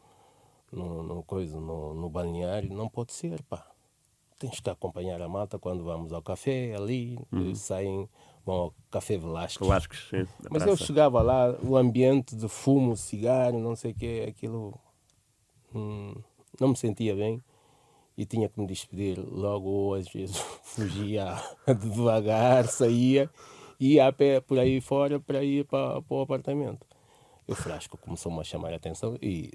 no, 0.74 1.02
no, 1.02 1.22
coisa, 1.22 1.60
no, 1.60 1.94
no 1.94 2.08
balneário? 2.08 2.74
Não 2.74 2.88
pode 2.88 3.12
ser, 3.12 3.42
pá 3.44 3.74
tens 4.38 4.60
que 4.60 4.70
acompanhar 4.70 5.20
a 5.22 5.28
malta 5.28 5.58
quando 5.58 5.84
vamos 5.84 6.12
ao 6.12 6.22
café 6.22 6.74
ali, 6.74 7.18
uhum. 7.32 7.54
saem, 7.54 8.08
vão 8.44 8.54
ao 8.56 8.74
café 8.90 9.16
Velasquez. 9.16 9.66
Velasquez 9.66 10.06
sim, 10.10 10.28
Mas 10.50 10.62
praça. 10.62 10.68
eu 10.68 10.76
chegava 10.76 11.22
lá, 11.22 11.56
o 11.62 11.76
ambiente 11.76 12.36
de 12.36 12.48
fumo, 12.48 12.96
cigarro, 12.96 13.58
não 13.58 13.76
sei 13.76 13.92
o 13.92 13.94
que, 13.94 14.22
aquilo 14.22 14.78
hum, 15.74 16.14
não 16.60 16.68
me 16.68 16.76
sentia 16.76 17.14
bem 17.14 17.42
e 18.16 18.24
tinha 18.24 18.48
que 18.48 18.60
me 18.60 18.66
despedir. 18.66 19.18
Logo, 19.18 19.68
ou 19.68 19.94
às 19.94 20.08
vezes 20.08 20.36
fugia 20.62 21.36
devagar, 21.66 22.66
saía, 22.66 23.30
ia 23.78 24.06
a 24.06 24.12
pé 24.12 24.40
por 24.40 24.58
aí 24.58 24.80
fora 24.80 25.18
para 25.18 25.42
ir 25.42 25.64
para, 25.64 26.02
para 26.02 26.16
o 26.16 26.20
apartamento. 26.20 26.86
O 27.46 27.54
frasco 27.54 27.98
começou-me 27.98 28.40
a 28.40 28.44
chamar 28.44 28.72
a 28.72 28.76
atenção 28.76 29.18
e 29.20 29.52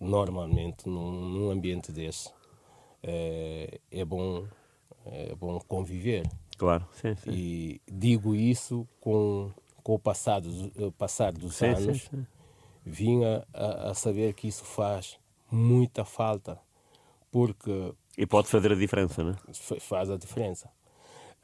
normalmente 0.00 0.88
num, 0.88 1.12
num 1.12 1.50
ambiente 1.50 1.92
desse 1.92 2.32
é, 3.02 3.80
é 3.90 4.04
bom 4.04 4.46
é 5.06 5.34
bom 5.34 5.58
conviver. 5.60 6.28
Claro, 6.56 6.86
sim, 6.92 7.14
sim. 7.16 7.30
E 7.30 7.80
digo 7.90 8.34
isso 8.34 8.86
com, 9.00 9.50
com 9.82 9.94
o 9.94 9.98
passado, 9.98 10.48
o 10.76 10.92
passar 10.92 11.32
dos 11.32 11.56
sim, 11.56 11.66
anos, 11.66 12.02
sim, 12.02 12.08
sim. 12.10 12.26
vinha 12.84 13.46
a, 13.52 13.90
a, 13.90 13.94
saber 13.94 14.34
que 14.34 14.46
isso 14.46 14.64
faz 14.64 15.18
muita 15.50 16.04
falta, 16.04 16.60
porque... 17.30 17.94
E 18.18 18.26
pode 18.26 18.48
fazer 18.48 18.72
a 18.72 18.74
diferença, 18.74 19.24
né? 19.24 19.36
Faz 19.80 20.10
a 20.10 20.16
diferença. 20.16 20.70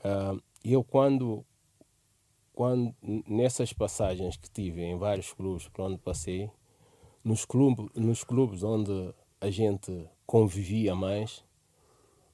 Uh, 0.00 0.40
eu 0.62 0.84
quando, 0.84 1.44
quando, 2.52 2.94
nessas 3.26 3.72
passagens 3.72 4.36
que 4.36 4.50
tive 4.50 4.82
em 4.82 4.98
vários 4.98 5.32
clubes 5.32 5.66
por 5.68 5.82
onde 5.86 5.96
passei, 5.96 6.50
nos 7.26 7.44
clubes, 7.44 7.86
nos 7.96 8.22
clubes 8.22 8.62
onde 8.62 9.12
a 9.40 9.50
gente 9.50 10.08
convivia 10.24 10.94
mais, 10.94 11.44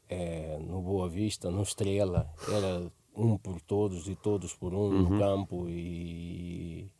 é, 0.06 0.58
no 0.58 0.82
Boa 0.82 1.08
Vista, 1.08 1.50
no 1.50 1.62
Estrela, 1.62 2.30
era 2.46 2.92
um 3.16 3.38
por 3.38 3.58
todos 3.62 4.06
e 4.06 4.14
todos 4.14 4.54
por 4.54 4.74
um 4.74 4.76
uhum. 4.76 5.02
no 5.02 5.18
campo 5.18 5.66
e, 5.66 6.90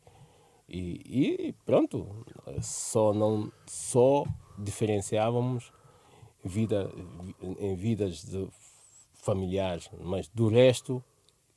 e, 0.67 1.49
e, 1.49 1.55
pronto, 1.65 2.25
só, 2.61 3.13
não, 3.13 3.51
só 3.67 4.23
diferenciávamos 4.57 5.71
vida, 6.43 6.91
em 7.59 7.75
vidas 7.75 8.23
de 8.23 8.47
familiares, 9.13 9.87
mas 10.01 10.27
do 10.29 10.47
resto 10.47 11.03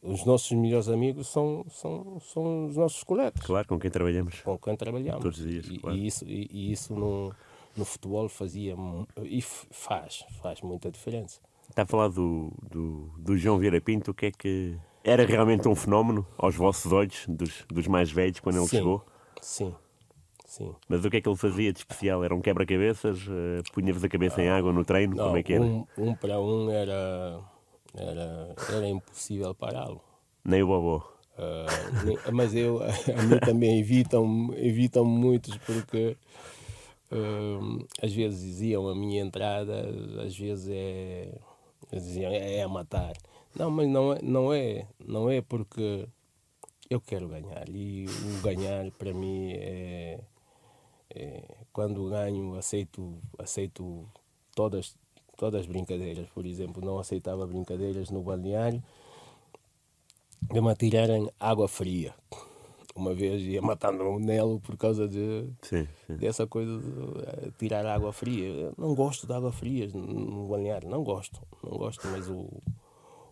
os 0.06 0.24
nossos 0.24 0.52
melhores 0.52 0.88
amigos 0.88 1.28
são, 1.28 1.64
são, 1.68 2.18
são 2.20 2.66
os 2.66 2.76
nossos 2.76 3.02
colegas. 3.02 3.44
Claro, 3.44 3.66
com 3.66 3.78
quem 3.78 3.90
trabalhamos. 3.90 4.40
Com 4.40 4.56
quem 4.58 4.76
trabalhamos. 4.76 5.22
Todos 5.22 5.38
os 5.38 5.46
dias. 5.46 5.66
E, 5.68 5.78
claro. 5.78 5.96
e 5.96 6.06
isso, 6.06 6.24
e, 6.24 6.48
e 6.50 6.72
isso 6.72 6.94
não 6.94 7.32
no 7.76 7.84
futebol 7.84 8.28
fazia 8.28 8.74
e 9.22 9.42
faz, 9.42 10.24
faz 10.42 10.62
muita 10.62 10.90
diferença. 10.90 11.40
Está 11.68 11.82
a 11.82 11.86
falar 11.86 12.08
do, 12.08 12.52
do, 12.70 13.10
do 13.18 13.36
João 13.36 13.58
Vieira 13.58 13.80
Pinto, 13.80 14.12
o 14.12 14.14
que 14.14 14.26
é 14.26 14.30
que 14.30 14.78
era 15.04 15.24
realmente 15.24 15.68
um 15.68 15.74
fenómeno 15.74 16.26
aos 16.38 16.54
vossos 16.54 16.90
olhos, 16.92 17.26
dos, 17.28 17.64
dos 17.68 17.86
mais 17.86 18.10
velhos, 18.10 18.40
quando 18.40 18.56
ele 18.56 18.66
sim, 18.66 18.78
chegou? 18.78 19.04
Sim, 19.40 19.74
sim. 20.46 20.74
Mas 20.88 21.04
o 21.04 21.10
que 21.10 21.18
é 21.18 21.20
que 21.20 21.28
ele 21.28 21.36
fazia 21.36 21.72
de 21.72 21.80
especial? 21.80 22.24
Era 22.24 22.34
um 22.34 22.40
quebra-cabeças? 22.40 23.26
Uh, 23.26 23.62
Punha-vos 23.72 24.02
a 24.02 24.08
cabeça 24.08 24.42
em 24.42 24.48
água 24.48 24.72
no 24.72 24.84
treino? 24.84 25.14
Não, 25.14 25.26
Como 25.26 25.36
é 25.36 25.42
que 25.42 25.52
era? 25.52 25.62
Um, 25.62 25.86
um 25.98 26.14
para 26.14 26.40
um 26.40 26.70
era, 26.70 27.40
era, 27.96 28.54
era 28.70 28.88
impossível 28.88 29.54
pará-lo. 29.54 30.00
Nem 30.44 30.62
o 30.62 30.66
Bobó. 30.66 31.16
Uh, 31.36 32.32
mas 32.32 32.54
eu, 32.54 32.82
a 32.82 33.22
mim 33.22 33.38
também 33.44 33.78
evitam, 33.78 34.54
evitam 34.56 35.04
muitos 35.04 35.56
porque 35.58 36.16
uh, 37.12 37.86
às 38.02 38.12
vezes 38.12 38.60
iam 38.62 38.88
a 38.88 38.94
minha 38.94 39.20
entrada, 39.22 39.86
às 40.24 40.36
vezes 40.36 40.68
é, 40.70 41.38
diziam 41.92 42.32
é, 42.32 42.56
é 42.56 42.62
a 42.62 42.68
matar. 42.68 43.12
Não, 43.54 43.70
mas 43.70 43.88
não 43.88 44.12
é, 44.12 44.18
não 44.22 44.52
é, 44.52 44.86
não 45.04 45.30
é 45.30 45.40
porque 45.40 46.06
eu 46.88 47.00
quero 47.00 47.28
ganhar 47.28 47.68
e 47.68 48.06
o 48.06 48.42
ganhar 48.42 48.90
para 48.92 49.12
mim 49.12 49.52
é, 49.52 50.20
é, 51.10 51.42
quando 51.72 52.08
ganho 52.08 52.56
aceito 52.56 53.18
aceito 53.38 54.08
todas 54.54 54.96
todas 55.36 55.62
as 55.62 55.66
brincadeiras 55.66 56.28
por 56.28 56.46
exemplo 56.46 56.84
não 56.84 56.98
aceitava 56.98 57.46
brincadeiras 57.46 58.10
no 58.10 58.22
balneário 58.22 58.82
de 60.52 60.60
me 60.60 60.70
atirarem 60.70 61.30
água 61.38 61.68
fria 61.68 62.14
uma 62.96 63.14
vez 63.14 63.42
ia 63.42 63.60
matando 63.60 64.02
um 64.04 64.18
Nelo 64.18 64.58
por 64.60 64.76
causa 64.76 65.06
de, 65.06 65.46
sim, 65.60 65.86
sim. 66.06 66.16
dessa 66.16 66.46
coisa 66.46 66.78
de 66.78 66.88
uh, 66.88 67.52
tirar 67.58 67.84
água 67.84 68.10
fria. 68.12 68.46
Eu 68.46 68.74
não 68.78 68.94
gosto 68.94 69.26
de 69.26 69.34
água 69.34 69.52
fria 69.52 69.86
no 69.88 70.48
balneário, 70.48 70.88
não 70.88 71.04
gosto, 71.04 71.40
não 71.62 71.76
gosto, 71.76 72.08
mas 72.08 72.28
o, 72.28 72.48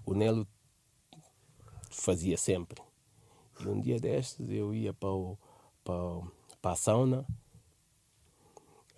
o 0.04 0.14
Nelo 0.14 0.46
fazia 1.90 2.36
sempre. 2.36 2.80
E 3.60 3.66
um 3.66 3.80
dia 3.80 3.98
destes 3.98 4.46
eu 4.50 4.74
ia 4.74 4.92
para, 4.92 5.08
o, 5.08 5.38
para, 5.82 6.20
para 6.60 6.72
a 6.72 6.76
sauna 6.76 7.26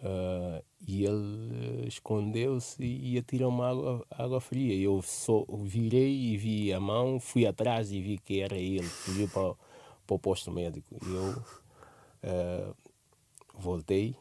uh, 0.07 0.65
e 0.87 1.05
ele 1.05 1.87
escondeu-se 1.87 2.83
e 2.83 3.19
uma 3.47 3.69
água, 3.69 4.07
água 4.11 4.41
fria. 4.41 4.75
Eu 4.75 5.03
só 5.03 5.45
virei 5.65 6.33
e 6.33 6.37
vi 6.37 6.73
a 6.73 6.81
mão, 6.81 7.19
fui 7.21 7.47
atrás 7.47 7.93
e 7.93 8.01
vi 8.01 8.19
que 8.19 8.41
era 8.41 8.57
ele, 8.57 8.83
fugiu 8.83 9.29
para 9.29 9.55
para 10.07 10.15
o 10.15 10.19
posto 10.19 10.51
médico. 10.51 10.97
Eu 11.05 11.31
uh, 12.31 12.77
voltei 13.55 14.17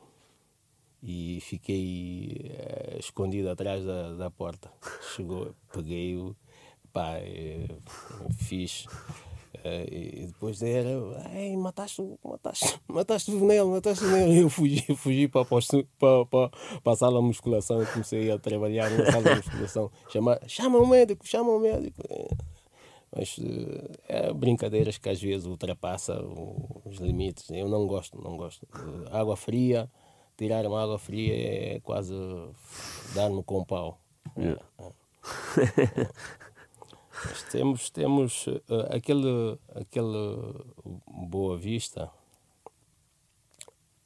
e 1.01 1.39
fiquei 1.41 2.51
uh, 2.51 2.99
escondido 2.99 3.49
atrás 3.49 3.85
da, 3.85 4.15
da 4.15 4.31
porta. 4.31 4.71
Chegou, 5.15 5.55
peguei-o, 5.71 6.35
pá, 6.91 7.13
uh, 7.19 8.33
fiz. 8.33 8.87
Uh, 9.65 9.91
e 9.91 10.25
depois 10.27 10.61
era, 10.61 10.89
Ei, 11.33 11.57
mataste, 11.57 11.99
mataste, 12.23 12.79
mataste 12.87 13.31
o 13.31 13.43
Nelo, 13.43 13.71
mataste 13.71 14.05
o 14.05 14.11
Nelo. 14.11 14.31
Eu 14.31 14.47
fugi, 14.47 14.85
fugi 14.95 15.27
para, 15.27 15.43
para, 15.43 16.25
para, 16.25 16.49
para 16.83 16.93
a 16.93 16.95
sala 16.95 17.19
de 17.19 17.25
musculação 17.25 17.81
e 17.81 17.85
comecei 17.87 18.29
a 18.29 18.37
trabalhar 18.37 18.91
na 18.91 19.11
sala 19.11 19.23
de 19.23 19.35
musculação. 19.37 19.91
Chama, 20.09 20.39
chama 20.45 20.77
o 20.77 20.85
médico, 20.85 21.27
chama 21.27 21.49
o 21.49 21.59
médico. 21.59 22.03
Mas 23.11 23.39
é 24.07 24.31
brincadeiras 24.31 24.99
que 24.99 25.09
às 25.09 25.19
vezes 25.19 25.47
ultrapassam 25.47 26.81
os 26.85 26.97
limites. 26.97 27.49
Eu 27.49 27.67
não 27.67 27.87
gosto, 27.87 28.21
não 28.21 28.37
gosto. 28.37 28.67
Água 29.09 29.35
fria, 29.35 29.89
tirar 30.37 30.63
uma 30.67 30.83
água 30.83 30.99
fria 30.99 31.33
é 31.33 31.79
quase 31.79 32.13
dar 33.15 33.29
no 33.29 33.43
com 33.43 33.65
pau. 33.65 33.99
Yeah. 34.37 34.61
Mas 37.23 37.43
temos, 37.43 37.89
temos 37.89 38.47
uh, 38.47 38.61
aquele, 38.89 39.57
aquele 39.73 40.63
Boa 41.07 41.57
Vista, 41.57 42.11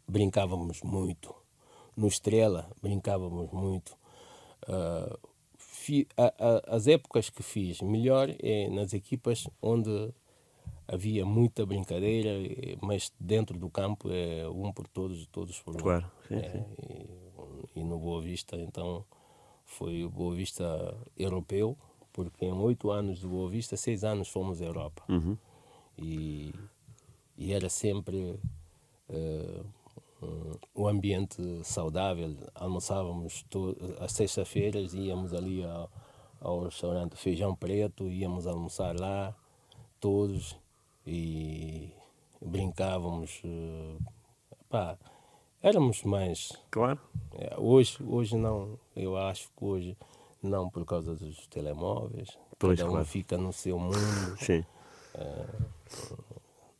brincávamos 0.07 0.81
muito. 0.81 1.35
No 1.95 2.07
Estrela, 2.07 2.69
brincávamos 2.81 3.51
muito. 3.51 3.97
Uh, 4.67 5.17
fi, 5.57 6.07
a, 6.15 6.33
a, 6.37 6.75
as 6.75 6.87
épocas 6.87 7.29
que 7.29 7.41
fiz 7.41 7.81
melhor 7.81 8.29
é 8.39 8.69
nas 8.69 8.93
equipas 8.93 9.47
onde 9.61 10.13
havia 10.87 11.25
muita 11.25 11.65
brincadeira, 11.65 12.31
mas 12.81 13.11
dentro 13.19 13.57
do 13.57 13.69
campo 13.69 14.09
é 14.11 14.47
um 14.49 14.71
por 14.71 14.87
todos, 14.87 15.27
todos 15.27 15.59
por 15.61 15.75
um. 15.75 15.79
Claro, 15.79 16.11
sim, 16.27 16.35
é, 16.35 16.49
sim. 16.49 16.65
E, 17.75 17.79
e, 17.79 17.83
no 17.83 17.99
Boa 17.99 18.21
Vista, 18.21 18.55
então, 18.57 19.05
foi 19.65 20.03
o 20.03 20.09
Boa 20.09 20.33
Vista 20.33 20.97
europeu, 21.15 21.77
porque 22.13 22.45
em 22.45 22.53
oito 22.53 22.91
anos 22.91 23.21
do 23.21 23.29
Boa 23.29 23.49
Vista, 23.49 23.77
seis 23.77 24.03
anos 24.03 24.29
fomos 24.29 24.61
à 24.61 24.65
Europa. 24.65 25.03
Uhum. 25.09 25.37
E, 25.97 26.53
e 27.37 27.53
era 27.53 27.69
sempre 27.69 28.39
uh, 29.09 29.65
um, 30.21 30.83
um 30.83 30.87
ambiente 30.87 31.41
saudável. 31.63 32.35
Almoçávamos 32.55 33.45
às 33.99 34.11
sextas-feiras, 34.11 34.93
íamos 34.93 35.33
ali 35.33 35.63
ao, 35.63 35.89
ao 36.39 36.63
restaurante 36.63 37.15
Feijão 37.15 37.55
Preto, 37.55 38.09
íamos 38.09 38.47
almoçar 38.47 38.97
lá, 38.99 39.35
todos, 39.99 40.57
e 41.05 41.89
brincávamos. 42.41 43.41
Uh, 43.43 43.97
pá, 44.69 44.97
éramos 45.61 46.03
mais. 46.03 46.51
Claro. 46.71 46.99
É, 47.33 47.55
hoje, 47.57 47.97
hoje 48.03 48.37
não, 48.37 48.79
eu 48.95 49.17
acho 49.17 49.49
que 49.57 49.65
hoje 49.65 49.97
não 50.41 50.69
por 50.69 50.85
causa 50.85 51.15
dos 51.15 51.47
telemóveis. 51.47 52.37
Pois, 52.57 52.77
cada 52.77 52.89
um 52.89 52.93
claro. 52.93 53.05
fica 53.05 53.37
no 53.37 53.53
seu 53.53 53.79
mundo. 53.79 54.37
Sim. 54.37 54.65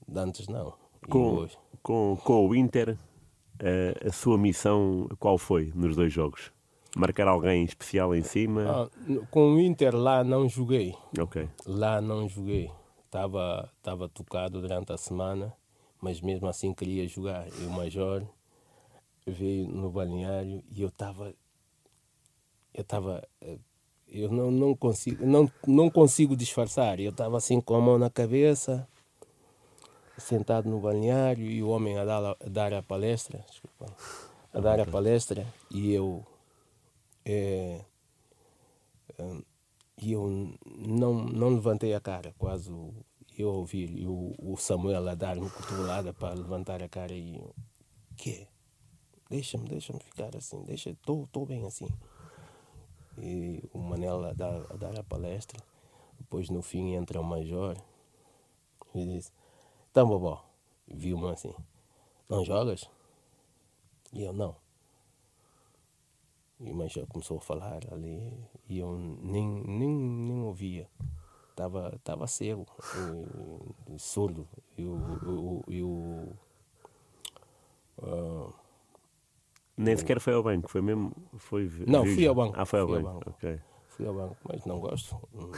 De 0.08 0.20
antes 0.20 0.48
não. 0.48 0.74
Com, 1.10 1.48
com, 1.82 2.18
com 2.24 2.48
o 2.48 2.56
Inter, 2.56 2.98
a, 3.60 4.08
a 4.08 4.12
sua 4.12 4.38
missão 4.38 5.08
qual 5.20 5.38
foi 5.38 5.72
nos 5.76 5.96
dois 5.96 6.12
jogos? 6.12 6.52
Marcar 6.96 7.28
alguém 7.28 7.64
especial 7.64 8.16
em 8.16 8.24
cima? 8.24 8.66
Ah, 8.68 8.90
com 9.30 9.54
o 9.54 9.60
Inter 9.60 9.96
lá 9.96 10.24
não 10.24 10.50
joguei. 10.50 10.96
Ok. 11.20 11.48
Lá 11.66 12.02
não 12.02 12.28
joguei. 12.28 12.72
Estava 13.06 13.72
tava 13.82 14.10
tocado 14.10 14.62
durante 14.62 14.92
a 14.92 14.98
semana, 14.98 15.54
mas 16.02 16.22
mesmo 16.22 16.48
assim 16.48 16.74
queria 16.74 17.08
jogar. 17.08 17.48
E 17.48 17.66
o 17.66 17.70
Major 17.72 18.26
veio 19.26 19.68
no 19.68 19.92
balneário 19.92 20.64
e 20.72 20.82
eu 20.82 20.88
estava. 20.88 21.34
Eu 22.74 22.82
estava. 22.82 23.28
Eu 24.08 24.32
não, 24.32 24.50
não, 24.50 24.76
consigo, 24.76 25.26
não, 25.26 25.52
não 25.68 25.90
consigo 25.90 26.36
disfarçar. 26.36 27.00
Eu 27.00 27.12
estava 27.12 27.38
assim 27.38 27.62
com 27.62 27.76
a 27.76 27.82
mão 27.82 27.98
na 27.98 28.10
cabeça, 28.10 28.88
sentado 30.18 30.68
no 30.70 30.80
balneário 30.80 31.46
e 31.46 31.62
o 31.62 31.70
homem 31.70 31.98
a 31.98 32.06
dar, 32.06 32.26
a 32.26 32.50
dar 32.50 32.74
a 32.74 32.82
palestra. 32.82 33.46
Desculpa, 33.50 33.86
a 34.54 34.60
dar 34.60 34.80
a 34.80 34.86
palestra 34.86 35.46
e 35.70 35.94
eu. 35.94 36.26
eh, 37.26 37.82
eh, 39.18 39.42
e 40.02 40.14
eu 40.14 40.56
não, 40.66 41.14
não 41.14 41.50
levantei 41.50 41.94
a 41.94 42.00
cara, 42.00 42.34
quase 42.38 42.72
eu 43.38 43.50
ouvi 43.50 44.06
o, 44.08 44.34
o 44.40 44.58
Samuel 44.58 45.08
a 45.10 45.14
dar-me 45.16 45.50
cotovelada 45.50 46.14
para 46.14 46.34
levantar 46.34 46.82
a 46.82 46.88
cara 46.88 47.14
e 47.14 47.36
eu, 47.36 47.54
que 48.16 48.48
Deixa-me, 49.30 49.70
deixa-me 49.70 50.00
ficar 50.00 50.36
assim, 50.36 50.64
deixa, 50.64 50.90
estou 50.90 51.46
bem 51.46 51.64
assim. 51.64 51.88
E 53.22 53.64
o 53.74 53.80
Manel 53.80 54.24
a 54.26 54.34
dar, 54.34 54.66
a 54.70 54.76
dar 54.76 55.00
a 55.00 55.04
palestra, 55.04 55.60
depois 56.18 56.50
no 56.50 56.62
fim 56.62 56.94
entra 56.96 57.20
o 57.20 57.24
Major 57.24 57.76
e 58.94 59.06
diz, 59.06 59.32
então 59.92 60.08
bobó, 60.08 60.44
viu-me 60.88 61.30
assim, 61.30 61.54
não 62.28 62.44
jogas? 62.44 62.90
E 64.14 64.24
eu, 64.24 64.34
não. 64.34 64.56
E 66.60 66.72
o 66.72 66.76
Major 66.76 67.06
começou 67.08 67.38
a 67.38 67.42
falar 67.42 67.80
ali 67.92 68.34
e 68.68 68.80
eu 68.80 68.98
nem, 68.98 69.64
nem, 69.64 69.90
nem 69.90 70.42
ouvia. 70.44 70.90
Estava 71.50 72.00
tava 72.04 72.26
cego, 72.28 72.66
e, 73.90 73.96
e 73.96 74.00
surdo. 74.00 74.48
E 74.78 74.86
o, 74.86 74.94
o, 74.94 75.64
e 75.68 75.84
o, 75.84 76.34
ah, 78.02 78.54
Nem 79.82 79.96
sequer 79.98 80.20
foi 80.20 80.34
ao 80.34 80.44
banco, 80.44 80.70
foi 80.70 80.82
mesmo. 80.82 81.12
Foi, 81.38 81.70
Não, 81.88 82.06
fui 82.06 82.28
ao 82.28 82.36
banco, 82.36 82.54
Ah, 82.58 82.66
foi 82.66 82.80
ao 82.80 82.88
fui 82.88 82.98
ao 82.98 83.02
banco. 83.04 83.20
banco. 83.26 83.30
Ok. 83.38 83.60
fui 83.88 84.08
ao 84.08 84.14
banco, 84.14 84.36
mas 84.48 84.66
não 84.66 84.80
gosto. 84.80 85.16
Não, 85.34 85.52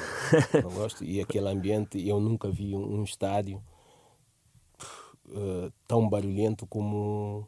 não 0.64 0.70
gosto. 0.72 1.04
E 1.04 1.20
aquele 1.22 1.48
ambiente, 1.50 2.08
eu 2.08 2.20
nunca 2.20 2.50
vi 2.50 2.76
um, 2.76 3.04
estádio 3.04 3.62
eh, 5.34 5.72
tão 5.88 6.08
barulhento 6.10 6.66
como. 6.68 7.48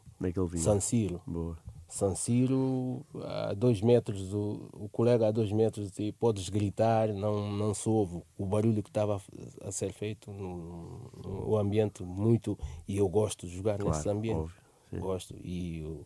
San 0.56 0.80
Siro. 0.80 1.20
Boa. 1.26 1.56
San 1.88 2.14
Siro, 2.16 3.04
a 3.22 3.52
dois 3.54 3.80
metros, 3.80 4.32
o, 4.34 4.68
o 4.72 4.88
colega 4.88 5.28
a 5.28 5.30
dois 5.30 5.52
metros, 5.52 5.96
e 5.98 6.10
podes 6.10 6.48
gritar, 6.48 7.08
não, 7.12 7.52
não 7.52 7.72
se 7.72 7.88
ouve 7.88 8.20
o 8.36 8.44
barulho 8.46 8.82
que 8.82 8.90
estava 8.90 9.20
a 9.62 9.70
ser 9.70 9.92
feito, 9.92 10.32
no, 10.32 11.08
no- 11.22 11.48
o 11.50 11.56
ambiente 11.56 12.02
muito, 12.02 12.58
e 12.88 12.96
eu 12.96 13.08
gosto 13.08 13.46
de 13.46 13.54
jogar 13.54 13.78
nesse 13.78 14.02
Claro, 14.04 14.18
ambiente, 14.18 14.52
gosto, 14.94 15.36
e 15.44 15.82
o, 15.84 16.04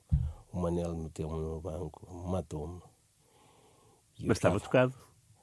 o 0.52 0.58
Manel 0.58 0.94
meteu-me 0.96 1.38
no 1.38 1.60
banco, 1.60 2.06
matou-me. 2.26 2.80
Mas 4.20 4.38
estava 4.38 4.58
tocado? 4.60 4.94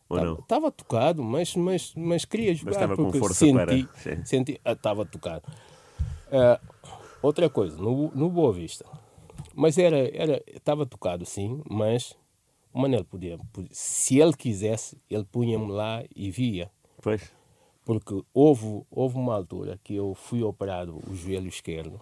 Ou 0.10 0.20
não? 0.22 0.34
Estava 0.40 0.72
tocado, 0.72 1.24
mas, 1.24 1.56
mas, 1.56 1.94
mas 1.96 2.26
queria 2.26 2.54
jogar 2.54 2.72
estava 2.72 2.96
com 2.96 3.12
força 3.14 3.46
senti, 3.46 3.88
para- 3.88 4.26
senti 4.26 4.62
estava 4.66 5.06
tocado. 5.06 5.44
Ah, 6.32 6.60
outra 7.22 7.50
coisa, 7.50 7.78
no, 7.78 8.12
no 8.14 8.30
Boa 8.30 8.52
Vista, 8.54 8.86
mas 9.54 9.78
era 9.78 9.98
era 10.16 10.44
estava 10.48 10.86
tocado 10.86 11.26
sim, 11.26 11.62
mas 11.70 12.16
o 12.74 12.80
Manel 12.82 13.04
podia, 13.06 13.38
podia- 13.54 13.70
se 13.72 14.20
ele 14.20 14.34
quisesse, 14.34 14.98
ele 15.10 15.24
punha-me 15.24 15.72
lá 15.72 16.04
e 16.16 16.30
via, 16.30 16.70
Pois. 17.02 17.32
porque 17.84 18.22
houve 18.34 18.84
houve 18.92 19.18
uma 19.18 19.34
altura 19.34 19.80
que 19.84 19.96
eu 19.96 20.14
fui 20.14 20.44
operado 20.44 21.02
o 21.10 21.16
joelho 21.16 21.48
esquerdo, 21.48 22.00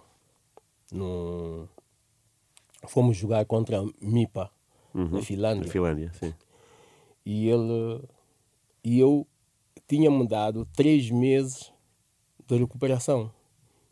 no, 0.92 1.68
fomos 2.88 3.16
jogar 3.16 3.44
contra 3.46 3.80
a 3.80 3.86
Mipa 4.00 4.50
na 4.94 5.04
Na 5.04 5.22
Finlândia. 5.22 5.70
Finlândia, 5.70 6.12
sim. 6.14 6.32
e 7.26 7.48
ele 7.48 8.00
e 8.82 8.98
eu 9.00 9.26
tinha-me 9.88 10.26
dado 10.26 10.66
três 10.76 11.10
meses 11.10 11.72
de 12.46 12.56
recuperação. 12.56 13.30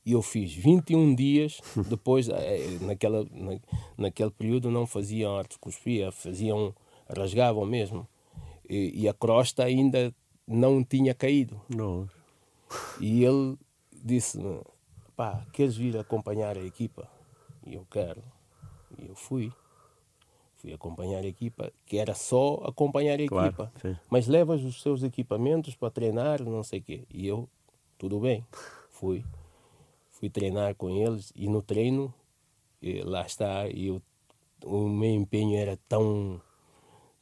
E 0.05 0.13
eu 0.13 0.23
fiz 0.23 0.53
21 0.53 1.15
dias 1.15 1.61
depois 1.89 2.29
eh, 2.29 2.79
naquela 2.81 3.25
na, 3.31 3.59
naquele 3.97 4.31
período 4.31 4.71
não 4.71 4.87
faziam 4.87 5.37
artroscopia 5.37 6.11
faziam 6.13 6.75
rasgavam 7.09 7.65
mesmo. 7.65 8.07
E, 8.69 9.03
e 9.03 9.09
a 9.09 9.15
crosta 9.15 9.65
ainda 9.65 10.15
não 10.47 10.83
tinha 10.85 11.15
caído. 11.15 11.61
Não. 11.69 12.09
e 13.01 13.25
ele 13.25 13.57
disse-me 13.93 14.61
pá 15.17 15.45
queres 15.53 15.77
vir 15.77 15.97
acompanhar 15.97 16.57
a 16.57 16.65
equipa? 16.65 17.09
E 17.67 17.75
eu 17.75 17.87
quero 17.91 18.23
e 18.99 19.07
eu 19.07 19.15
fui 19.15 19.53
fui 20.63 20.73
acompanhar 20.73 21.25
a 21.25 21.27
equipa, 21.27 21.73
que 21.85 21.99
era 21.99 22.15
só 22.15 22.55
acompanhar 22.65 23.19
a 23.19 23.27
Claro, 23.27 23.49
equipa. 23.49 23.73
sim. 23.83 23.97
Mas 24.09 24.29
levas 24.29 24.63
os 24.63 24.81
seus 24.81 25.03
equipamentos 25.03 25.75
para 25.75 25.91
treinar, 25.91 26.41
não 26.41 26.63
sei 26.63 26.79
o 26.79 26.83
quê. 26.83 27.05
E 27.11 27.27
eu, 27.27 27.49
tudo 27.99 28.21
bem, 28.21 28.47
fui. 28.89 29.25
Fui 30.09 30.31
treinar 30.31 30.77
com 30.77 30.89
eles 30.89 31.33
e 31.35 31.49
no 31.49 31.61
treino, 31.61 32.15
eh, 32.81 33.03
lá 33.05 33.27
está, 33.27 33.69
eu, 33.69 34.01
o 34.65 34.89
meu 34.89 35.11
empenho 35.11 35.59
era 35.59 35.77
tão, 35.89 36.41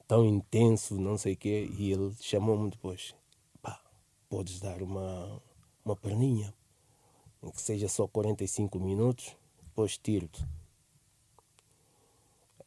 tão 0.07 0.27
intenso, 0.27 1.01
não 1.01 1.17
sei 1.17 1.33
o 1.33 1.37
quê, 1.39 1.71
e 1.79 1.91
ele 1.93 2.15
chamou-me 2.21 2.69
depois. 2.69 3.15
Pá, 3.63 3.81
podes 4.29 4.61
dar 4.61 4.83
uma, 4.83 5.41
uma 5.83 5.97
perninha, 5.97 6.53
que 7.55 7.63
seja 7.63 7.89
só 7.89 8.07
45 8.07 8.79
minutos, 8.79 9.35
depois 9.63 9.97
tiro-te 9.97 10.45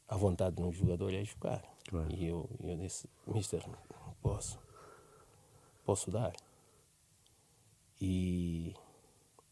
a 0.08 0.16
vontade 0.18 0.56
de 0.56 0.62
um 0.62 0.72
jogador 0.72 1.14
é 1.14 1.24
jogar. 1.24 1.64
Claro. 1.88 2.14
E 2.14 2.26
eu, 2.26 2.50
eu 2.62 2.78
disse, 2.78 3.10
Mister, 3.28 3.64
posso. 4.22 4.60
Posso 5.86 6.10
dar. 6.12 6.34
E 8.00 8.74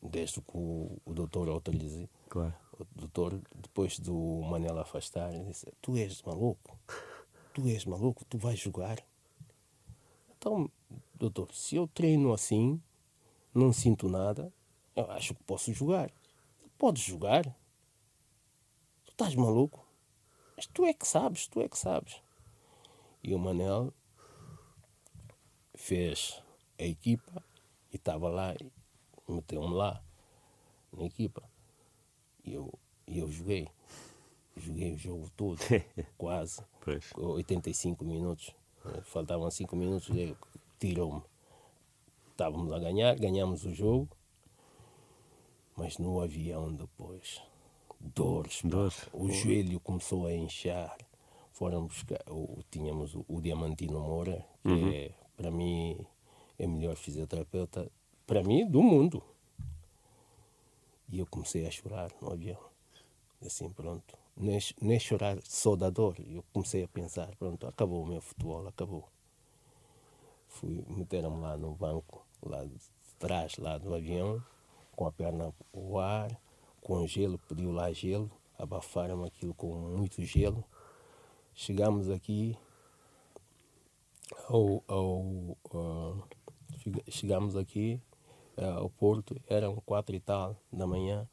desde 0.01 0.41
que 0.41 0.57
o, 0.57 0.97
o 1.05 1.13
doutor 1.13 1.47
autorize, 1.49 2.09
Claro. 2.29 2.53
o 2.79 2.85
doutor, 2.95 3.41
depois 3.55 3.99
do 3.99 4.41
Manel 4.43 4.77
afastar, 4.79 5.31
disse, 5.45 5.71
tu 5.81 5.95
és 5.97 6.21
maluco. 6.23 6.77
Tu 7.53 7.67
és 7.67 7.85
maluco, 7.85 8.23
tu 8.25 8.37
vais 8.37 8.57
jogar. 8.59 8.97
Então, 10.37 10.71
doutor, 11.15 11.53
se 11.53 11.75
eu 11.75 11.87
treino 11.87 12.33
assim, 12.33 12.81
não 13.53 13.71
sinto 13.73 14.07
nada, 14.09 14.51
eu 14.95 15.09
acho 15.11 15.35
que 15.35 15.43
posso 15.43 15.71
jogar. 15.73 16.11
Podes 16.77 17.03
jogar. 17.03 17.43
Tu 19.05 19.11
estás 19.11 19.35
maluco? 19.35 19.85
Mas 20.61 20.67
tu 20.67 20.85
é 20.85 20.93
que 20.93 21.07
sabes, 21.07 21.47
tu 21.47 21.59
é 21.59 21.67
que 21.67 21.75
sabes. 21.75 22.21
E 23.23 23.33
o 23.33 23.39
Manel 23.39 23.91
fez 25.73 26.39
a 26.77 26.83
equipa 26.83 27.43
e 27.91 27.95
estava 27.95 28.29
lá 28.29 28.53
e 28.53 28.71
meteu-me 29.27 29.73
lá 29.73 30.03
na 30.93 31.03
equipa. 31.03 31.41
E 32.45 32.53
eu, 32.53 32.71
e 33.07 33.17
eu 33.17 33.31
joguei. 33.31 33.69
Joguei 34.55 34.93
o 34.93 34.97
jogo 34.99 35.31
todo, 35.35 35.57
quase. 36.15 36.63
Pois. 36.79 37.11
85 37.17 38.05
minutos. 38.05 38.53
Faltavam 39.05 39.49
5 39.49 39.75
minutos, 39.75 40.09
tirou-me. 40.79 41.23
Estávamos 42.29 42.71
a 42.71 42.77
ganhar, 42.77 43.15
ganhamos 43.15 43.65
o 43.65 43.73
jogo, 43.73 44.15
mas 45.75 45.97
no 45.97 46.21
avião 46.21 46.71
depois, 46.71 47.41
dores. 48.15 48.61
Dores. 48.63 49.09
O 49.13 49.29
joelho 49.29 49.79
começou 49.79 50.25
a 50.27 50.33
inchar. 50.33 50.97
Foram 51.51 51.85
buscar, 51.85 52.21
o, 52.27 52.59
tínhamos 52.71 53.13
o, 53.13 53.25
o 53.27 53.41
Diamantino 53.41 53.99
Moura, 53.99 54.45
que 54.63 54.95
é, 54.95 55.11
para 55.37 55.51
mim, 55.51 55.97
é 56.57 56.65
o 56.65 56.69
melhor 56.69 56.95
fisioterapeuta, 56.95 57.91
para 58.25 58.41
mim, 58.43 58.67
do 58.67 58.81
mundo. 58.81 59.21
E 61.09 61.19
eu 61.19 61.27
comecei 61.27 61.67
a 61.67 61.71
chorar 61.71 62.09
no 62.21 62.31
avião. 62.31 62.57
Assim, 63.45 63.69
pronto. 63.69 64.17
Nem, 64.35 64.59
nem 64.81 64.99
chorar 64.99 65.37
só 65.43 65.75
da 65.75 65.89
dor. 65.89 66.15
Eu 66.19 66.43
comecei 66.53 66.83
a 66.83 66.87
pensar, 66.87 67.35
pronto, 67.35 67.67
acabou 67.67 68.03
o 68.03 68.07
meu 68.07 68.21
futebol, 68.21 68.65
acabou. 68.67 69.07
Fui, 70.47 70.83
meteram-me 70.87 71.41
lá 71.41 71.57
no 71.57 71.75
banco, 71.75 72.25
lá 72.41 72.63
de 72.63 72.77
trás, 73.19 73.57
lá 73.57 73.77
do 73.77 73.93
avião, 73.93 74.43
com 74.95 75.05
a 75.05 75.11
perna 75.11 75.53
o 75.71 75.99
ar, 75.99 76.39
com 76.81 77.05
gelo, 77.07 77.37
pediu 77.47 77.71
lá 77.71 77.91
gelo, 77.93 78.29
abafaram 78.57 79.23
aquilo 79.23 79.53
com 79.53 79.73
muito 79.97 80.21
gelo. 80.23 80.63
Chegamos 81.53 82.09
aqui 82.09 82.57
ao, 84.47 84.83
ao, 84.87 85.57
chega- 86.79 87.03
chegamos 87.09 87.55
aqui 87.55 88.01
ah, 88.57 88.75
ao 88.79 88.89
Porto, 88.89 89.39
eram 89.47 89.75
quatro 89.85 90.15
e 90.15 90.19
tal 90.19 90.57
da 90.71 90.85
manhã, 90.87 91.27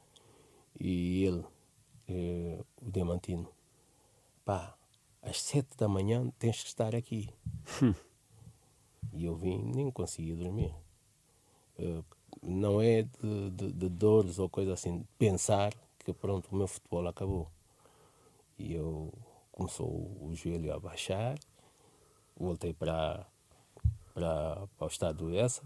e 0.78 1.24
ele, 1.24 1.44
eh, 2.08 2.62
o 2.80 2.90
Diamantino, 2.90 3.48
pá, 4.44 4.76
às 5.22 5.40
sete 5.40 5.76
da 5.76 5.88
manhã 5.88 6.30
tens 6.38 6.62
que 6.62 6.68
estar 6.68 6.94
aqui. 6.94 7.28
e 9.12 9.24
eu 9.24 9.34
vim, 9.34 9.58
nem 9.74 9.90
consegui 9.90 10.34
dormir. 10.34 10.74
Não 12.42 12.80
é 12.80 13.02
de, 13.02 13.50
de, 13.50 13.72
de 13.72 13.88
dores 13.88 14.38
ou 14.38 14.48
coisa 14.48 14.72
assim, 14.74 15.04
pensar 15.18 15.72
que 16.04 16.12
pronto, 16.12 16.48
o 16.50 16.56
meu 16.56 16.66
futebol 16.68 17.06
acabou. 17.08 17.48
E 18.58 18.74
eu 18.74 19.12
começou 19.52 19.86
o 19.88 20.30
joelho 20.34 20.72
a 20.74 20.78
baixar, 20.78 21.38
voltei 22.36 22.72
para 22.72 23.26
para 24.14 24.66
para 24.76 24.86
o 24.86 24.88
estado 24.88 25.34
essa 25.36 25.62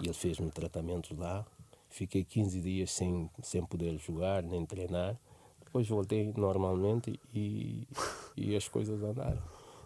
e 0.00 0.04
ele 0.06 0.14
fez-me 0.14 0.50
tratamento 0.50 1.14
lá. 1.16 1.44
Fiquei 1.88 2.24
15 2.24 2.60
dias 2.60 2.90
sem, 2.92 3.30
sem 3.42 3.64
poder 3.64 3.96
jogar 3.98 4.42
nem 4.42 4.66
treinar. 4.66 5.16
Depois 5.64 5.88
voltei 5.88 6.32
normalmente 6.36 7.20
e, 7.32 7.86
e 8.36 8.56
as 8.56 8.68
coisas 8.68 9.02
andaram. 9.02 9.42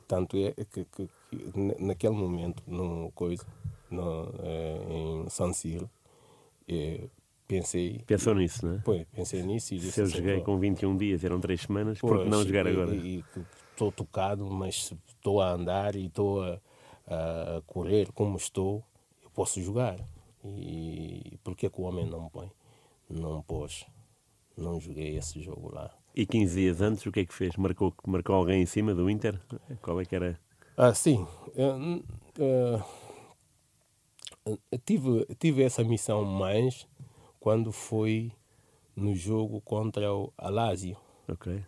Tanto 0.07 0.37
é 0.39 0.53
que, 0.53 0.85
que, 0.87 1.09
que 1.31 1.59
na- 1.59 1.75
naquele 1.89 2.15
momento, 2.15 2.63
no 2.67 3.11
coisa, 3.13 3.45
no, 3.91 4.33
eh, 4.43 4.87
em 4.91 5.29
San 5.29 5.53
Siro, 5.53 5.89
eh, 6.69 7.09
pensei, 7.47 8.01
Pensou 8.07 8.35
nisso, 8.35 8.67
não 8.67 8.75
é? 8.75 8.79
pois, 8.85 9.05
pensei 9.13 9.43
nisso 9.43 9.75
e 9.75 9.79
disse 9.79 9.93
Se 9.95 10.01
eu 10.01 10.05
assim, 10.05 10.17
joguei 10.17 10.39
"Pô, 10.39 10.45
com 10.45 10.59
21 10.59 10.97
dias, 10.97 11.25
eram 11.25 11.41
3 11.41 11.61
semanas, 11.63 12.01
por 12.01 12.23
que 12.23 12.29
não 12.29 12.45
jogar 12.45 12.67
e- 12.67 12.71
agora? 12.71 12.95
E 12.95 13.25
estou 13.73 13.93
tocado, 13.93 14.51
mas 14.51 14.93
estou 15.09 15.41
a 15.41 15.51
andar 15.53 15.97
e 15.97 16.07
estou 16.07 16.43
a, 16.43 16.61
a 17.07 17.63
correr 17.67 18.11
como 18.13 18.37
estou, 18.37 18.85
eu 19.23 19.31
posso 19.31 19.61
jogar. 19.63 19.99
E 20.45 21.39
por 21.43 21.55
que 21.57 21.69
que 21.69 21.81
o 21.81 21.85
homem 21.85 22.07
não 22.07 22.29
põe? 22.29 22.51
Não 23.09 23.43
pôs. 23.43 23.85
Não 24.57 24.81
joguei 24.81 25.17
esse 25.17 25.41
jogo 25.41 25.73
lá. 25.75 25.91
E 26.15 26.27
15 26.27 26.61
dias 26.61 26.81
antes, 26.81 27.07
o 27.07 27.13
que 27.13 27.21
é 27.21 27.25
que 27.27 27.35
fez? 27.35 27.57
Marcou, 27.57 27.95
marcou 28.07 28.35
alguém 28.35 28.63
em 28.63 28.67
cima 28.67 28.95
do 28.95 29.09
Inter? 29.09 29.39
Qual 29.81 30.01
é 30.01 30.05
que 30.05 30.17
era? 30.17 30.39
Ah, 30.77 30.93
sim. 30.95 31.27
Eh, 31.57 32.03
eu 32.39 32.83
tive, 34.85 35.25
tive 35.39 35.63
essa 35.63 35.83
missão 35.85 36.25
mais 36.25 36.87
quando 37.41 37.73
foi 37.73 38.33
no 38.97 39.15
jogo 39.15 39.61
contra 39.61 40.13
o 40.15 40.33
Alásio. 40.37 40.97
Ok. 41.29 41.63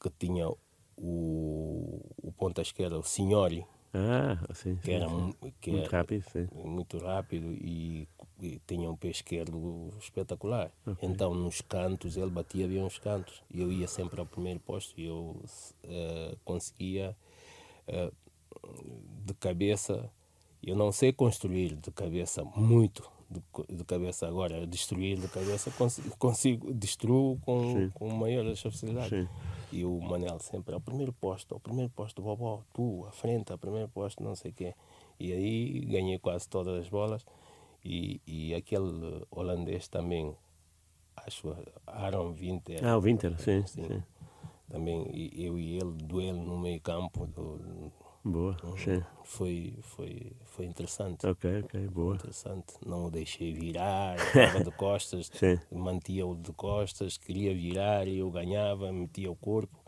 que 0.00 0.10
tinha 0.18 0.48
o, 0.48 2.00
o 2.22 2.32
ponta 2.32 2.60
esquerda, 2.62 2.98
o 2.98 3.02
Signori, 3.02 3.66
Ah, 3.94 4.36
sim. 4.54 4.76
que 4.76 4.86
sim, 4.86 4.92
era, 4.92 5.08
sim. 5.08 5.34
que 5.60 5.70
Muito 5.70 5.88
era 5.88 5.98
rápido, 5.98 6.24
sim. 6.30 6.48
muito 6.52 6.98
rápido 6.98 7.46
e, 7.52 8.06
e 8.42 8.60
tinha 8.66 8.90
um 8.90 8.96
pé 8.96 9.08
esquerdo 9.08 9.88
espetacular. 9.98 10.70
Então, 11.02 11.34
nos 11.34 11.62
cantos, 11.62 12.16
ele 12.18 12.30
batia 12.30 12.68
bem 12.68 12.84
os 12.84 12.98
cantos. 12.98 13.42
E 13.50 13.60
eu 13.62 13.72
ia 13.72 13.88
sempre 13.88 14.20
ao 14.20 14.26
primeiro 14.26 14.60
posto 14.60 15.00
e 15.00 15.06
eu 15.06 15.42
eh, 15.84 16.36
conseguia, 16.44 17.16
eh, 17.88 18.12
de 19.24 19.34
cabeça, 19.34 20.10
eu 20.62 20.76
não 20.76 20.92
sei 20.92 21.12
construir 21.12 21.76
de 21.76 21.90
cabeça 21.90 22.44
muito, 22.44 23.08
de, 23.30 23.42
de 23.76 23.84
cabeça 23.84 24.26
agora, 24.26 24.66
destruir 24.66 25.18
de 25.18 25.28
cabeça, 25.28 25.70
consigo, 25.72 26.16
consigo 26.16 26.72
destruo 26.74 27.38
com, 27.40 27.90
com 27.92 28.08
maior 28.14 28.44
facilidade. 28.56 29.08
Sim. 29.10 29.28
E 29.72 29.84
o 29.84 30.00
Manel 30.00 30.38
sempre 30.38 30.74
ao 30.74 30.80
primeiro 30.80 31.12
posto, 31.12 31.54
ao 31.54 31.60
primeiro 31.60 31.90
posto, 31.90 32.22
vovó, 32.22 32.62
tu, 32.72 33.04
à 33.06 33.10
frente, 33.10 33.50
ao 33.52 33.58
primeiro 33.58 33.88
posto, 33.88 34.22
não 34.22 34.34
sei 34.34 34.52
o 34.52 34.54
quê. 34.54 34.74
E 35.18 35.32
aí 35.32 35.80
ganhei 35.86 36.18
quase 36.18 36.48
todas 36.48 36.80
as 36.80 36.88
bolas. 36.88 37.24
E, 37.84 38.20
e 38.26 38.54
aquele 38.54 39.24
holandês 39.30 39.88
também, 39.88 40.34
acho, 41.16 41.54
Aaron 41.86 42.32
Winter. 42.32 42.84
Ah, 42.84 42.96
o 42.96 43.00
Winter, 43.00 43.38
sim. 43.40 43.66
sim. 43.66 43.84
sim. 43.84 44.02
Também 44.68 45.30
eu 45.36 45.58
e 45.58 45.76
ele, 45.76 45.92
duelo 45.92 46.42
no 46.42 46.58
meio 46.58 46.80
campo, 46.80 47.26
do- 47.26 47.92
Boa, 48.28 48.56
sim. 48.76 49.04
foi, 49.22 49.78
foi, 49.82 50.32
foi 50.46 50.66
interessante. 50.66 51.24
Ok, 51.24 51.60
ok, 51.62 51.88
boa. 51.88 52.16
Interessante. 52.16 52.74
Não 52.84 53.06
o 53.06 53.10
deixei 53.10 53.52
virar, 53.52 54.16
estava 54.34 54.64
de 54.64 54.70
costas, 54.72 55.30
mantia-o 55.70 56.34
de 56.34 56.52
costas, 56.52 57.16
queria 57.16 57.54
virar 57.54 58.08
e 58.08 58.18
eu 58.18 58.28
ganhava, 58.28 58.92
metia 58.92 59.30
o 59.30 59.36
corpo. 59.36 59.78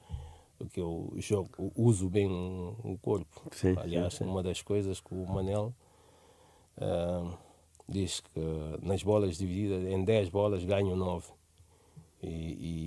Porque 0.57 0.78
eu 0.80 1.12
jogo, 1.16 1.72
uso 1.76 2.09
bem 2.09 2.28
o 2.28 2.97
corpo. 3.03 3.43
Sim, 3.53 3.74
Aliás, 3.76 4.14
sim, 4.14 4.24
sim. 4.24 4.30
uma 4.30 4.43
das 4.43 4.62
coisas 4.62 5.01
que 5.01 5.14
o 5.14 5.26
Manel 5.26 5.72
ah, 6.80 7.36
diz 7.89 8.20
que 8.20 8.41
nas 8.82 9.03
bolas 9.03 9.36
divididas, 9.36 9.84
em 9.84 10.05
10 10.05 10.28
bolas 10.28 10.64
ganho 10.64 10.95
9. 10.95 11.26
E, 12.23 12.27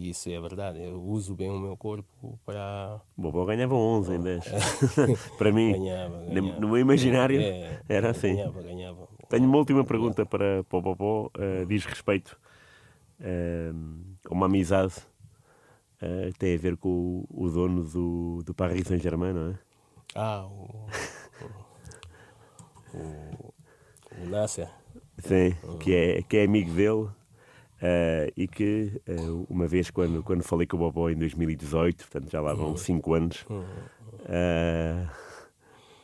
e 0.08 0.10
isso 0.10 0.30
é 0.30 0.40
verdade. 0.42 0.82
Eu 0.84 1.02
uso 1.02 1.34
bem 1.36 1.50
o 1.50 1.60
meu 1.60 1.78
corpo 1.78 2.38
para. 2.46 3.00
O 3.18 3.22
Bobó 3.22 3.46
ganhava 3.46 3.74
11 3.76 4.14
em 4.16 4.20
10. 4.22 4.44
Para 5.38 5.52
mim, 5.54 5.72
Ganhava, 5.72 6.18
no- 6.18 6.26
ganhava. 6.34 6.60
no 6.60 6.68
meu 6.68 6.78
imaginário, 6.80 7.42
É, 7.42 7.80
era 7.88 8.10
assim. 8.12 8.36
Ganhava, 8.36 8.62
ganhava. 8.62 9.08
Tenho 9.30 9.46
uma 9.46 9.58
última 9.58 9.86
pergunta 9.86 10.26
para, 10.26 10.64
para 10.66 10.78
o 10.78 10.82
Bobó. 10.82 11.30
eh, 11.40 11.64
diz 11.66 11.86
respeito 11.86 12.38
eh, 13.22 13.72
a 14.30 14.34
uma 14.34 14.48
amizade 14.48 14.96
eh, 16.02 16.32
que 16.34 16.40
tem 16.40 16.56
a 16.56 16.60
ver 16.60 16.76
com 16.76 17.26
o, 17.30 17.46
o 17.46 17.50
dono 17.50 17.84
do, 17.86 18.44
do 18.44 18.54
Paris 18.54 18.86
Saint-Germain, 18.88 19.32
não 19.34 19.52
é? 19.52 19.60
Ah, 20.14 20.46
o. 20.46 20.88
O, 22.94 22.98
o, 22.98 23.54
o 24.24 24.30
Nasser. 24.30 24.70
Sim, 25.20 25.56
que 25.80 25.96
é, 25.96 26.22
que 26.24 26.38
é 26.38 26.44
amigo 26.44 26.74
dele 26.74 27.08
eh, 27.82 28.32
e 28.38 28.48
que 28.48 29.02
eh, 29.08 29.16
uma 29.50 29.68
vez 29.68 29.90
quando, 29.90 30.22
quando 30.24 30.44
falei 30.44 30.68
com 30.68 30.78
o 30.78 30.80
Bobó 30.80 31.10
em 31.10 31.16
2018, 31.16 31.98
portanto 32.08 32.30
já 32.32 32.40
lá 32.42 32.54
vão 32.54 32.78
5 32.78 33.14
anos, 33.14 33.46
eh, 34.26 35.06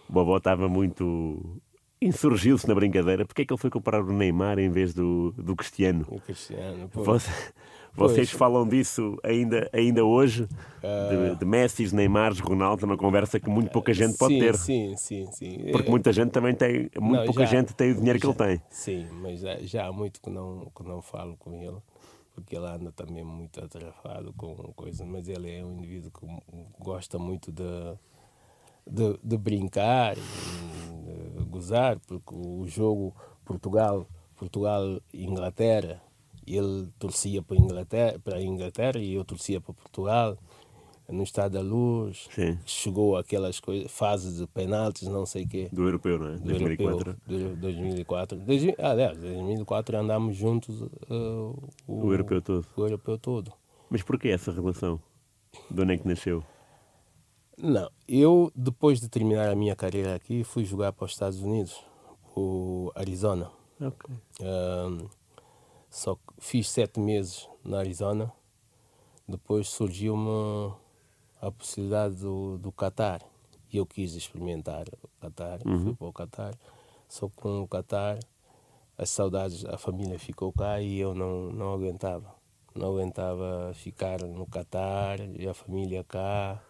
o 0.09 0.13
Bobó 0.13 0.37
estava 0.37 0.67
muito. 0.67 1.59
insurgiu-se 2.01 2.67
na 2.67 2.75
brincadeira. 2.75 3.25
Porque 3.25 3.41
é 3.41 3.45
que 3.45 3.53
ele 3.53 3.59
foi 3.59 3.69
comparar 3.69 4.01
o 4.03 4.13
Neymar 4.13 4.59
em 4.59 4.69
vez 4.69 4.93
do, 4.93 5.31
do 5.37 5.55
Cristiano? 5.55 6.05
O 6.09 6.19
Cristiano. 6.21 6.87
pô. 6.89 7.03
Você- 7.03 7.31
vocês 7.97 8.29
Pois. 8.29 8.39
falam 8.39 8.67
disso 8.67 9.17
ainda, 9.23 9.69
ainda 9.73 10.05
hoje? 10.05 10.47
Ah. 10.83 11.09
De, 11.33 11.39
de 11.39 11.45
Messi, 11.45 11.93
Neymar, 11.93 12.33
Ronaldo, 12.41 12.83
é 12.83 12.85
uma 12.85 12.97
conversa 12.97 13.39
que 13.39 13.49
muito 13.49 13.71
pouca 13.71 13.93
gente 13.93 14.17
pode 14.17 14.35
sim, 14.35 14.39
ter. 14.39 14.55
Sim, 14.55 14.95
sim, 14.95 15.31
sim. 15.31 15.71
Porque 15.71 15.89
muita 15.89 16.13
gente 16.13 16.31
também 16.31 16.53
tem, 16.55 16.89
muito 16.99 17.19
Não, 17.19 17.25
pouca 17.25 17.41
já- 17.45 17.57
gente 17.57 17.73
tem 17.73 17.91
o 17.91 17.95
dinheiro 17.95 18.19
que 18.19 18.25
ele 18.25 18.33
já- 18.37 18.45
tem. 18.45 18.61
Sim, 18.69 19.07
mas 19.21 19.39
já, 19.41 19.57
já 19.61 19.87
há 19.87 19.91
muito 19.91 20.21
que 20.21 20.29
não, 20.29 20.71
que 20.75 20.83
não 20.83 21.01
falo 21.01 21.35
com 21.37 21.53
ele, 21.53 21.77
porque 22.35 22.55
ele 22.55 22.65
anda 22.67 22.91
também 22.91 23.23
muito 23.23 23.59
atrafado 23.63 24.31
com 24.33 24.53
coisas, 24.75 25.05
mas 25.07 25.27
ele 25.27 25.51
é 25.51 25.65
um 25.65 25.73
indivíduo 25.73 26.11
que 26.11 26.27
gosta 26.79 27.17
muito 27.17 27.51
de, 27.51 27.63
de, 28.85 29.19
de 29.23 29.37
brincar, 29.37 30.15
de 30.15 31.43
gozar, 31.49 31.99
porque 32.07 32.33
o 32.35 32.65
jogo 32.67 33.15
Portugal, 33.43 34.07
Portugal 34.35 35.01
e 35.13 35.25
Inglaterra, 35.25 36.01
ele 36.47 36.87
torcia 36.99 37.41
para 37.41 37.57
a 37.57 37.59
Inglaterra, 37.59 38.19
para 38.23 38.37
a 38.37 38.41
Inglaterra 38.43 38.99
e 38.99 39.13
eu 39.15 39.25
torcia 39.25 39.59
para 39.59 39.73
Portugal. 39.73 40.37
no 41.09 41.23
Estado 41.23 41.53
da 41.53 41.61
Luz, 41.61 42.27
Sim. 42.31 42.59
chegou 42.65 43.15
aquelas 43.15 43.59
coisas, 43.61 43.89
fases 43.89 44.39
de 44.39 44.47
penaltis, 44.47 45.07
não 45.07 45.25
sei 45.25 45.45
o 45.45 45.47
quê. 45.47 45.69
Do 45.71 45.83
europeu, 45.83 46.19
não 46.19 46.27
é? 46.33 46.35
do 46.37 46.43
2004. 46.43 46.83
Europeu, 46.85 47.15
de 47.27 47.55
2004. 47.61 48.37
Desde, 48.39 48.75
aliás, 48.77 49.17
em 49.17 49.33
2004 49.35 49.97
andámos 49.97 50.35
juntos 50.35 50.81
uh, 50.81 51.69
O 51.87 52.11
europeu 52.11 52.41
todo. 52.41 52.67
o 52.75 52.81
europeu 52.81 53.17
todo. 53.17 53.53
Mas 53.89 54.03
porquê 54.03 54.27
essa 54.29 54.51
relação? 54.51 54.99
De 55.71 55.81
onde 55.81 55.93
é 55.93 55.97
que 55.97 56.05
nasceu? 56.07 56.43
Não, 57.57 57.89
eu 58.07 58.51
depois 58.53 58.99
de 58.99 59.07
terminar 59.09 59.49
a 59.49 59.55
minha 59.55 59.75
carreira 59.77 60.13
aqui 60.13 60.43
fui 60.43 60.63
jogar 60.65 60.91
para 60.91 61.05
os 61.05 61.11
Estados 61.11 61.41
Unidos, 61.41 61.81
o 62.35 62.91
Arizona. 62.93 63.49
Ok. 63.81 64.13
Um, 64.41 65.07
só 65.89 66.15
que 66.15 66.26
fiz 66.39 66.69
sete 66.69 66.99
meses 66.99 67.47
na 67.63 67.79
Arizona. 67.79 68.31
Depois 69.27 69.67
surgiu-me 69.69 70.73
a 71.41 71.51
possibilidade 71.51 72.15
do, 72.15 72.57
do 72.57 72.71
Qatar. 72.71 73.21
E 73.71 73.77
eu 73.77 73.85
quis 73.85 74.13
experimentar 74.13 74.85
o 75.03 75.09
Qatar. 75.21 75.59
Fui 75.83 75.93
para 75.95 76.07
o 76.07 76.13
Qatar. 76.13 76.53
Só 77.07 77.27
que 77.27 77.35
com 77.35 77.61
o 77.61 77.67
Qatar, 77.67 78.19
as 78.97 79.09
saudades, 79.09 79.65
a 79.65 79.77
família 79.77 80.17
ficou 80.17 80.51
cá 80.53 80.79
e 80.81 80.97
eu 80.97 81.13
não, 81.13 81.51
não 81.51 81.73
aguentava. 81.73 82.33
Não 82.73 82.89
aguentava 82.89 83.71
ficar 83.73 84.21
no 84.21 84.45
Qatar 84.47 85.19
e 85.37 85.47
a 85.47 85.53
família 85.53 86.03
cá. 86.03 86.61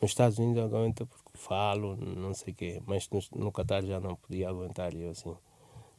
Nos 0.00 0.10
Estados 0.10 0.38
Unidos 0.38 0.58
eu 0.58 0.64
aguento 0.66 1.06
porque 1.06 1.30
falo, 1.34 1.96
não 1.96 2.34
sei 2.34 2.52
o 2.52 2.56
quê. 2.56 2.82
Mas 2.86 3.08
no, 3.10 3.20
no 3.36 3.52
Qatar 3.52 3.84
já 3.84 3.98
não 3.98 4.14
podia 4.14 4.48
aguentar. 4.48 4.94
E 4.94 5.02
eu 5.02 5.10
assim, 5.10 5.34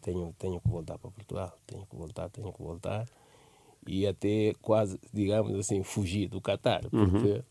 tenho, 0.05 0.35
tenho 0.37 0.61
que 0.61 0.69
voltar 0.69 0.99
para 0.99 1.09
Portugal. 1.09 1.57
Tenho 1.65 1.85
que 1.87 1.95
voltar, 1.95 2.29
tenho 2.29 2.53
que 2.53 2.61
voltar. 2.61 3.07
E 3.87 4.05
até 4.05 4.53
quase, 4.61 4.99
digamos 5.11 5.53
assim, 5.55 5.81
fugir 5.81 6.27
do 6.27 6.39
Qatar. 6.39 6.83
Porque 6.89 7.43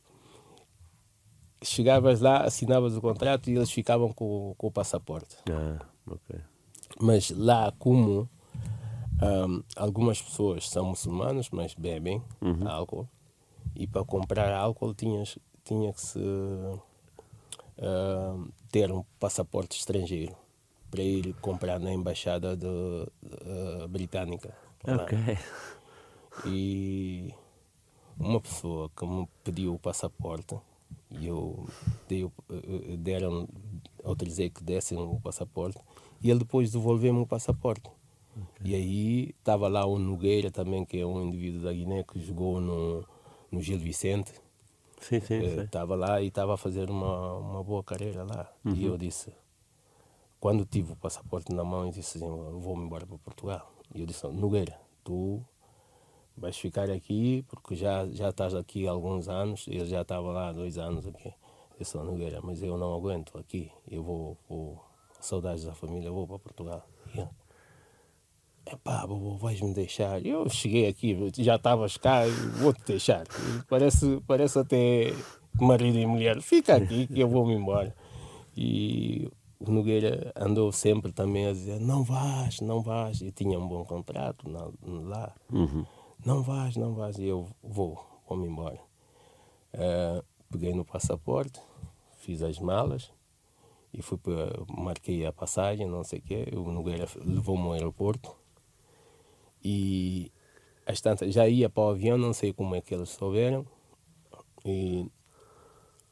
chegavas 1.62 2.20
lá, 2.20 2.44
assinavas 2.44 2.96
o 2.96 3.00
contrato 3.00 3.50
e 3.50 3.56
eles 3.56 3.72
ficavam 3.72 4.12
com, 4.12 4.54
com 4.56 4.68
o 4.68 4.70
passaporte. 4.70 5.36
Ah, 5.50 5.84
ok. 6.06 6.40
Mas 7.00 7.30
lá, 7.30 7.72
como 7.76 8.28
ahm, 9.20 9.62
algumas 9.74 10.22
pessoas 10.22 10.68
são 10.68 10.86
muçulmanos, 10.86 11.50
mas 11.50 11.74
bebem 11.74 12.22
álcool, 12.64 13.08
e 13.74 13.86
para 13.86 14.04
comprar 14.04 14.52
álcool 14.52 14.94
tinhas, 14.94 15.38
tinha 15.64 15.92
que 15.92 16.00
se 16.00 16.20
ahm, 17.78 18.48
ter 18.70 18.92
um 18.92 19.04
passaporte 19.18 19.76
estrangeiro 19.76 20.43
para 20.94 21.02
ir 21.02 21.34
comprar 21.40 21.80
na 21.80 21.92
embaixada 21.92 22.56
de, 22.56 22.66
eh, 22.66 23.86
britânica. 23.88 24.54
lá. 24.86 25.02
Ok. 25.02 25.18
E 26.46 27.34
uma 28.16 28.40
pessoa 28.40 28.88
que 28.96 29.04
me 29.04 29.28
pediu 29.42 29.74
o 29.74 29.78
passaporte 29.78 30.56
e 31.10 31.26
eu 31.26 31.66
dei, 32.08 32.24
eh, 32.24 32.28
eh, 32.48 32.96
deram, 32.96 33.48
autorizei 34.04 34.50
que 34.50 34.62
dessem 34.62 34.96
o 34.96 35.18
passaporte 35.20 35.80
e 36.22 36.30
ele 36.30 36.38
depois 36.40 36.70
devolveu-me 36.70 37.20
o 37.20 37.26
passaporte. 37.26 37.90
E 38.64 38.74
aí 38.74 39.34
estava 39.38 39.66
lá 39.66 39.84
o 39.84 39.98
Nogueira 39.98 40.50
também, 40.50 40.84
que 40.84 40.98
é 40.98 41.06
um 41.06 41.26
indivíduo 41.26 41.62
da 41.62 41.72
Guiné 41.72 42.04
que 42.04 42.20
jogou 42.20 42.60
no, 42.60 43.04
no 43.50 43.60
Gil 43.60 43.78
Vicente. 43.78 44.32
Sim, 45.00 45.20
sim, 45.20 45.34
Eh. 45.34 45.64
Estava 45.64 45.96
lá 45.96 46.22
e 46.22 46.28
estava 46.28 46.54
a 46.54 46.56
fazer 46.56 46.88
uma, 46.88 47.34
uma 47.34 47.64
boa 47.64 47.82
carreira 47.82 48.24
lá. 48.24 48.50
E 48.64 48.84
eu 48.84 48.96
disse, 48.96 49.32
quando 50.44 50.66
tive 50.66 50.92
o 50.92 50.96
passaporte 50.96 51.54
na 51.54 51.64
mão, 51.64 51.86
eu 51.86 51.90
disse 51.90 52.18
assim, 52.18 52.26
"Eu 52.26 52.60
vou-me 52.60 52.84
embora 52.84 53.06
para 53.06 53.16
Portugal. 53.16 53.72
E 53.94 54.02
eu 54.02 54.06
disse, 54.06 54.26
Nogueira, 54.28 54.78
tu 55.02 55.42
vais 56.36 56.54
ficar 56.54 56.90
aqui 56.90 57.42
porque 57.48 57.74
já, 57.74 58.06
já 58.08 58.28
estás 58.28 58.54
aqui 58.54 58.86
há 58.86 58.90
alguns 58.90 59.26
anos, 59.26 59.64
eu 59.66 59.86
já 59.86 60.02
estava 60.02 60.30
lá 60.30 60.50
há 60.50 60.52
dois 60.52 60.76
anos 60.76 61.06
aqui. 61.06 61.28
Eu 61.28 61.78
disse, 61.78 61.96
Nogueira, 61.96 62.42
mas 62.42 62.62
eu 62.62 62.76
não 62.76 62.92
aguento 62.92 63.38
aqui, 63.38 63.72
eu 63.90 64.02
vou, 64.02 64.36
vou 64.46 64.84
saudades 65.18 65.64
da 65.64 65.72
família, 65.72 66.10
vou 66.10 66.26
para 66.26 66.38
Portugal. 66.38 66.86
E 67.14 67.20
ele, 67.20 67.30
Epá, 68.66 69.06
vovô, 69.06 69.38
vais-me 69.38 69.72
deixar. 69.72 70.26
Eu 70.26 70.46
cheguei 70.50 70.86
aqui, 70.86 71.16
já 71.38 71.56
estavas 71.56 71.96
cá, 71.96 72.24
vou-te 72.60 72.84
deixar. 72.84 73.24
Parece, 73.66 74.20
parece 74.26 74.58
até 74.58 75.14
marido 75.58 75.96
e 75.96 76.04
mulher. 76.04 76.42
Fica 76.42 76.76
aqui 76.76 77.06
que 77.06 77.20
eu 77.20 77.28
vou-me 77.30 77.54
embora. 77.54 77.96
E 78.54 79.30
o 79.66 79.72
Nogueira 79.72 80.32
andou 80.36 80.70
sempre 80.72 81.12
também 81.12 81.46
a 81.46 81.52
dizer: 81.52 81.80
não 81.80 82.02
vás, 82.02 82.60
não 82.60 82.80
vás. 82.82 83.20
E 83.20 83.30
tinha 83.32 83.58
um 83.58 83.66
bom 83.68 83.84
contrato 83.84 84.48
na- 84.48 84.70
lá. 84.82 85.34
Não 86.24 86.42
vás, 86.42 86.76
não 86.76 86.94
vás. 86.94 87.18
E 87.18 87.24
eu 87.26 87.48
vou, 87.62 87.98
vou-me 88.28 88.46
embora. 88.46 88.78
Eh, 89.72 90.22
peguei 90.50 90.72
no 90.74 90.84
passaporte, 90.84 91.60
fiz 92.18 92.42
as 92.42 92.58
malas 92.58 93.12
e 93.92 94.00
fui 94.02 94.16
para, 94.18 94.52
marquei 94.68 95.26
a 95.26 95.32
passagem, 95.32 95.86
não 95.86 96.02
sei 96.04 96.18
o 96.20 96.22
quê. 96.22 96.46
O 96.56 96.70
Nogueira 96.72 97.06
levou-me 97.24 97.64
ao 97.64 97.72
aeroporto 97.72 98.34
e 99.62 100.30
às 100.86 101.00
tantas 101.00 101.32
já 101.32 101.48
ia 101.48 101.68
para 101.70 101.82
o 101.84 101.88
avião, 101.90 102.16
não 102.18 102.32
sei 102.32 102.52
como 102.52 102.74
é 102.74 102.80
que 102.80 102.94
eles 102.94 103.10
souberam. 103.10 103.66
E 104.64 105.06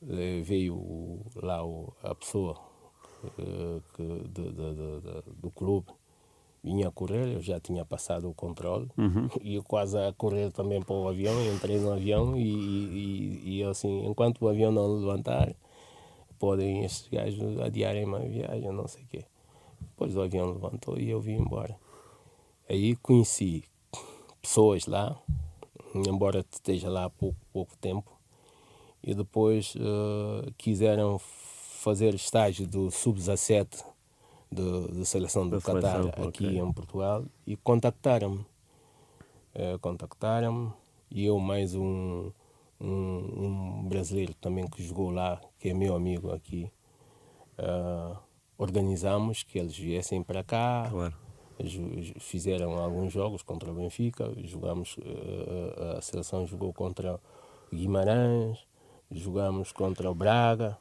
eh, 0.09 0.43
veio 0.43 1.25
lá 1.37 1.65
o- 1.65 1.93
a 2.03 2.15
pessoa 2.15 2.59
que, 3.95 4.03
de- 4.29 4.53
de- 4.53 4.75
de- 4.75 5.33
do 5.41 5.51
clube, 5.51 5.87
vinha 6.65 6.89
a 6.89 6.91
correr, 6.93 7.29
eu 7.35 7.41
já 7.43 7.59
tinha 7.61 7.85
passado 7.85 8.29
o 8.29 8.35
controle, 8.35 8.89
e 9.43 9.55
eu 9.57 9.63
quase 9.63 9.99
a 9.99 10.13
correr 10.13 10.53
também 10.53 10.81
para 10.83 10.95
o 10.95 11.09
avião, 11.09 11.35
entrei 11.55 11.79
no 11.79 11.93
avião 11.93 12.37
e, 12.37 12.43
e, 12.43 13.59
e 13.59 13.63
assim, 13.65 14.07
enquanto 14.07 14.43
o 14.43 14.49
avião 14.49 14.71
não 14.71 14.87
levantar, 14.87 15.55
podem 16.39 16.85
estes 16.85 17.09
gajos 17.09 17.61
adiarem 17.61 18.05
uma 18.05 18.21
viagem, 18.21 18.71
não 18.73 18.87
sei 18.89 19.03
o 19.05 19.07
quê. 19.07 19.25
Depois 19.81 20.17
o 20.17 20.23
avião 20.23 20.53
levantou 20.53 20.99
e 20.99 21.11
eu 21.11 21.21
vim 21.21 21.35
embora. 21.35 21.77
Aí 22.69 22.97
conheci 22.97 23.65
pessoas 24.41 24.87
lá, 24.87 25.17
embora 25.95 26.45
esteja 26.51 26.89
lá 26.89 27.05
há 27.05 27.11
pouco, 27.11 27.37
pouco 27.53 27.77
tempo, 27.77 28.11
e 29.05 29.15
depois 29.15 29.75
eh, 29.77 30.51
quiseram 30.57 31.19
fazer 31.83 32.15
estágio 32.15 32.67
do 32.67 32.91
sub-17 32.91 33.85
de, 34.51 34.89
de 34.93 35.05
seleção 35.05 35.49
do 35.49 35.59
Da 35.59 35.61
Qatar 35.61 36.07
aqui 36.09 36.47
ok. 36.47 36.59
em 36.59 36.73
Portugal 36.73 37.25
e 37.45 37.57
contactaram-me. 37.57 38.47
Eh, 39.55 39.77
contactaram-me 39.79 40.73
e 41.11 41.25
eu 41.25 41.39
mais 41.39 41.75
um, 41.75 42.31
um, 42.81 42.87
um 42.87 43.89
brasileiro 43.89 44.33
também 44.35 44.67
que 44.69 44.83
jogou 44.83 45.11
lá, 45.11 45.41
que 45.59 45.71
é 45.71 45.75
meu 45.75 45.95
amigo 45.97 46.33
aqui, 46.33 46.71
eh, 47.59 48.17
organizamos 48.57 49.43
que 49.43 49.59
eles 49.59 49.77
viessem 49.77 50.23
para 50.23 50.45
cá, 50.45 50.87
Claro. 50.89 51.15
Fizeram 52.19 52.77
alguns 52.79 53.13
jogos 53.13 53.43
contra 53.43 53.71
o 53.71 53.75
Benfica, 53.75 54.33
jogamos, 54.43 54.97
eh, 55.01 55.97
a 55.99 56.01
seleção 56.01 56.45
jogou 56.47 56.73
contra 56.73 57.21
o 57.71 57.77
Guimarães, 57.77 58.59
jogamos 59.11 59.71
contra 59.71 60.11
o 60.11 60.15
Braga 60.15 60.77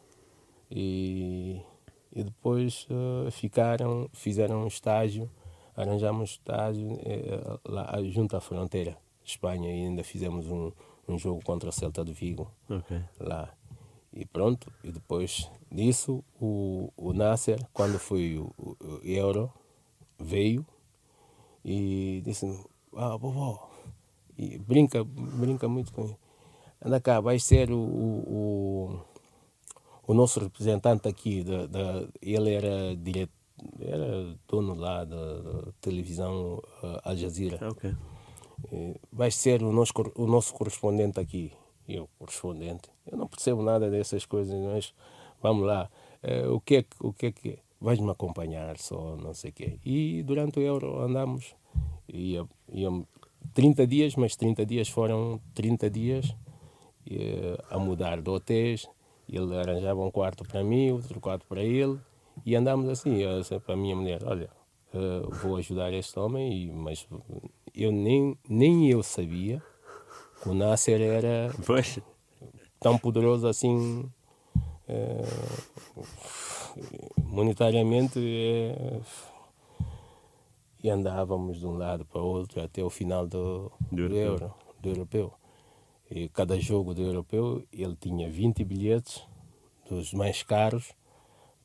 e, 0.71 1.61
e 2.13 2.23
depois 2.23 2.87
eh, 2.89 3.31
ficaram, 3.31 4.09
fizeram 4.13 4.63
um 4.63 4.67
estágio, 4.67 5.29
arranjamos 5.75 6.31
estágio 6.31 6.97
eh, 7.03 7.59
lá 7.67 8.01
junto 8.03 8.35
à 8.37 8.41
fronteira, 8.41 8.97
Espanha, 9.23 9.69
e 9.69 9.85
ainda 9.85 10.03
fizemos 10.03 10.47
um, 10.47 10.71
um 11.07 11.17
jogo 11.17 11.41
contra 11.43 11.69
a 11.69 11.71
Celta 11.71 12.03
de 12.03 12.13
Vigo 12.13 12.51
Ok. 12.69 12.97
lá. 13.19 13.53
E 14.13 14.25
pronto, 14.25 14.71
e 14.83 14.91
depois 14.91 15.49
disso, 15.71 16.23
o, 16.39 16.91
o 16.97 17.13
Nasser, 17.13 17.65
quando 17.73 17.97
foi 17.97 18.37
o, 18.37 18.51
o- 18.57 18.75
o 18.81 18.99
Euro, 19.05 19.51
veio 20.19 20.65
e 21.63 22.21
disse 22.25 22.45
ah, 22.95 23.15
vovó, 23.15 23.69
e 24.37 24.57
brinca, 24.57 25.03
brinca 25.03 25.67
muito 25.69 25.93
com 25.93 26.03
ele. 26.05 26.17
Anda 26.83 26.99
cá, 26.99 27.19
vai 27.21 27.39
ser 27.39 27.71
o, 27.71 27.77
o, 27.77 28.99
o, 30.07 30.13
nosso 30.13 30.39
representante 30.39 31.07
aqui. 31.07 31.43
Da, 31.43 31.65
da, 31.67 32.07
ele 32.21 32.53
era 32.53 32.95
diretor, 32.95 33.33
era 33.79 34.35
dono 34.47 34.73
lá 34.73 35.03
da, 35.03 35.39
da 35.39 35.71
televisão 35.79 36.61
uh, 36.83 36.99
Al 37.03 37.15
Jazeera. 37.15 37.59
Ok. 37.69 37.93
Eh, 38.71 38.95
vai 39.11 39.31
ser 39.31 39.63
o 39.63 39.71
nosso, 39.71 39.93
o 40.15 40.25
nosso 40.25 40.53
correspondente 40.53 41.19
aqui. 41.19 41.51
Eu, 41.87 42.09
correspondente. 42.17 42.89
Eu 43.05 43.17
não 43.17 43.27
percebo 43.27 43.61
nada 43.61 43.89
dessas 43.89 44.25
coisas, 44.25 44.59
mas 44.59 44.93
vamos 45.41 45.65
lá. 45.65 45.89
Eh, 46.23 46.47
o 46.47 46.59
que 46.59 46.77
é 46.77 46.83
que. 46.83 46.95
O 46.99 47.13
que, 47.13 47.25
é 47.27 47.31
que 47.31 47.59
Vais-me 47.81 48.11
acompanhar 48.11 48.77
só, 48.77 49.17
não 49.17 49.33
sei 49.33 49.49
o 49.49 49.53
quê. 49.53 49.79
E 49.83 50.21
durante 50.21 50.59
o 50.59 50.61
Euro 50.61 51.01
andamos. 51.01 51.55
Ia, 52.07 52.45
ia 52.71 52.89
30 53.55 53.87
dias, 53.87 54.15
mas 54.15 54.35
30 54.35 54.63
dias 54.67 54.87
foram 54.87 55.41
30 55.55 55.89
dias 55.89 56.35
eh, 57.09 57.57
a 57.71 57.79
mudar 57.79 58.21
de 58.21 58.29
hotéis. 58.29 58.87
Ele 59.31 59.57
arranjava 59.57 60.01
um 60.01 60.11
quarto 60.11 60.43
para 60.43 60.63
mim, 60.63 60.91
outro 60.91 61.19
quarto 61.19 61.45
para 61.47 61.63
ele. 61.63 61.97
E 62.45 62.55
andámos 62.55 62.89
assim. 62.89 63.17
Eu 63.17 63.61
para 63.61 63.73
a 63.73 63.77
minha 63.77 63.95
mulher: 63.95 64.21
Olha, 64.25 64.49
eh, 64.93 65.21
vou 65.41 65.55
ajudar 65.55 65.93
este 65.93 66.19
homem, 66.19 66.51
e, 66.51 66.71
mas 66.71 67.07
eu 67.73 67.91
nem, 67.91 68.37
nem 68.47 68.89
eu 68.89 69.01
sabia 69.01 69.63
que 70.41 70.49
o 70.49 70.53
Nasser 70.53 70.99
era 71.01 71.53
Pois. 71.65 71.99
tão 72.79 72.97
poderoso 72.97 73.47
assim 73.47 74.11
é, 74.87 75.21
monetariamente 77.23 78.19
é, 78.19 78.99
e 80.83 80.89
andávamos 80.89 81.59
de 81.59 81.65
um 81.65 81.77
lado 81.77 82.05
para 82.05 82.21
o 82.21 82.25
outro 82.25 82.61
até 82.61 82.83
o 82.83 82.89
final 82.89 83.25
do, 83.25 83.71
do, 83.91 84.09
do 84.09 84.15
euro, 84.15 84.53
do 84.81 84.89
europeu. 84.89 85.31
E 86.11 86.27
cada 86.27 86.59
jogo 86.59 86.93
do 86.93 87.01
europeu 87.01 87.65
ele 87.71 87.95
tinha 87.95 88.29
20 88.29 88.65
bilhetes 88.65 89.25
dos 89.89 90.13
mais 90.13 90.43
caros 90.43 90.93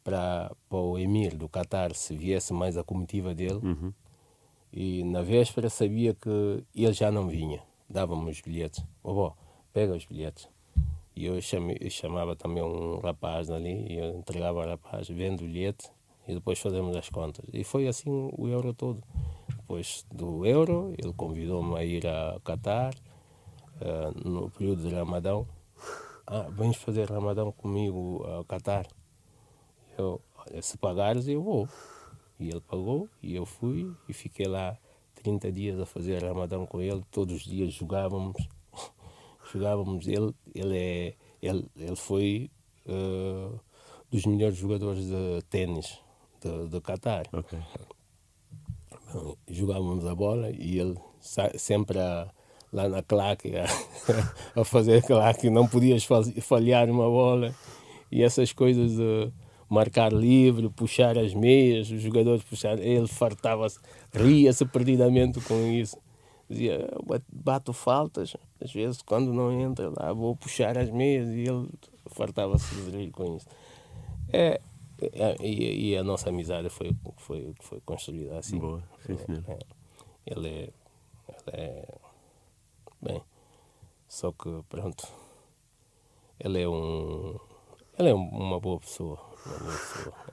para, 0.05 0.55
para 0.68 0.78
o 0.78 0.97
emir 0.97 1.36
do 1.36 1.49
Qatar 1.49 1.92
se 1.94 2.16
viesse 2.16 2.53
mais 2.53 2.76
a 2.76 2.84
comitiva 2.84 3.34
dele. 3.34 3.61
Uhum. 3.62 3.92
E 4.72 5.03
na 5.03 5.20
véspera 5.20 5.68
sabia 5.68 6.14
que 6.14 6.64
ele 6.74 6.92
já 6.92 7.11
não 7.11 7.26
vinha. 7.26 7.61
Dava-me 7.90 8.30
os 8.30 8.40
bilhetes. 8.40 8.84
Vovó, 9.03 9.36
pega 9.72 9.97
os 9.97 10.05
bilhetes. 10.05 10.49
E 11.16 11.24
eu, 11.24 11.40
chamei, 11.40 11.78
eu 11.80 11.90
chamava 11.90 12.36
também 12.36 12.62
um 12.62 12.99
rapaz 12.99 13.51
ali, 13.51 13.86
e 13.88 13.99
eu 13.99 14.18
entregava 14.18 14.62
ao 14.62 14.68
rapaz, 14.68 15.09
vendo 15.09 15.40
o 15.40 15.44
bilhete 15.44 15.90
e 16.28 16.34
depois 16.34 16.59
fazemos 16.59 16.97
as 16.97 17.09
contas. 17.09 17.44
E 17.53 17.64
foi 17.64 17.88
assim 17.88 18.30
o 18.36 18.47
euro 18.49 18.74
todo. 18.74 19.03
Depois 19.49 20.05
do 20.12 20.44
euro, 20.44 20.94
ele 20.99 21.12
convidou-me 21.14 21.76
a 21.76 21.84
ir 21.84 22.07
a 22.07 22.38
Qatar 22.44 22.94
uh, 23.80 24.28
no 24.28 24.50
período 24.50 24.88
de 24.88 24.94
Ramadão. 24.94 25.46
Ah, 26.26 26.48
vens 26.50 26.76
fazer 26.76 27.08
Ramadão 27.08 27.52
comigo 27.52 28.24
a 28.24 28.44
Qatar? 28.44 28.86
Eu, 29.96 30.20
olha, 30.36 30.60
se 30.60 30.76
pagares, 30.76 31.28
eu 31.28 31.42
vou. 31.42 31.68
E 32.38 32.48
ele 32.48 32.60
pagou, 32.60 33.08
e 33.22 33.34
eu 33.34 33.46
fui, 33.46 33.94
e 34.08 34.12
fiquei 34.12 34.46
lá 34.46 34.76
30 35.22 35.52
dias 35.52 35.80
a 35.80 35.86
fazer 35.86 36.22
Ramadão 36.22 36.66
com 36.66 36.80
ele. 36.80 37.02
Todos 37.10 37.36
os 37.36 37.44
dias 37.44 37.72
jogávamos 37.72 38.36
jogávamos. 39.52 40.06
Ele, 40.06 40.34
ele, 40.54 40.76
é, 40.76 41.14
ele, 41.40 41.70
ele 41.76 41.96
foi 41.96 42.50
uh, 42.86 43.58
dos 44.10 44.26
melhores 44.26 44.56
jogadores 44.56 45.06
de 45.06 45.42
ténis 45.48 45.98
do 46.70 46.80
Qatar. 46.80 47.26
Okay. 47.32 47.60
Jogávamos 49.48 50.04
a 50.06 50.14
bola 50.14 50.50
e 50.50 50.78
ele 50.78 50.96
sempre 51.20 51.98
a, 51.98 52.30
lá 52.72 52.88
na 52.88 53.02
claque 53.02 53.52
a, 53.56 53.64
a 54.60 54.64
fazer 54.64 55.02
claque, 55.02 55.50
não 55.50 55.66
podias 55.66 56.06
falhar 56.42 56.88
uma 56.90 57.04
bola 57.04 57.54
e 58.10 58.22
essas 58.22 58.52
coisas 58.52 58.96
de 58.96 59.30
marcar 59.68 60.12
livre, 60.12 60.68
puxar 60.70 61.18
as 61.18 61.34
meias, 61.34 61.90
os 61.90 62.00
jogadores 62.00 62.42
puxar, 62.44 62.78
ele 62.78 63.08
fartava-se, 63.08 63.80
ria-se 64.12 64.64
perdidamente 64.64 65.40
com 65.40 65.72
isso 65.72 65.96
dizia, 66.48 66.88
bato 67.32 67.72
faltas, 67.72 68.36
às 68.60 68.72
vezes 68.72 69.02
quando 69.02 69.32
não 69.32 69.52
entra 69.52 69.92
lá 69.98 70.12
vou 70.12 70.36
puxar 70.36 70.78
as 70.78 70.90
meias 70.90 71.28
e 71.28 71.40
ele 71.40 71.68
fartava-se 72.06 72.74
de 72.74 72.96
rir 72.96 73.10
com 73.10 73.36
isso. 73.36 73.46
É, 74.32 74.60
é, 75.00 75.36
e, 75.40 75.90
e, 75.90 75.96
a 75.96 76.02
nossa 76.02 76.30
amizade 76.30 76.68
foi, 76.70 76.94
foi, 77.18 77.52
foi 77.60 77.80
construída 77.80 78.38
assim. 78.38 78.58
Boa, 78.58 78.82
sim 79.04 79.16
senhor. 79.18 79.44
É, 79.48 79.58
ele 80.26 80.48
é, 80.48 80.70
ele 81.28 81.52
é. 81.52 81.88
Bem, 83.01 83.22
só 84.09 84.32
que 84.32 84.62
pronto. 84.68 85.07
Ele 86.38 86.62
é 86.62 86.68
um. 86.68 87.38
Ele 87.99 88.11
é 88.11 88.14
uma 88.14 88.59
boa 88.61 88.80
pessoa. 88.80 89.36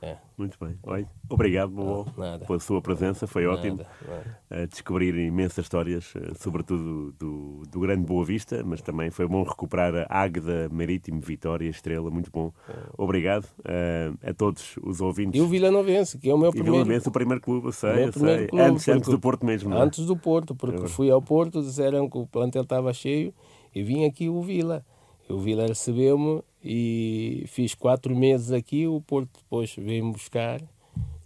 É. 0.01 0.17
Muito 0.37 0.57
bem. 0.59 0.77
Oi. 0.83 1.05
Obrigado, 1.29 1.71
Bobo, 1.71 2.11
pela 2.45 2.59
sua 2.59 2.81
presença. 2.81 3.27
Foi 3.27 3.43
nada, 3.43 3.57
ótimo 3.57 3.77
nada. 3.77 4.67
descobrir 4.67 5.15
imensas 5.15 5.65
histórias, 5.65 6.13
eh, 6.15 6.31
sobretudo 6.35 7.13
do, 7.19 7.63
do 7.69 7.79
grande 7.79 8.05
Boa 8.05 8.25
Vista, 8.25 8.63
mas 8.65 8.81
também 8.81 9.09
foi 9.11 9.27
bom 9.27 9.43
recuperar 9.43 10.07
a 10.09 10.21
Águeda, 10.21 10.67
Marítimo, 10.71 11.21
Vitória, 11.21 11.69
Estrela. 11.69 12.09
Muito 12.09 12.31
bom. 12.31 12.51
É. 12.67 12.73
Obrigado 12.97 13.45
uh, 13.59 14.17
a 14.27 14.33
todos 14.33 14.75
os 14.83 15.01
ouvintes. 15.01 15.39
E 15.39 15.43
o 15.43 15.47
Vila 15.47 15.71
Novense, 15.71 16.17
que 16.17 16.29
é 16.29 16.33
o 16.33 16.37
meu 16.37 16.51
primeiro. 16.51 16.73
Vila 16.73 16.85
Novense, 16.85 17.07
o 17.07 17.11
primeiro 17.11 17.41
clube, 17.41 17.67
eu 17.67 17.71
sei. 17.71 18.05
Eu 18.05 18.13
sei. 18.13 18.47
Clube, 18.47 18.63
antes, 18.63 18.87
antes 18.89 19.09
do 19.09 19.19
Porto 19.19 19.45
mesmo. 19.45 19.69
Não 19.69 19.77
é? 19.77 19.81
Antes 19.81 20.05
do 20.05 20.17
Porto, 20.17 20.55
porque 20.55 20.87
fui 20.87 21.09
ao 21.09 21.21
Porto, 21.21 21.61
disseram 21.61 22.09
que 22.09 22.17
o 22.17 22.27
plantel 22.27 22.63
estava 22.63 22.91
cheio 22.93 23.33
e 23.73 23.83
vim 23.83 24.05
aqui 24.05 24.27
o 24.29 24.41
Vila. 24.41 24.85
O 25.29 25.37
Vila 25.37 25.67
recebeu-me 25.67 26.43
e 26.63 27.43
fiz 27.47 27.75
quatro 27.75 28.15
meses 28.15 28.51
aqui. 28.51 28.87
O 28.87 29.01
Porto 29.01 29.39
depois 29.39 29.75
veio-me 29.75 30.13
buscar. 30.13 30.61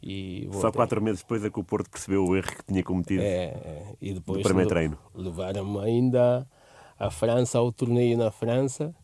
E 0.02 0.50
Só 0.54 0.72
quatro 0.72 1.02
meses 1.02 1.22
depois 1.22 1.44
é 1.44 1.50
que 1.50 1.60
o 1.60 1.64
Porto 1.64 1.90
percebeu 1.90 2.26
o 2.26 2.36
erro 2.36 2.48
que 2.48 2.64
tinha 2.66 2.84
cometido 2.84 3.22
é, 3.22 3.46
é. 3.46 3.96
E 4.02 4.14
depois 4.14 4.42
primeiro 4.42 4.70
treino. 4.70 4.98
levaram-me 5.14 5.80
ainda 5.80 6.48
à 6.98 7.10
França, 7.10 7.58
ao 7.58 7.72
torneio 7.72 8.18
na 8.18 8.32
França. 8.32 8.96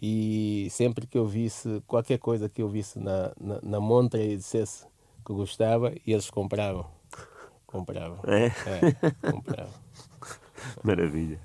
E 0.00 0.68
sempre 0.70 1.06
que 1.06 1.18
eu 1.18 1.26
visse 1.26 1.82
qualquer 1.86 2.18
coisa 2.18 2.48
que 2.48 2.62
eu 2.62 2.68
visse 2.68 3.00
na, 3.00 3.32
na, 3.40 3.60
na 3.62 3.80
montra 3.80 4.22
e 4.22 4.36
dissesse 4.36 4.86
que 5.26 5.32
gostava, 5.32 5.92
eles 6.06 6.30
compravam. 6.30 6.86
Compravam. 7.66 8.20
É? 8.26 8.46
é 8.46 9.30
compravam. 9.30 9.74
Maravilha. 10.84 11.40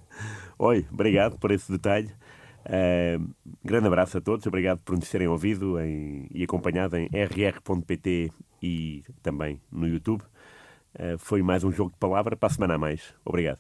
Oi, 0.60 0.86
obrigado 0.92 1.38
por 1.38 1.52
esse 1.52 1.72
detalhe. 1.72 2.12
Uh, 2.66 3.34
grande 3.64 3.88
abraço 3.88 4.18
a 4.18 4.22
todos, 4.22 4.46
obrigado 4.46 4.80
por 4.80 4.96
nos 4.96 5.10
terem 5.10 5.28
ouvido 5.28 5.80
em, 5.82 6.28
e 6.34 6.44
acompanhado 6.44 6.96
em 6.96 7.08
rr.pt 7.08 8.32
e 8.62 9.04
também 9.22 9.62
no 9.72 9.88
YouTube. 9.88 10.24
Uh, 10.96 11.18
foi 11.18 11.42
mais 11.42 11.64
um 11.64 11.72
jogo 11.72 11.92
de 11.92 11.98
palavra, 11.98 12.38
para 12.38 12.48
a 12.48 12.50
semana 12.50 12.76
a 12.76 12.78
mais. 12.78 13.14
Obrigado. 13.26 13.60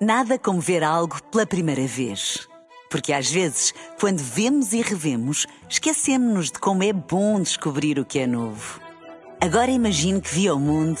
Nada 0.00 0.38
como 0.38 0.60
ver 0.60 0.82
algo 0.82 1.22
pela 1.30 1.46
primeira 1.46 1.86
vez. 1.86 2.48
Porque 2.90 3.12
às 3.12 3.30
vezes, 3.30 3.72
quando 3.98 4.18
vemos 4.18 4.72
e 4.72 4.82
revemos, 4.82 5.46
esquecemos-nos 5.68 6.50
de 6.50 6.58
como 6.58 6.82
é 6.82 6.92
bom 6.92 7.40
descobrir 7.40 7.98
o 7.98 8.04
que 8.04 8.18
é 8.18 8.26
novo. 8.26 8.80
Agora 9.40 9.70
imagine 9.70 10.20
que 10.20 10.34
viu 10.34 10.56
o 10.56 10.60
mundo 10.60 11.00